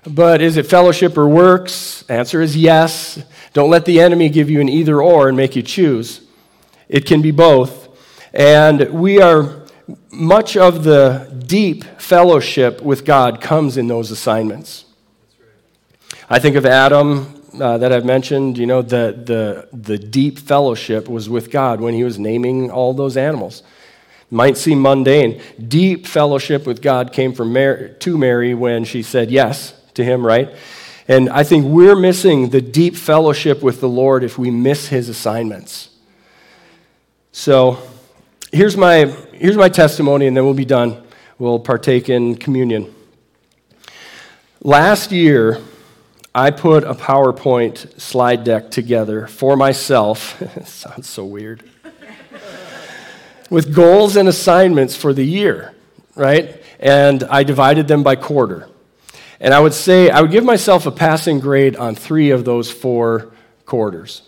But 0.08 0.42
is 0.42 0.58
it 0.58 0.66
fellowship 0.66 1.20
or 1.20 1.28
works? 1.28 2.04
Answer 2.10 2.42
is 2.42 2.58
yes. 2.58 3.24
Don't 3.54 3.70
let 3.70 3.86
the 3.86 4.02
enemy 4.02 4.28
give 4.30 4.50
you 4.50 4.60
an 4.60 4.70
either 4.70 5.00
or 5.04 5.28
and 5.28 5.38
make 5.38 5.56
you 5.56 5.62
choose. 5.62 6.22
It 6.92 7.06
can 7.06 7.22
be 7.22 7.32
both. 7.32 7.88
And 8.34 8.90
we 8.92 9.22
are 9.22 9.62
much 10.12 10.58
of 10.58 10.84
the 10.84 11.34
deep 11.48 11.86
fellowship 12.02 12.82
with 12.82 13.06
God 13.06 13.40
comes 13.40 13.78
in 13.78 13.88
those 13.88 14.12
assignments. 14.12 14.84
I 16.30 16.38
think 16.40 16.58
of 16.58 16.66
Adam 16.66 17.42
uh, 17.58 17.78
that 17.78 17.94
I've 17.94 18.04
mentioned, 18.04 18.58
you 18.58 18.66
know, 18.66 18.82
the, 18.82 19.18
the, 19.26 19.70
the 19.72 19.98
deep 19.98 20.38
fellowship 20.38 21.08
was 21.08 21.30
with 21.30 21.50
God 21.50 21.80
when 21.80 21.94
he 21.94 22.04
was 22.04 22.20
naming 22.20 22.70
all 22.70 22.94
those 22.94 23.16
animals. 23.16 23.64
Might 24.30 24.58
seem 24.58 24.82
mundane. 24.82 25.42
Deep 25.66 26.06
fellowship 26.06 26.68
with 26.68 26.82
God 26.82 27.14
came 27.14 27.32
from 27.32 27.54
Mary, 27.54 27.96
to 28.00 28.18
Mary 28.18 28.54
when 28.54 28.84
she 28.84 29.02
said 29.02 29.32
yes 29.32 29.74
to 29.94 30.04
him, 30.04 30.26
right? 30.26 30.54
And 31.08 31.30
I 31.30 31.46
think 31.46 31.66
we're 31.68 31.96
missing 31.96 32.50
the 32.50 32.62
deep 32.62 32.98
fellowship 32.98 33.64
with 33.64 33.80
the 33.80 33.90
Lord 33.90 34.26
if 34.26 34.38
we 34.38 34.52
miss 34.52 34.90
his 34.90 35.08
assignments. 35.08 35.88
So 37.34 37.82
here's 38.52 38.76
my, 38.76 39.06
here's 39.34 39.56
my 39.56 39.70
testimony, 39.70 40.28
and 40.28 40.36
then 40.36 40.44
we'll 40.44 40.54
be 40.54 40.66
done. 40.66 41.02
We'll 41.40 41.60
partake 41.60 42.10
in 42.10 42.36
communion. 42.36 42.94
Last 44.62 45.14
year, 45.14 45.62
I 46.36 46.52
put 46.52 46.84
a 46.84 46.94
PowerPoint 46.94 48.00
slide 48.00 48.44
deck 48.44 48.70
together 48.70 49.28
for 49.28 49.56
myself. 49.56 50.42
sounds 50.68 51.08
so 51.08 51.26
weird. 51.26 51.64
with 53.50 53.74
goals 53.74 54.18
and 54.18 54.28
assignments 54.28 54.96
for 54.96 55.14
the 55.14 55.26
year, 55.26 55.74
right? 56.16 56.62
And 56.82 57.24
I 57.24 57.44
divided 57.44 57.88
them 57.88 58.04
by 58.04 58.18
quarter. 58.18 58.68
And 59.40 59.54
I 59.54 59.60
would 59.62 59.74
say, 59.74 60.10
I 60.10 60.22
would 60.22 60.32
give 60.32 60.44
myself 60.44 60.86
a 60.86 60.92
passing 60.92 61.40
grade 61.40 61.78
on 61.78 61.96
three 61.96 62.32
of 62.32 62.44
those 62.44 62.70
four 62.70 63.32
quarters. 63.66 64.22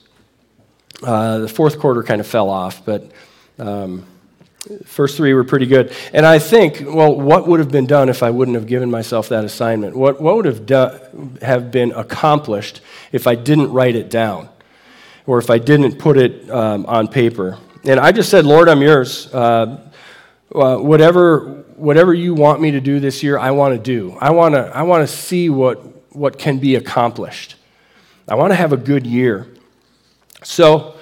Uh, 1.04 1.40
the 1.40 1.48
fourth 1.48 1.80
quarter 1.80 2.04
kind 2.04 2.22
of 2.22 2.28
fell 2.28 2.50
off, 2.50 2.86
but 2.86 3.12
um, 3.60 4.06
First 4.86 5.18
three 5.18 5.34
were 5.34 5.44
pretty 5.44 5.66
good. 5.66 5.94
And 6.14 6.26
I 6.26 6.40
think, 6.40 6.84
well, 6.86 7.14
what 7.20 7.48
would 7.48 7.60
have 7.60 7.70
been 7.70 7.86
done 7.86 8.08
if 8.08 8.24
I 8.24 8.30
wouldn't 8.30 8.56
have 8.56 8.66
given 8.66 8.90
myself 8.90 9.28
that 9.30 9.44
assignment? 9.44 9.94
What, 9.94 10.22
what 10.22 10.38
would 10.38 10.46
have, 10.46 10.66
done, 10.66 11.38
have 11.42 11.70
been 11.70 11.92
accomplished 11.92 12.80
if 13.12 13.28
I 13.28 13.36
didn't 13.36 13.74
write 13.74 13.98
it 13.98 14.10
down 14.10 14.48
or 15.28 15.38
if 15.38 15.50
I 15.50 15.58
didn't 15.58 16.00
put 16.00 16.16
it 16.16 16.50
um, 16.50 16.86
on 16.86 17.10
paper? 17.10 17.58
And 17.84 18.00
I 18.00 18.14
just 18.14 18.30
said, 18.30 18.46
Lord, 18.46 18.70
I'm 18.70 18.82
yours. 18.82 19.34
Uh, 19.34 19.82
uh, 20.56 20.78
whatever, 20.78 21.66
whatever 21.76 22.14
you 22.14 22.34
want 22.34 22.62
me 22.62 22.72
to 22.72 22.80
do 22.80 23.02
this 23.02 23.22
year, 23.22 23.38
I 23.38 23.52
want 23.52 23.76
to 23.76 23.82
do. 23.82 24.18
I 24.22 24.32
want 24.32 24.56
to 24.56 24.72
I 24.74 24.84
wanna 24.84 25.08
see 25.08 25.50
what, 25.50 26.16
what 26.16 26.40
can 26.40 26.60
be 26.60 26.76
accomplished. 26.76 27.56
I 28.30 28.36
want 28.36 28.52
to 28.52 28.56
have 28.56 28.72
a 28.72 28.78
good 28.78 29.06
year. 29.06 29.53
So, 30.44 30.96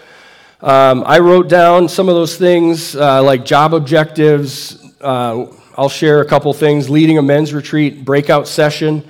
um, 0.62 1.04
I 1.08 1.18
wrote 1.18 1.50
down 1.50 1.90
some 1.90 2.08
of 2.08 2.14
those 2.14 2.38
things 2.38 2.96
uh, 2.96 3.24
like 3.24 3.44
job 3.44 3.74
objectives. 3.74 4.78
Uh, 5.02 5.48
I'll 5.76 5.90
share 5.90 6.22
a 6.22 6.26
couple 6.26 6.54
things 6.54 6.90
leading 6.90 7.18
a 7.18 7.24
men's 7.24 7.52
retreat, 7.52 8.06
breakout 8.06 8.48
session. 8.48 9.04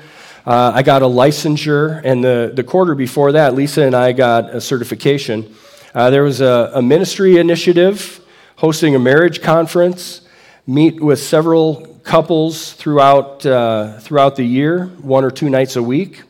Uh, 0.46 0.72
I 0.74 0.84
got 0.84 1.02
a 1.02 1.06
licensure, 1.06 2.02
and 2.06 2.24
the, 2.24 2.52
the 2.56 2.64
quarter 2.64 2.96
before 2.96 3.34
that, 3.34 3.54
Lisa 3.54 3.82
and 3.82 3.94
I 3.94 4.14
got 4.14 4.56
a 4.56 4.62
certification. 4.62 5.54
Uh, 5.94 6.10
there 6.10 6.24
was 6.24 6.40
a, 6.40 6.72
a 6.76 6.82
ministry 6.82 7.38
initiative 7.38 8.22
hosting 8.56 8.96
a 8.96 9.00
marriage 9.00 9.42
conference, 9.42 10.22
meet 10.66 11.02
with 11.02 11.20
several 11.20 12.00
couples 12.04 12.72
throughout, 12.74 13.46
uh, 13.46 14.00
throughout 14.00 14.38
the 14.38 14.46
year, 14.46 14.86
one 15.02 15.26
or 15.26 15.32
two 15.32 15.50
nights 15.50 15.76
a 15.76 15.84
week, 15.84 16.24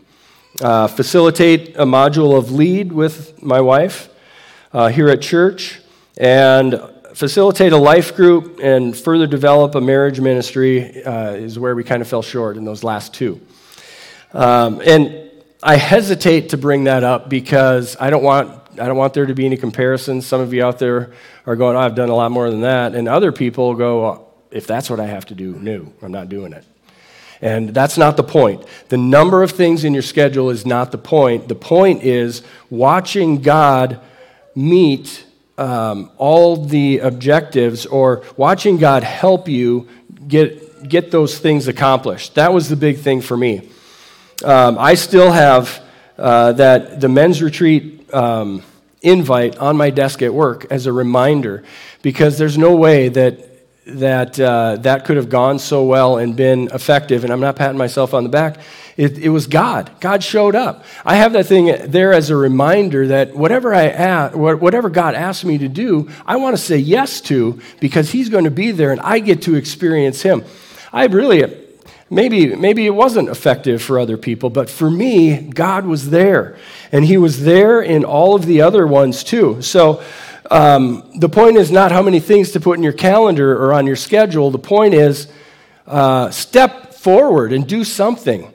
uh, 0.59 0.87
facilitate 0.87 1.75
a 1.77 1.85
module 1.85 2.37
of 2.37 2.51
lead 2.51 2.91
with 2.91 3.41
my 3.41 3.61
wife 3.61 4.09
uh, 4.73 4.89
here 4.89 5.09
at 5.09 5.21
church 5.21 5.79
and 6.17 6.79
facilitate 7.13 7.73
a 7.73 7.77
life 7.77 8.15
group 8.15 8.59
and 8.61 8.97
further 8.97 9.27
develop 9.27 9.75
a 9.75 9.81
marriage 9.81 10.19
ministry 10.19 11.03
uh, 11.03 11.31
is 11.31 11.57
where 11.57 11.75
we 11.75 11.83
kind 11.83 12.01
of 12.01 12.07
fell 12.07 12.21
short 12.21 12.57
in 12.57 12.65
those 12.65 12.83
last 12.83 13.13
two. 13.13 13.39
Um, 14.33 14.81
and 14.85 15.29
I 15.63 15.75
hesitate 15.75 16.49
to 16.49 16.57
bring 16.57 16.85
that 16.85 17.03
up 17.03 17.29
because 17.29 17.95
I 17.99 18.09
don't 18.09 18.23
want 18.23 18.61
I 18.79 18.87
don't 18.87 18.97
want 18.97 19.13
there 19.13 19.25
to 19.25 19.35
be 19.35 19.45
any 19.45 19.57
comparisons. 19.57 20.25
Some 20.25 20.39
of 20.39 20.53
you 20.53 20.63
out 20.63 20.79
there 20.79 21.11
are 21.45 21.57
going, 21.57 21.75
oh, 21.75 21.79
I've 21.79 21.93
done 21.93 22.07
a 22.07 22.15
lot 22.15 22.31
more 22.31 22.49
than 22.49 22.61
that. 22.61 22.95
And 22.95 23.07
other 23.07 23.33
people 23.33 23.75
go, 23.75 24.29
if 24.49 24.65
that's 24.65 24.89
what 24.89 24.99
I 24.99 25.07
have 25.07 25.25
to 25.25 25.35
do, 25.35 25.55
no, 25.55 25.91
I'm 26.01 26.11
not 26.11 26.29
doing 26.29 26.53
it. 26.53 26.63
And 27.41 27.69
that's 27.69 27.97
not 27.97 28.17
the 28.17 28.23
point. 28.23 28.63
The 28.89 28.97
number 28.97 29.41
of 29.41 29.51
things 29.51 29.83
in 29.83 29.93
your 29.93 30.03
schedule 30.03 30.51
is 30.51 30.65
not 30.65 30.91
the 30.91 30.97
point. 30.97 31.47
The 31.47 31.55
point 31.55 32.03
is 32.03 32.43
watching 32.69 33.41
God 33.41 33.99
meet 34.55 35.25
um, 35.57 36.11
all 36.17 36.65
the 36.65 36.99
objectives 36.99 37.85
or 37.85 38.23
watching 38.37 38.77
God 38.77 39.03
help 39.03 39.47
you 39.47 39.87
get, 40.27 40.87
get 40.87 41.11
those 41.11 41.39
things 41.39 41.67
accomplished. 41.67 42.35
That 42.35 42.53
was 42.53 42.69
the 42.69 42.75
big 42.75 42.99
thing 42.99 43.21
for 43.21 43.35
me. 43.35 43.69
Um, 44.43 44.77
I 44.79 44.93
still 44.93 45.31
have 45.31 45.83
uh, 46.17 46.53
that 46.53 47.01
the 47.01 47.09
men's 47.09 47.41
retreat 47.41 48.13
um, 48.13 48.63
invite 49.01 49.57
on 49.57 49.77
my 49.77 49.89
desk 49.89 50.21
at 50.21 50.33
work 50.33 50.65
as 50.69 50.85
a 50.85 50.93
reminder 50.93 51.63
because 52.01 52.37
there's 52.37 52.57
no 52.57 52.75
way 52.75 53.09
that 53.09 53.50
that 53.99 54.39
uh, 54.39 54.77
that 54.77 55.05
could 55.05 55.17
have 55.17 55.29
gone 55.29 55.59
so 55.59 55.83
well 55.83 56.17
and 56.17 56.35
been 56.35 56.69
effective. 56.73 57.23
And 57.23 57.31
I'm 57.31 57.39
not 57.39 57.55
patting 57.55 57.77
myself 57.77 58.13
on 58.13 58.23
the 58.23 58.29
back. 58.29 58.57
It, 58.97 59.17
it, 59.17 59.29
was 59.29 59.47
God. 59.47 59.89
God 59.99 60.23
showed 60.23 60.55
up. 60.55 60.83
I 61.05 61.15
have 61.15 61.33
that 61.33 61.45
thing 61.45 61.75
there 61.89 62.13
as 62.13 62.29
a 62.29 62.35
reminder 62.35 63.07
that 63.07 63.35
whatever 63.35 63.73
I 63.73 63.87
ask, 63.87 64.35
whatever 64.35 64.89
God 64.89 65.15
asks 65.15 65.45
me 65.45 65.57
to 65.59 65.67
do, 65.67 66.09
I 66.25 66.35
want 66.35 66.55
to 66.55 66.61
say 66.61 66.77
yes 66.77 67.21
to 67.21 67.59
because 67.79 68.11
He's 68.11 68.29
going 68.29 68.43
to 68.43 68.51
be 68.51 68.71
there 68.71 68.91
and 68.91 69.01
I 69.01 69.19
get 69.19 69.43
to 69.43 69.55
experience 69.55 70.21
Him. 70.21 70.43
I 70.91 71.05
really. 71.05 71.57
Maybe, 72.13 72.53
maybe 72.57 72.85
it 72.85 72.93
wasn't 72.93 73.29
effective 73.29 73.81
for 73.81 73.97
other 73.97 74.17
people, 74.17 74.49
but 74.49 74.69
for 74.69 74.91
me, 74.91 75.43
God 75.43 75.85
was 75.85 76.09
there. 76.09 76.57
And 76.91 77.05
He 77.05 77.15
was 77.15 77.45
there 77.45 77.81
in 77.81 78.03
all 78.03 78.35
of 78.35 78.45
the 78.45 78.61
other 78.61 78.85
ones 78.85 79.23
too. 79.23 79.61
So, 79.61 80.03
um, 80.51 81.09
the 81.15 81.29
point 81.29 81.55
is 81.55 81.71
not 81.71 81.93
how 81.93 82.01
many 82.01 82.19
things 82.19 82.51
to 82.51 82.59
put 82.59 82.77
in 82.77 82.83
your 82.83 82.91
calendar 82.91 83.53
or 83.53 83.71
on 83.71 83.87
your 83.87 83.95
schedule. 83.95 84.51
The 84.51 84.59
point 84.59 84.93
is 84.93 85.31
uh, 85.87 86.29
step 86.29 86.93
forward 86.93 87.53
and 87.53 87.65
do 87.65 87.85
something 87.85 88.53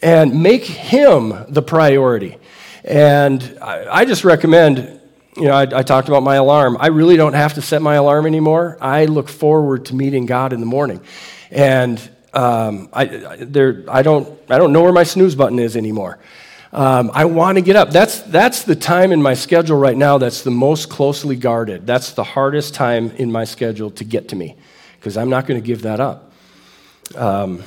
and 0.00 0.42
make 0.42 0.62
Him 0.64 1.34
the 1.48 1.60
priority. 1.60 2.38
And 2.84 3.58
I, 3.60 4.02
I 4.02 4.04
just 4.04 4.22
recommend, 4.22 5.00
you 5.36 5.46
know, 5.46 5.54
I, 5.54 5.62
I, 5.62 5.82
talked 5.82 6.06
about 6.06 6.22
my 6.22 6.36
alarm. 6.36 6.76
I 6.78 6.88
really 6.88 7.16
don't 7.16 7.32
have 7.32 7.54
to 7.54 7.62
set 7.62 7.82
my 7.82 7.94
alarm 7.94 8.26
anymore. 8.26 8.78
I 8.80 9.06
look 9.06 9.28
forward 9.28 9.86
to 9.86 9.94
meeting 9.96 10.26
God 10.26 10.52
in 10.52 10.60
the 10.60 10.66
morning. 10.66 11.00
And 11.50 11.98
um, 12.32 12.90
I, 12.92 13.06
there, 13.40 13.84
I, 13.88 14.02
don't, 14.02 14.28
I 14.48 14.58
don't 14.58 14.72
know 14.72 14.82
where 14.82 14.92
my 14.92 15.04
snooze 15.04 15.34
button 15.34 15.58
is 15.58 15.76
anymore. 15.76 16.20
Um, 16.74 17.12
I 17.14 17.26
want 17.26 17.56
to 17.56 17.62
get 17.62 17.76
up. 17.76 17.90
That's, 17.90 18.20
that's 18.22 18.64
the 18.64 18.74
time 18.74 19.12
in 19.12 19.22
my 19.22 19.34
schedule 19.34 19.78
right 19.78 19.96
now 19.96 20.18
that's 20.18 20.42
the 20.42 20.50
most 20.50 20.90
closely 20.90 21.36
guarded. 21.36 21.86
That's 21.86 22.14
the 22.14 22.24
hardest 22.24 22.74
time 22.74 23.12
in 23.12 23.30
my 23.30 23.44
schedule 23.44 23.92
to 23.92 24.02
get 24.02 24.30
to 24.30 24.36
me 24.36 24.56
because 24.98 25.16
I'm 25.16 25.30
not 25.30 25.46
going 25.46 25.60
to 25.62 25.64
give 25.64 25.82
that 25.82 26.00
up. 26.00 26.32
Um, 27.14 27.62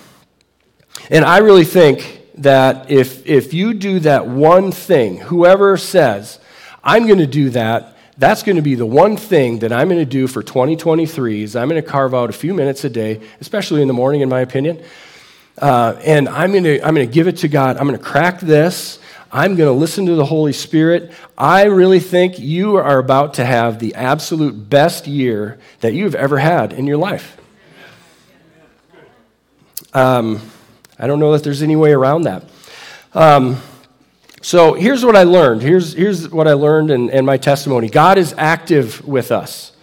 and 1.10 1.24
I 1.24 1.38
really 1.38 1.64
think 1.64 2.22
that 2.40 2.92
if, 2.92 3.26
if 3.26 3.54
you 3.54 3.74
do 3.74 4.02
that 4.02 4.28
one 4.28 4.74
thing, 4.74 5.20
whoever 5.20 5.78
says, 5.78 6.40
I'm 6.84 7.08
going 7.08 7.20
to 7.20 7.28
do 7.28 7.50
that, 7.52 7.96
that's 8.18 8.44
going 8.44 8.58
to 8.58 8.62
be 8.62 8.76
the 8.76 8.86
one 8.86 9.16
thing 9.16 9.60
that 9.60 9.72
I'm 9.72 9.88
going 9.88 10.02
to 10.02 10.06
do 10.06 10.28
for 10.28 10.44
2023 10.44 11.44
is 11.44 11.56
I'm 11.56 11.70
going 11.70 11.82
to 11.82 11.88
carve 11.88 12.14
out 12.14 12.30
a 12.30 12.34
few 12.34 12.54
minutes 12.54 12.84
a 12.84 12.90
day, 12.90 13.22
especially 13.40 13.82
in 13.82 13.88
the 13.88 13.94
morning, 13.94 14.20
in 14.20 14.28
my 14.28 14.42
opinion, 14.42 14.84
uh, 15.58 16.00
and 16.04 16.30
I'm 16.30 16.52
going 16.52 16.64
to 16.64 16.82
I'm 16.86 16.94
going 16.94 17.08
to 17.08 17.14
give 17.14 17.28
it 17.28 17.38
to 17.38 17.48
God. 17.48 17.78
I'm 17.78 17.88
going 17.88 17.98
to 17.98 18.04
crack 18.04 18.40
this. 18.40 19.00
I'm 19.32 19.56
going 19.56 19.68
to 19.68 19.78
listen 19.78 20.06
to 20.06 20.16
the 20.16 20.26
Holy 20.26 20.54
Spirit. 20.54 21.12
I 21.38 21.66
really 21.66 22.00
think 22.00 22.40
you 22.40 22.78
are 22.78 22.98
about 22.98 23.36
to 23.36 23.46
have 23.46 23.80
the 23.80 23.96
absolute 23.96 24.70
best 24.70 25.06
year 25.06 25.60
that 25.82 25.94
you've 25.94 26.16
ever 26.16 26.38
had 26.38 26.72
in 26.72 26.88
your 26.88 26.98
life. 26.98 27.38
Um, 29.94 30.42
I 30.98 31.08
don't 31.08 31.20
know 31.20 31.34
that 31.34 31.44
there's 31.44 31.62
any 31.62 31.76
way 31.76 31.92
around 31.92 32.24
that. 32.24 32.46
Um, 33.14 33.58
so 34.42 34.74
here's 34.74 35.04
what 35.04 35.16
I 35.16 35.24
learned. 35.24 35.62
Here's, 35.62 35.94
here's 35.94 36.30
what 36.30 36.48
I 36.48 36.54
learned 36.54 36.92
and, 36.92 37.10
and 37.12 37.26
my 37.26 37.38
testimony 37.38 37.90
God 37.90 38.18
is 38.18 38.34
active 38.38 39.06
with 39.06 39.32
us. 39.32 39.74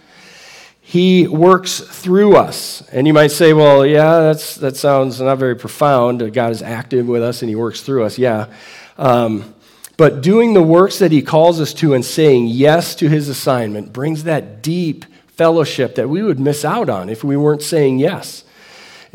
He 0.87 1.27
works 1.27 1.79
through 1.79 2.35
us. 2.35 2.83
And 2.91 3.07
you 3.07 3.13
might 3.13 3.31
say, 3.31 3.53
well, 3.53 3.83
yeah, 3.83 4.19
that's, 4.19 4.53
that 4.57 4.77
sounds 4.77 5.19
not 5.19 5.39
very 5.39 5.55
profound. 5.55 6.31
God 6.31 6.51
is 6.51 6.61
active 6.61 7.07
with 7.07 7.23
us 7.23 7.41
and 7.41 7.49
He 7.49 7.55
works 7.55 7.81
through 7.81 8.03
us. 8.03 8.19
Yeah. 8.19 8.53
Um, 8.95 9.55
but 9.97 10.21
doing 10.21 10.53
the 10.53 10.61
works 10.61 10.99
that 10.99 11.11
He 11.11 11.23
calls 11.23 11.59
us 11.59 11.73
to 11.75 11.95
and 11.95 12.05
saying 12.05 12.47
yes 12.47 12.93
to 12.95 13.09
His 13.09 13.29
assignment 13.29 13.93
brings 13.93 14.25
that 14.25 14.61
deep 14.61 15.05
fellowship 15.29 15.95
that 15.95 16.07
we 16.07 16.21
would 16.21 16.39
miss 16.39 16.63
out 16.63 16.87
on 16.87 17.09
if 17.09 17.23
we 17.23 17.35
weren't 17.35 17.63
saying 17.63 17.97
yes. 17.97 18.43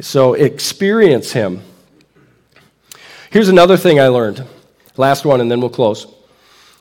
So 0.00 0.34
experience 0.34 1.30
Him. 1.30 1.62
Here's 3.30 3.48
another 3.48 3.76
thing 3.76 4.00
I 4.00 4.08
learned. 4.08 4.44
Last 4.96 5.24
one, 5.24 5.40
and 5.40 5.48
then 5.48 5.60
we'll 5.60 5.70
close. 5.70 6.12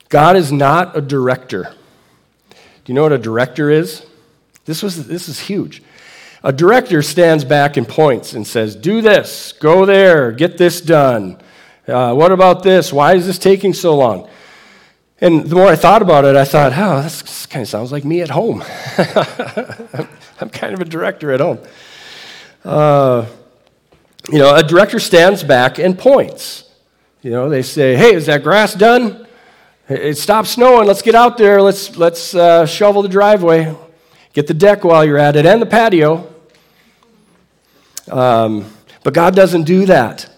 God 0.08 0.34
is 0.34 0.50
not 0.50 0.96
a 0.96 1.00
director. 1.00 1.72
Do 2.50 2.56
you 2.86 2.94
know 2.94 3.04
what 3.04 3.12
a 3.12 3.18
director 3.18 3.70
is? 3.70 4.04
This, 4.70 4.84
was, 4.84 5.08
this 5.08 5.28
is 5.28 5.40
huge. 5.40 5.82
A 6.44 6.52
director 6.52 7.02
stands 7.02 7.44
back 7.44 7.76
and 7.76 7.88
points 7.88 8.34
and 8.34 8.46
says, 8.46 8.76
Do 8.76 9.00
this, 9.00 9.50
go 9.50 9.84
there, 9.84 10.30
get 10.30 10.58
this 10.58 10.80
done. 10.80 11.38
Uh, 11.88 12.14
what 12.14 12.30
about 12.30 12.62
this? 12.62 12.92
Why 12.92 13.14
is 13.14 13.26
this 13.26 13.36
taking 13.36 13.74
so 13.74 13.96
long? 13.96 14.30
And 15.20 15.44
the 15.44 15.56
more 15.56 15.66
I 15.66 15.74
thought 15.74 16.02
about 16.02 16.24
it, 16.24 16.36
I 16.36 16.44
thought, 16.44 16.72
oh, 16.76 17.02
this 17.02 17.46
kind 17.46 17.62
of 17.62 17.68
sounds 17.68 17.90
like 17.90 18.04
me 18.04 18.20
at 18.22 18.30
home. 18.30 18.62
I'm 20.40 20.50
kind 20.50 20.72
of 20.72 20.80
a 20.80 20.84
director 20.84 21.32
at 21.32 21.40
home. 21.40 21.58
Uh, 22.64 23.26
you 24.30 24.38
know, 24.38 24.54
a 24.54 24.62
director 24.62 25.00
stands 25.00 25.42
back 25.42 25.80
and 25.80 25.98
points. 25.98 26.70
You 27.22 27.32
know, 27.32 27.48
they 27.48 27.62
say, 27.62 27.96
hey, 27.96 28.14
is 28.14 28.26
that 28.26 28.44
grass 28.44 28.72
done? 28.74 29.26
It 29.88 30.16
stopped 30.16 30.46
snowing. 30.46 30.86
Let's 30.86 31.02
get 31.02 31.16
out 31.16 31.36
there. 31.36 31.60
Let's, 31.60 31.96
let's 31.96 32.32
uh, 32.32 32.64
shovel 32.64 33.02
the 33.02 33.08
driveway. 33.08 33.76
Get 34.32 34.46
the 34.46 34.54
deck 34.54 34.84
while 34.84 35.04
you're 35.04 35.18
at 35.18 35.36
it 35.36 35.46
and 35.46 35.60
the 35.60 35.66
patio. 35.66 36.32
Um, 38.10 38.72
but 39.02 39.14
God 39.14 39.34
doesn't 39.34 39.64
do 39.64 39.86
that. 39.86 40.28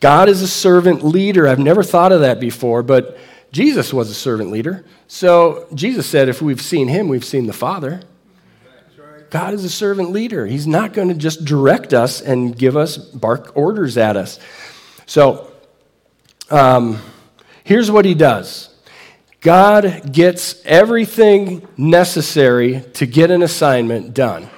God 0.00 0.28
is 0.28 0.42
a 0.42 0.48
servant 0.48 1.04
leader. 1.04 1.46
I've 1.46 1.58
never 1.58 1.82
thought 1.82 2.12
of 2.12 2.20
that 2.20 2.40
before, 2.40 2.82
but 2.82 3.18
Jesus 3.52 3.92
was 3.92 4.10
a 4.10 4.14
servant 4.14 4.50
leader. 4.50 4.84
So 5.08 5.66
Jesus 5.74 6.06
said, 6.06 6.28
if 6.28 6.42
we've 6.42 6.60
seen 6.60 6.88
him, 6.88 7.08
we've 7.08 7.24
seen 7.24 7.46
the 7.46 7.52
Father. 7.52 8.02
God 9.30 9.54
is 9.54 9.64
a 9.64 9.70
servant 9.70 10.10
leader. 10.10 10.46
He's 10.46 10.66
not 10.66 10.92
going 10.92 11.08
to 11.08 11.14
just 11.14 11.44
direct 11.44 11.92
us 11.92 12.20
and 12.20 12.56
give 12.56 12.76
us 12.76 12.96
bark 12.96 13.56
orders 13.56 13.96
at 13.96 14.16
us. 14.16 14.38
So 15.06 15.50
um, 16.50 17.00
here's 17.64 17.90
what 17.90 18.04
he 18.04 18.14
does 18.14 18.75
God 19.40 20.12
gets 20.12 20.60
everything 20.64 21.66
necessary 21.76 22.82
to 22.94 23.06
get 23.06 23.30
an 23.30 23.42
assignment 23.42 24.14
done. 24.14 24.50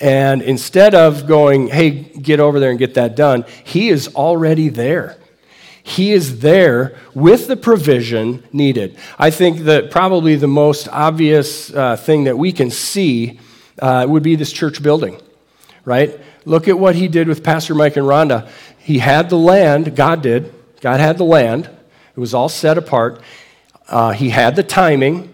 And 0.00 0.42
instead 0.42 0.94
of 0.94 1.26
going, 1.26 1.68
hey, 1.68 1.90
get 1.90 2.38
over 2.38 2.60
there 2.60 2.70
and 2.70 2.78
get 2.78 2.94
that 2.94 3.16
done, 3.16 3.44
he 3.64 3.88
is 3.88 4.08
already 4.14 4.68
there. 4.68 5.16
He 5.82 6.12
is 6.12 6.40
there 6.40 6.96
with 7.14 7.46
the 7.46 7.56
provision 7.56 8.42
needed. 8.52 8.98
I 9.18 9.30
think 9.30 9.60
that 9.60 9.90
probably 9.90 10.34
the 10.36 10.48
most 10.48 10.88
obvious 10.88 11.72
uh, 11.72 11.96
thing 11.96 12.24
that 12.24 12.36
we 12.36 12.52
can 12.52 12.70
see 12.70 13.38
uh, 13.78 14.04
would 14.08 14.22
be 14.22 14.34
this 14.34 14.52
church 14.52 14.82
building, 14.82 15.20
right? 15.84 16.18
Look 16.44 16.68
at 16.68 16.78
what 16.78 16.96
he 16.96 17.08
did 17.08 17.28
with 17.28 17.44
Pastor 17.44 17.74
Mike 17.74 17.96
and 17.96 18.06
Rhonda. 18.06 18.48
He 18.78 18.98
had 18.98 19.30
the 19.30 19.38
land, 19.38 19.94
God 19.96 20.22
did. 20.22 20.52
God 20.80 21.00
had 21.00 21.18
the 21.18 21.24
land, 21.24 21.70
it 22.16 22.20
was 22.20 22.34
all 22.34 22.48
set 22.48 22.78
apart. 22.78 23.20
Uh, 23.88 24.12
he 24.12 24.30
had 24.30 24.56
the 24.56 24.62
timing, 24.62 25.32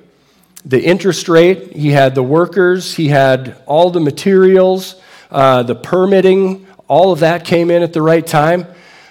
the 0.64 0.82
interest 0.82 1.28
rate, 1.28 1.74
he 1.74 1.90
had 1.90 2.14
the 2.14 2.22
workers, 2.22 2.94
he 2.94 3.08
had 3.08 3.56
all 3.66 3.90
the 3.90 4.00
materials, 4.00 5.00
uh, 5.30 5.62
the 5.62 5.74
permitting, 5.74 6.66
all 6.88 7.12
of 7.12 7.20
that 7.20 7.44
came 7.44 7.70
in 7.70 7.82
at 7.82 7.92
the 7.92 8.02
right 8.02 8.26
time. 8.26 8.66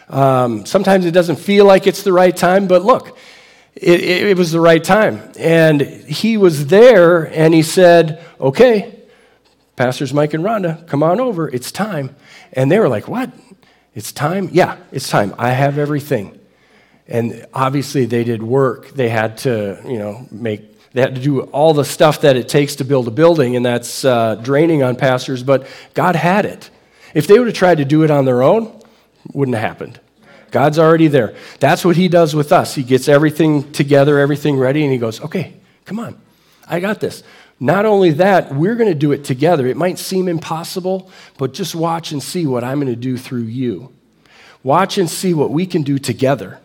Um, 0.10 0.66
sometimes 0.66 1.06
it 1.06 1.12
doesn't 1.12 1.38
feel 1.38 1.66
like 1.66 1.88
it's 1.88 2.04
the 2.04 2.14
right 2.14 2.36
time, 2.36 2.68
but 2.68 2.84
look, 2.84 3.18
it, 3.76 4.02
it, 4.02 4.28
it 4.28 4.38
was 4.38 4.52
the 4.52 4.60
right 4.60 4.84
time. 4.84 5.32
And 5.40 5.82
he 5.82 6.38
was 6.38 6.68
there 6.68 7.24
and 7.34 7.54
he 7.54 7.64
said, 7.64 8.24
Okay, 8.40 9.00
Pastors 9.76 10.14
Mike 10.14 10.34
and 10.34 10.44
Rhonda, 10.44 10.86
come 10.88 11.02
on 11.02 11.20
over. 11.20 11.50
It's 11.50 11.72
time. 11.72 12.16
And 12.54 12.72
they 12.72 12.78
were 12.78 12.90
like, 12.90 13.08
What? 13.08 13.32
It's 13.96 14.12
time? 14.12 14.50
Yeah, 14.52 14.78
it's 14.92 15.10
time. 15.10 15.34
I 15.38 15.52
have 15.52 15.78
everything. 15.78 16.40
And 17.12 17.46
obviously, 17.54 18.06
they 18.06 18.24
did 18.24 18.42
work. 18.42 18.88
They 18.92 19.10
had 19.10 19.40
to, 19.40 19.82
you 19.86 20.00
know, 20.00 20.26
make, 20.32 20.92
they 20.92 21.02
had 21.02 21.16
to 21.16 21.22
do 21.22 21.42
all 21.42 21.74
the 21.74 21.84
stuff 21.84 22.22
that 22.22 22.38
it 22.38 22.48
takes 22.48 22.78
to 22.78 22.86
build 22.86 23.06
a 23.10 23.12
building, 23.12 23.58
and 23.58 23.66
that's 23.66 24.06
uh, 24.06 24.36
draining 24.36 24.82
on 24.82 24.96
pastors, 24.96 25.44
but 25.44 25.68
God 25.94 26.16
had 26.16 26.46
it. 26.46 26.70
If 27.14 27.28
they 27.28 27.38
would 27.38 27.50
have 27.50 27.56
tried 27.56 27.80
to 27.80 27.86
do 27.86 28.04
it 28.04 28.12
on 28.12 28.24
their 28.24 28.42
own, 28.42 28.82
wouldn't 29.34 29.58
have 29.58 29.68
happened. 29.68 30.00
God's 30.52 30.80
already 30.80 31.08
there. 31.10 31.36
That's 31.60 31.84
what 31.84 31.98
He 31.98 32.08
does 32.08 32.34
with 32.34 32.54
us. 32.54 32.76
He 32.76 32.84
gets 32.84 33.10
everything 33.10 33.74
together, 33.74 34.18
everything 34.18 34.58
ready, 34.58 34.82
and 34.84 34.92
He 34.94 34.98
goes, 34.98 35.20
okay, 35.20 35.56
come 35.84 36.00
on, 36.00 36.18
I 36.66 36.80
got 36.80 37.02
this. 37.02 37.24
Not 37.60 37.86
only 37.86 38.12
that, 38.12 38.56
we're 38.56 38.76
going 38.76 38.88
to 38.90 38.96
do 38.96 39.12
it 39.12 39.26
together. 39.26 39.68
It 39.68 39.76
might 39.76 40.00
seem 40.00 40.30
impossible, 40.30 41.12
but 41.38 41.54
just 41.54 41.76
watch 41.76 42.14
and 42.14 42.24
see 42.24 42.46
what 42.46 42.64
I'm 42.64 42.80
going 42.80 42.88
to 42.88 42.96
do 42.96 43.18
through 43.18 43.44
you. 43.44 43.94
Watch 44.64 44.98
and 44.98 45.10
see 45.10 45.34
what 45.34 45.52
we 45.52 45.66
can 45.66 45.84
do 45.84 46.00
together. 46.00 46.61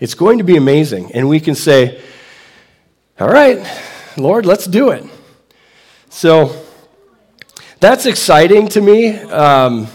It's 0.00 0.14
going 0.14 0.38
to 0.38 0.44
be 0.44 0.56
amazing. 0.56 1.12
And 1.12 1.28
we 1.28 1.40
can 1.40 1.54
say, 1.54 2.00
all 3.18 3.28
right, 3.28 3.66
Lord, 4.16 4.44
let's 4.44 4.66
do 4.66 4.90
it. 4.90 5.04
So 6.10 6.64
that's 7.80 8.06
exciting 8.06 8.68
to 8.68 8.80
me. 8.80 9.16
Um, 9.16 9.88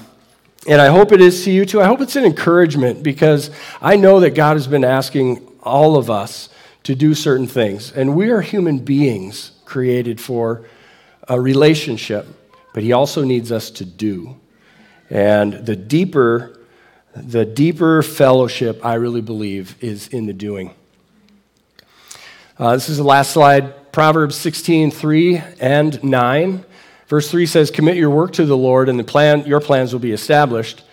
and 0.68 0.80
I 0.80 0.88
hope 0.88 1.12
it 1.12 1.22
is 1.22 1.43
to 1.45 1.52
you 1.52 1.66
too. 1.66 1.82
I 1.82 1.86
hope 1.86 2.02
it's 2.02 2.16
an 2.16 2.26
encouragement 2.26 3.04
because 3.04 3.49
I 3.82 3.95
know 3.95 4.20
that 4.20 4.32
God 4.32 4.54
has 4.54 4.68
been 4.68 4.84
asking 4.84 5.47
all 5.64 5.97
of 5.97 6.10
us 6.10 6.49
to 6.84 6.95
do 6.95 7.14
certain 7.14 7.47
things. 7.47 7.91
And 7.91 8.16
we 8.16 8.30
are 8.30 8.41
human 8.41 8.80
beings 8.80 9.52
created 9.66 10.20
for 10.20 10.66
a 11.28 11.39
relationship, 11.39 12.28
but 12.74 12.84
He 12.84 12.91
also 12.91 13.24
needs 13.24 13.52
us 13.52 13.70
to 13.72 13.86
do. 13.86 14.39
And 15.10 15.54
the 15.66 15.76
deeper, 15.76 16.60
the 17.16 17.45
deeper 17.45 18.01
fellowship, 18.01 18.86
I 18.86 18.93
really 18.95 19.22
believe, 19.22 19.76
is 19.82 20.07
in 20.07 20.28
the 20.28 20.34
doing. 20.34 20.74
Uh, 22.57 22.74
this 22.74 22.89
is 22.89 22.97
the 22.97 23.03
last 23.03 23.32
slide 23.32 23.91
Proverbs 23.91 24.36
16, 24.38 24.91
3 24.91 25.41
and 25.59 26.01
9. 26.03 26.66
Verse 27.07 27.30
3 27.30 27.45
says, 27.45 27.72
Commit 27.72 27.97
your 27.97 28.09
work 28.09 28.32
to 28.34 28.45
the 28.45 28.55
Lord, 28.55 28.88
and 28.88 28.97
the 28.97 29.03
plan, 29.03 29.45
your 29.45 29.59
plans 29.59 29.91
will 29.91 29.99
be 29.99 30.14
established. 30.14 30.84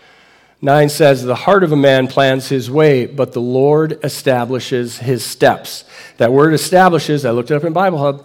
9 0.60 0.88
says, 0.88 1.22
The 1.22 1.34
heart 1.36 1.62
of 1.62 1.70
a 1.70 1.76
man 1.76 2.08
plans 2.08 2.48
his 2.48 2.68
way, 2.68 3.06
but 3.06 3.32
the 3.32 3.40
Lord 3.40 4.00
establishes 4.02 4.98
his 4.98 5.24
steps. 5.24 5.84
That 6.16 6.32
word 6.32 6.54
establishes, 6.54 7.24
I 7.24 7.30
looked 7.30 7.52
it 7.52 7.54
up 7.54 7.64
in 7.64 7.72
Bible 7.72 7.98
Hub, 7.98 8.24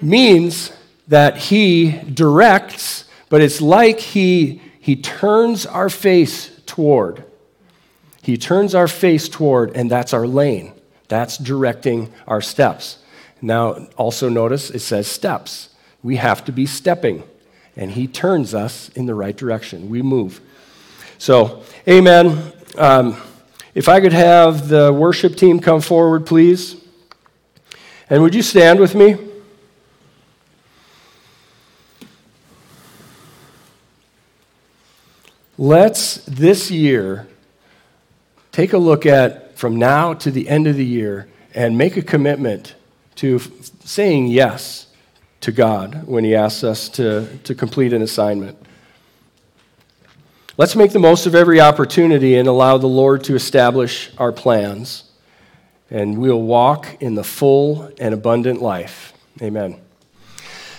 means 0.00 0.72
that 1.06 1.36
he 1.36 1.92
directs, 1.92 3.04
but 3.28 3.40
it's 3.40 3.60
like 3.60 4.00
he, 4.00 4.60
he 4.80 4.96
turns 4.96 5.64
our 5.64 5.88
face 5.88 6.57
toward. 6.78 7.24
He 8.22 8.36
turns 8.36 8.72
our 8.72 8.86
face 8.86 9.28
toward, 9.28 9.76
and 9.76 9.90
that's 9.90 10.12
our 10.12 10.28
lane. 10.28 10.74
That's 11.08 11.36
directing 11.36 12.12
our 12.28 12.40
steps. 12.40 12.98
Now, 13.42 13.88
also 13.96 14.28
notice 14.28 14.70
it 14.70 14.78
says 14.78 15.08
steps 15.08 15.70
we 16.04 16.14
have 16.14 16.44
to 16.44 16.52
be 16.52 16.66
stepping. 16.66 17.24
And 17.76 17.90
He 17.90 18.06
turns 18.06 18.54
us 18.54 18.90
in 18.90 19.06
the 19.06 19.14
right 19.16 19.36
direction. 19.36 19.90
We 19.90 20.02
move. 20.02 20.40
So, 21.18 21.64
amen. 21.88 22.52
Um, 22.76 23.16
if 23.74 23.88
I 23.88 24.00
could 24.00 24.12
have 24.12 24.68
the 24.68 24.92
worship 24.92 25.34
team 25.34 25.58
come 25.58 25.80
forward, 25.80 26.26
please. 26.26 26.76
And 28.08 28.22
would 28.22 28.36
you 28.36 28.42
stand 28.42 28.78
with 28.78 28.94
me? 28.94 29.16
Let's 35.60 36.24
this 36.24 36.70
year 36.70 37.26
take 38.52 38.72
a 38.74 38.78
look 38.78 39.04
at 39.06 39.58
from 39.58 39.74
now 39.74 40.14
to 40.14 40.30
the 40.30 40.48
end 40.48 40.68
of 40.68 40.76
the 40.76 40.84
year 40.84 41.28
and 41.52 41.76
make 41.76 41.96
a 41.96 42.02
commitment 42.02 42.76
to 43.16 43.40
saying 43.84 44.28
yes 44.28 44.86
to 45.40 45.50
God 45.50 46.06
when 46.06 46.22
He 46.22 46.36
asks 46.36 46.62
us 46.62 46.88
to, 46.90 47.26
to 47.42 47.56
complete 47.56 47.92
an 47.92 48.02
assignment. 48.02 48.56
Let's 50.56 50.76
make 50.76 50.92
the 50.92 51.00
most 51.00 51.26
of 51.26 51.34
every 51.34 51.60
opportunity 51.60 52.36
and 52.36 52.46
allow 52.46 52.78
the 52.78 52.86
Lord 52.86 53.24
to 53.24 53.34
establish 53.34 54.12
our 54.16 54.30
plans, 54.30 55.10
and 55.90 56.18
we'll 56.18 56.40
walk 56.40 56.98
in 57.00 57.16
the 57.16 57.24
full 57.24 57.90
and 57.98 58.14
abundant 58.14 58.62
life. 58.62 59.12
Amen. 59.42 59.80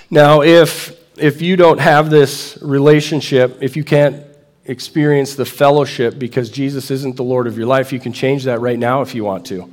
Now, 0.10 0.42
if, 0.42 0.98
if 1.18 1.42
you 1.42 1.58
don't 1.58 1.82
have 1.82 2.10
this 2.10 2.58
relationship, 2.62 3.58
if 3.62 3.76
you 3.76 3.84
can't 3.84 4.29
experience 4.70 5.36
the 5.36 5.45
fellowship 5.45 6.20
because 6.20 6.49
Jesus 6.49 6.91
isn't 6.91 7.15
the 7.15 7.24
Lord 7.24 7.47
of 7.47 7.57
your 7.57 7.67
life, 7.67 7.91
you 7.91 7.99
can 7.99 8.13
change 8.13 8.43
that 8.43 8.61
right 8.61 8.78
now 8.78 9.01
if 9.01 9.15
you 9.15 9.26
want 9.26 9.45
to. 9.47 9.67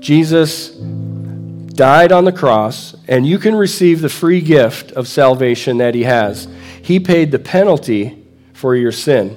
Jesus 0.00 0.70
died 0.70 2.10
on 2.10 2.24
the 2.24 2.32
cross, 2.32 2.94
and 3.06 3.26
you 3.26 3.38
can 3.38 3.54
receive 3.54 4.00
the 4.00 4.08
free 4.08 4.40
gift 4.40 4.92
of 4.92 5.06
salvation 5.08 5.78
that 5.78 5.94
He 5.94 6.04
has. 6.04 6.48
He 6.82 6.98
paid 7.00 7.32
the 7.32 7.38
penalty 7.38 8.24
for 8.52 8.74
your 8.74 8.92
sin. 8.92 9.36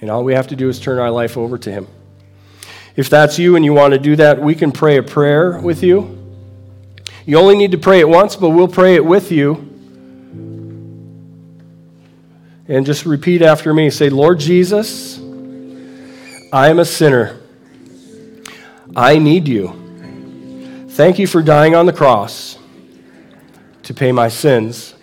And 0.00 0.10
all 0.10 0.24
we 0.24 0.34
have 0.34 0.48
to 0.48 0.56
do 0.56 0.68
is 0.68 0.78
turn 0.78 0.98
our 0.98 1.10
life 1.10 1.36
over 1.36 1.56
to 1.58 1.70
Him. 1.70 1.86
If 2.94 3.08
that's 3.08 3.38
you 3.38 3.56
and 3.56 3.64
you 3.64 3.72
want 3.72 3.94
to 3.94 3.98
do 3.98 4.16
that, 4.16 4.40
we 4.40 4.54
can 4.54 4.70
pray 4.70 4.98
a 4.98 5.02
prayer 5.02 5.58
with 5.58 5.82
you. 5.82 6.18
You 7.24 7.38
only 7.38 7.56
need 7.56 7.70
to 7.70 7.78
pray 7.78 8.00
it 8.00 8.08
once, 8.08 8.36
but 8.36 8.50
we'll 8.50 8.68
pray 8.68 8.96
it 8.96 9.04
with 9.04 9.32
you. 9.32 9.71
And 12.68 12.86
just 12.86 13.04
repeat 13.06 13.42
after 13.42 13.74
me 13.74 13.90
say, 13.90 14.08
Lord 14.08 14.38
Jesus, 14.38 15.18
I 16.52 16.68
am 16.68 16.78
a 16.78 16.84
sinner. 16.84 17.40
I 18.94 19.18
need 19.18 19.48
you. 19.48 20.86
Thank 20.90 21.18
you 21.18 21.26
for 21.26 21.42
dying 21.42 21.74
on 21.74 21.86
the 21.86 21.92
cross 21.92 22.58
to 23.84 23.94
pay 23.94 24.12
my 24.12 24.28
sins. 24.28 24.94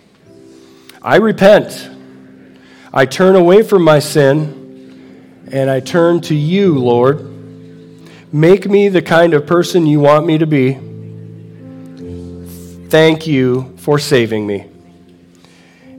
I 1.02 1.16
repent. 1.16 1.90
I 2.94 3.04
turn 3.06 3.36
away 3.36 3.62
from 3.62 3.82
my 3.82 3.98
sin 3.98 5.48
and 5.50 5.68
I 5.68 5.80
turn 5.80 6.20
to 6.22 6.34
you, 6.34 6.78
Lord. 6.78 7.26
Make 8.32 8.66
me 8.66 8.88
the 8.88 9.02
kind 9.02 9.34
of 9.34 9.46
person 9.46 9.86
you 9.86 10.00
want 10.00 10.24
me 10.24 10.38
to 10.38 10.46
be. 10.46 10.78
Thank 12.88 13.26
you 13.26 13.74
for 13.78 13.98
saving 13.98 14.46
me. 14.46 14.69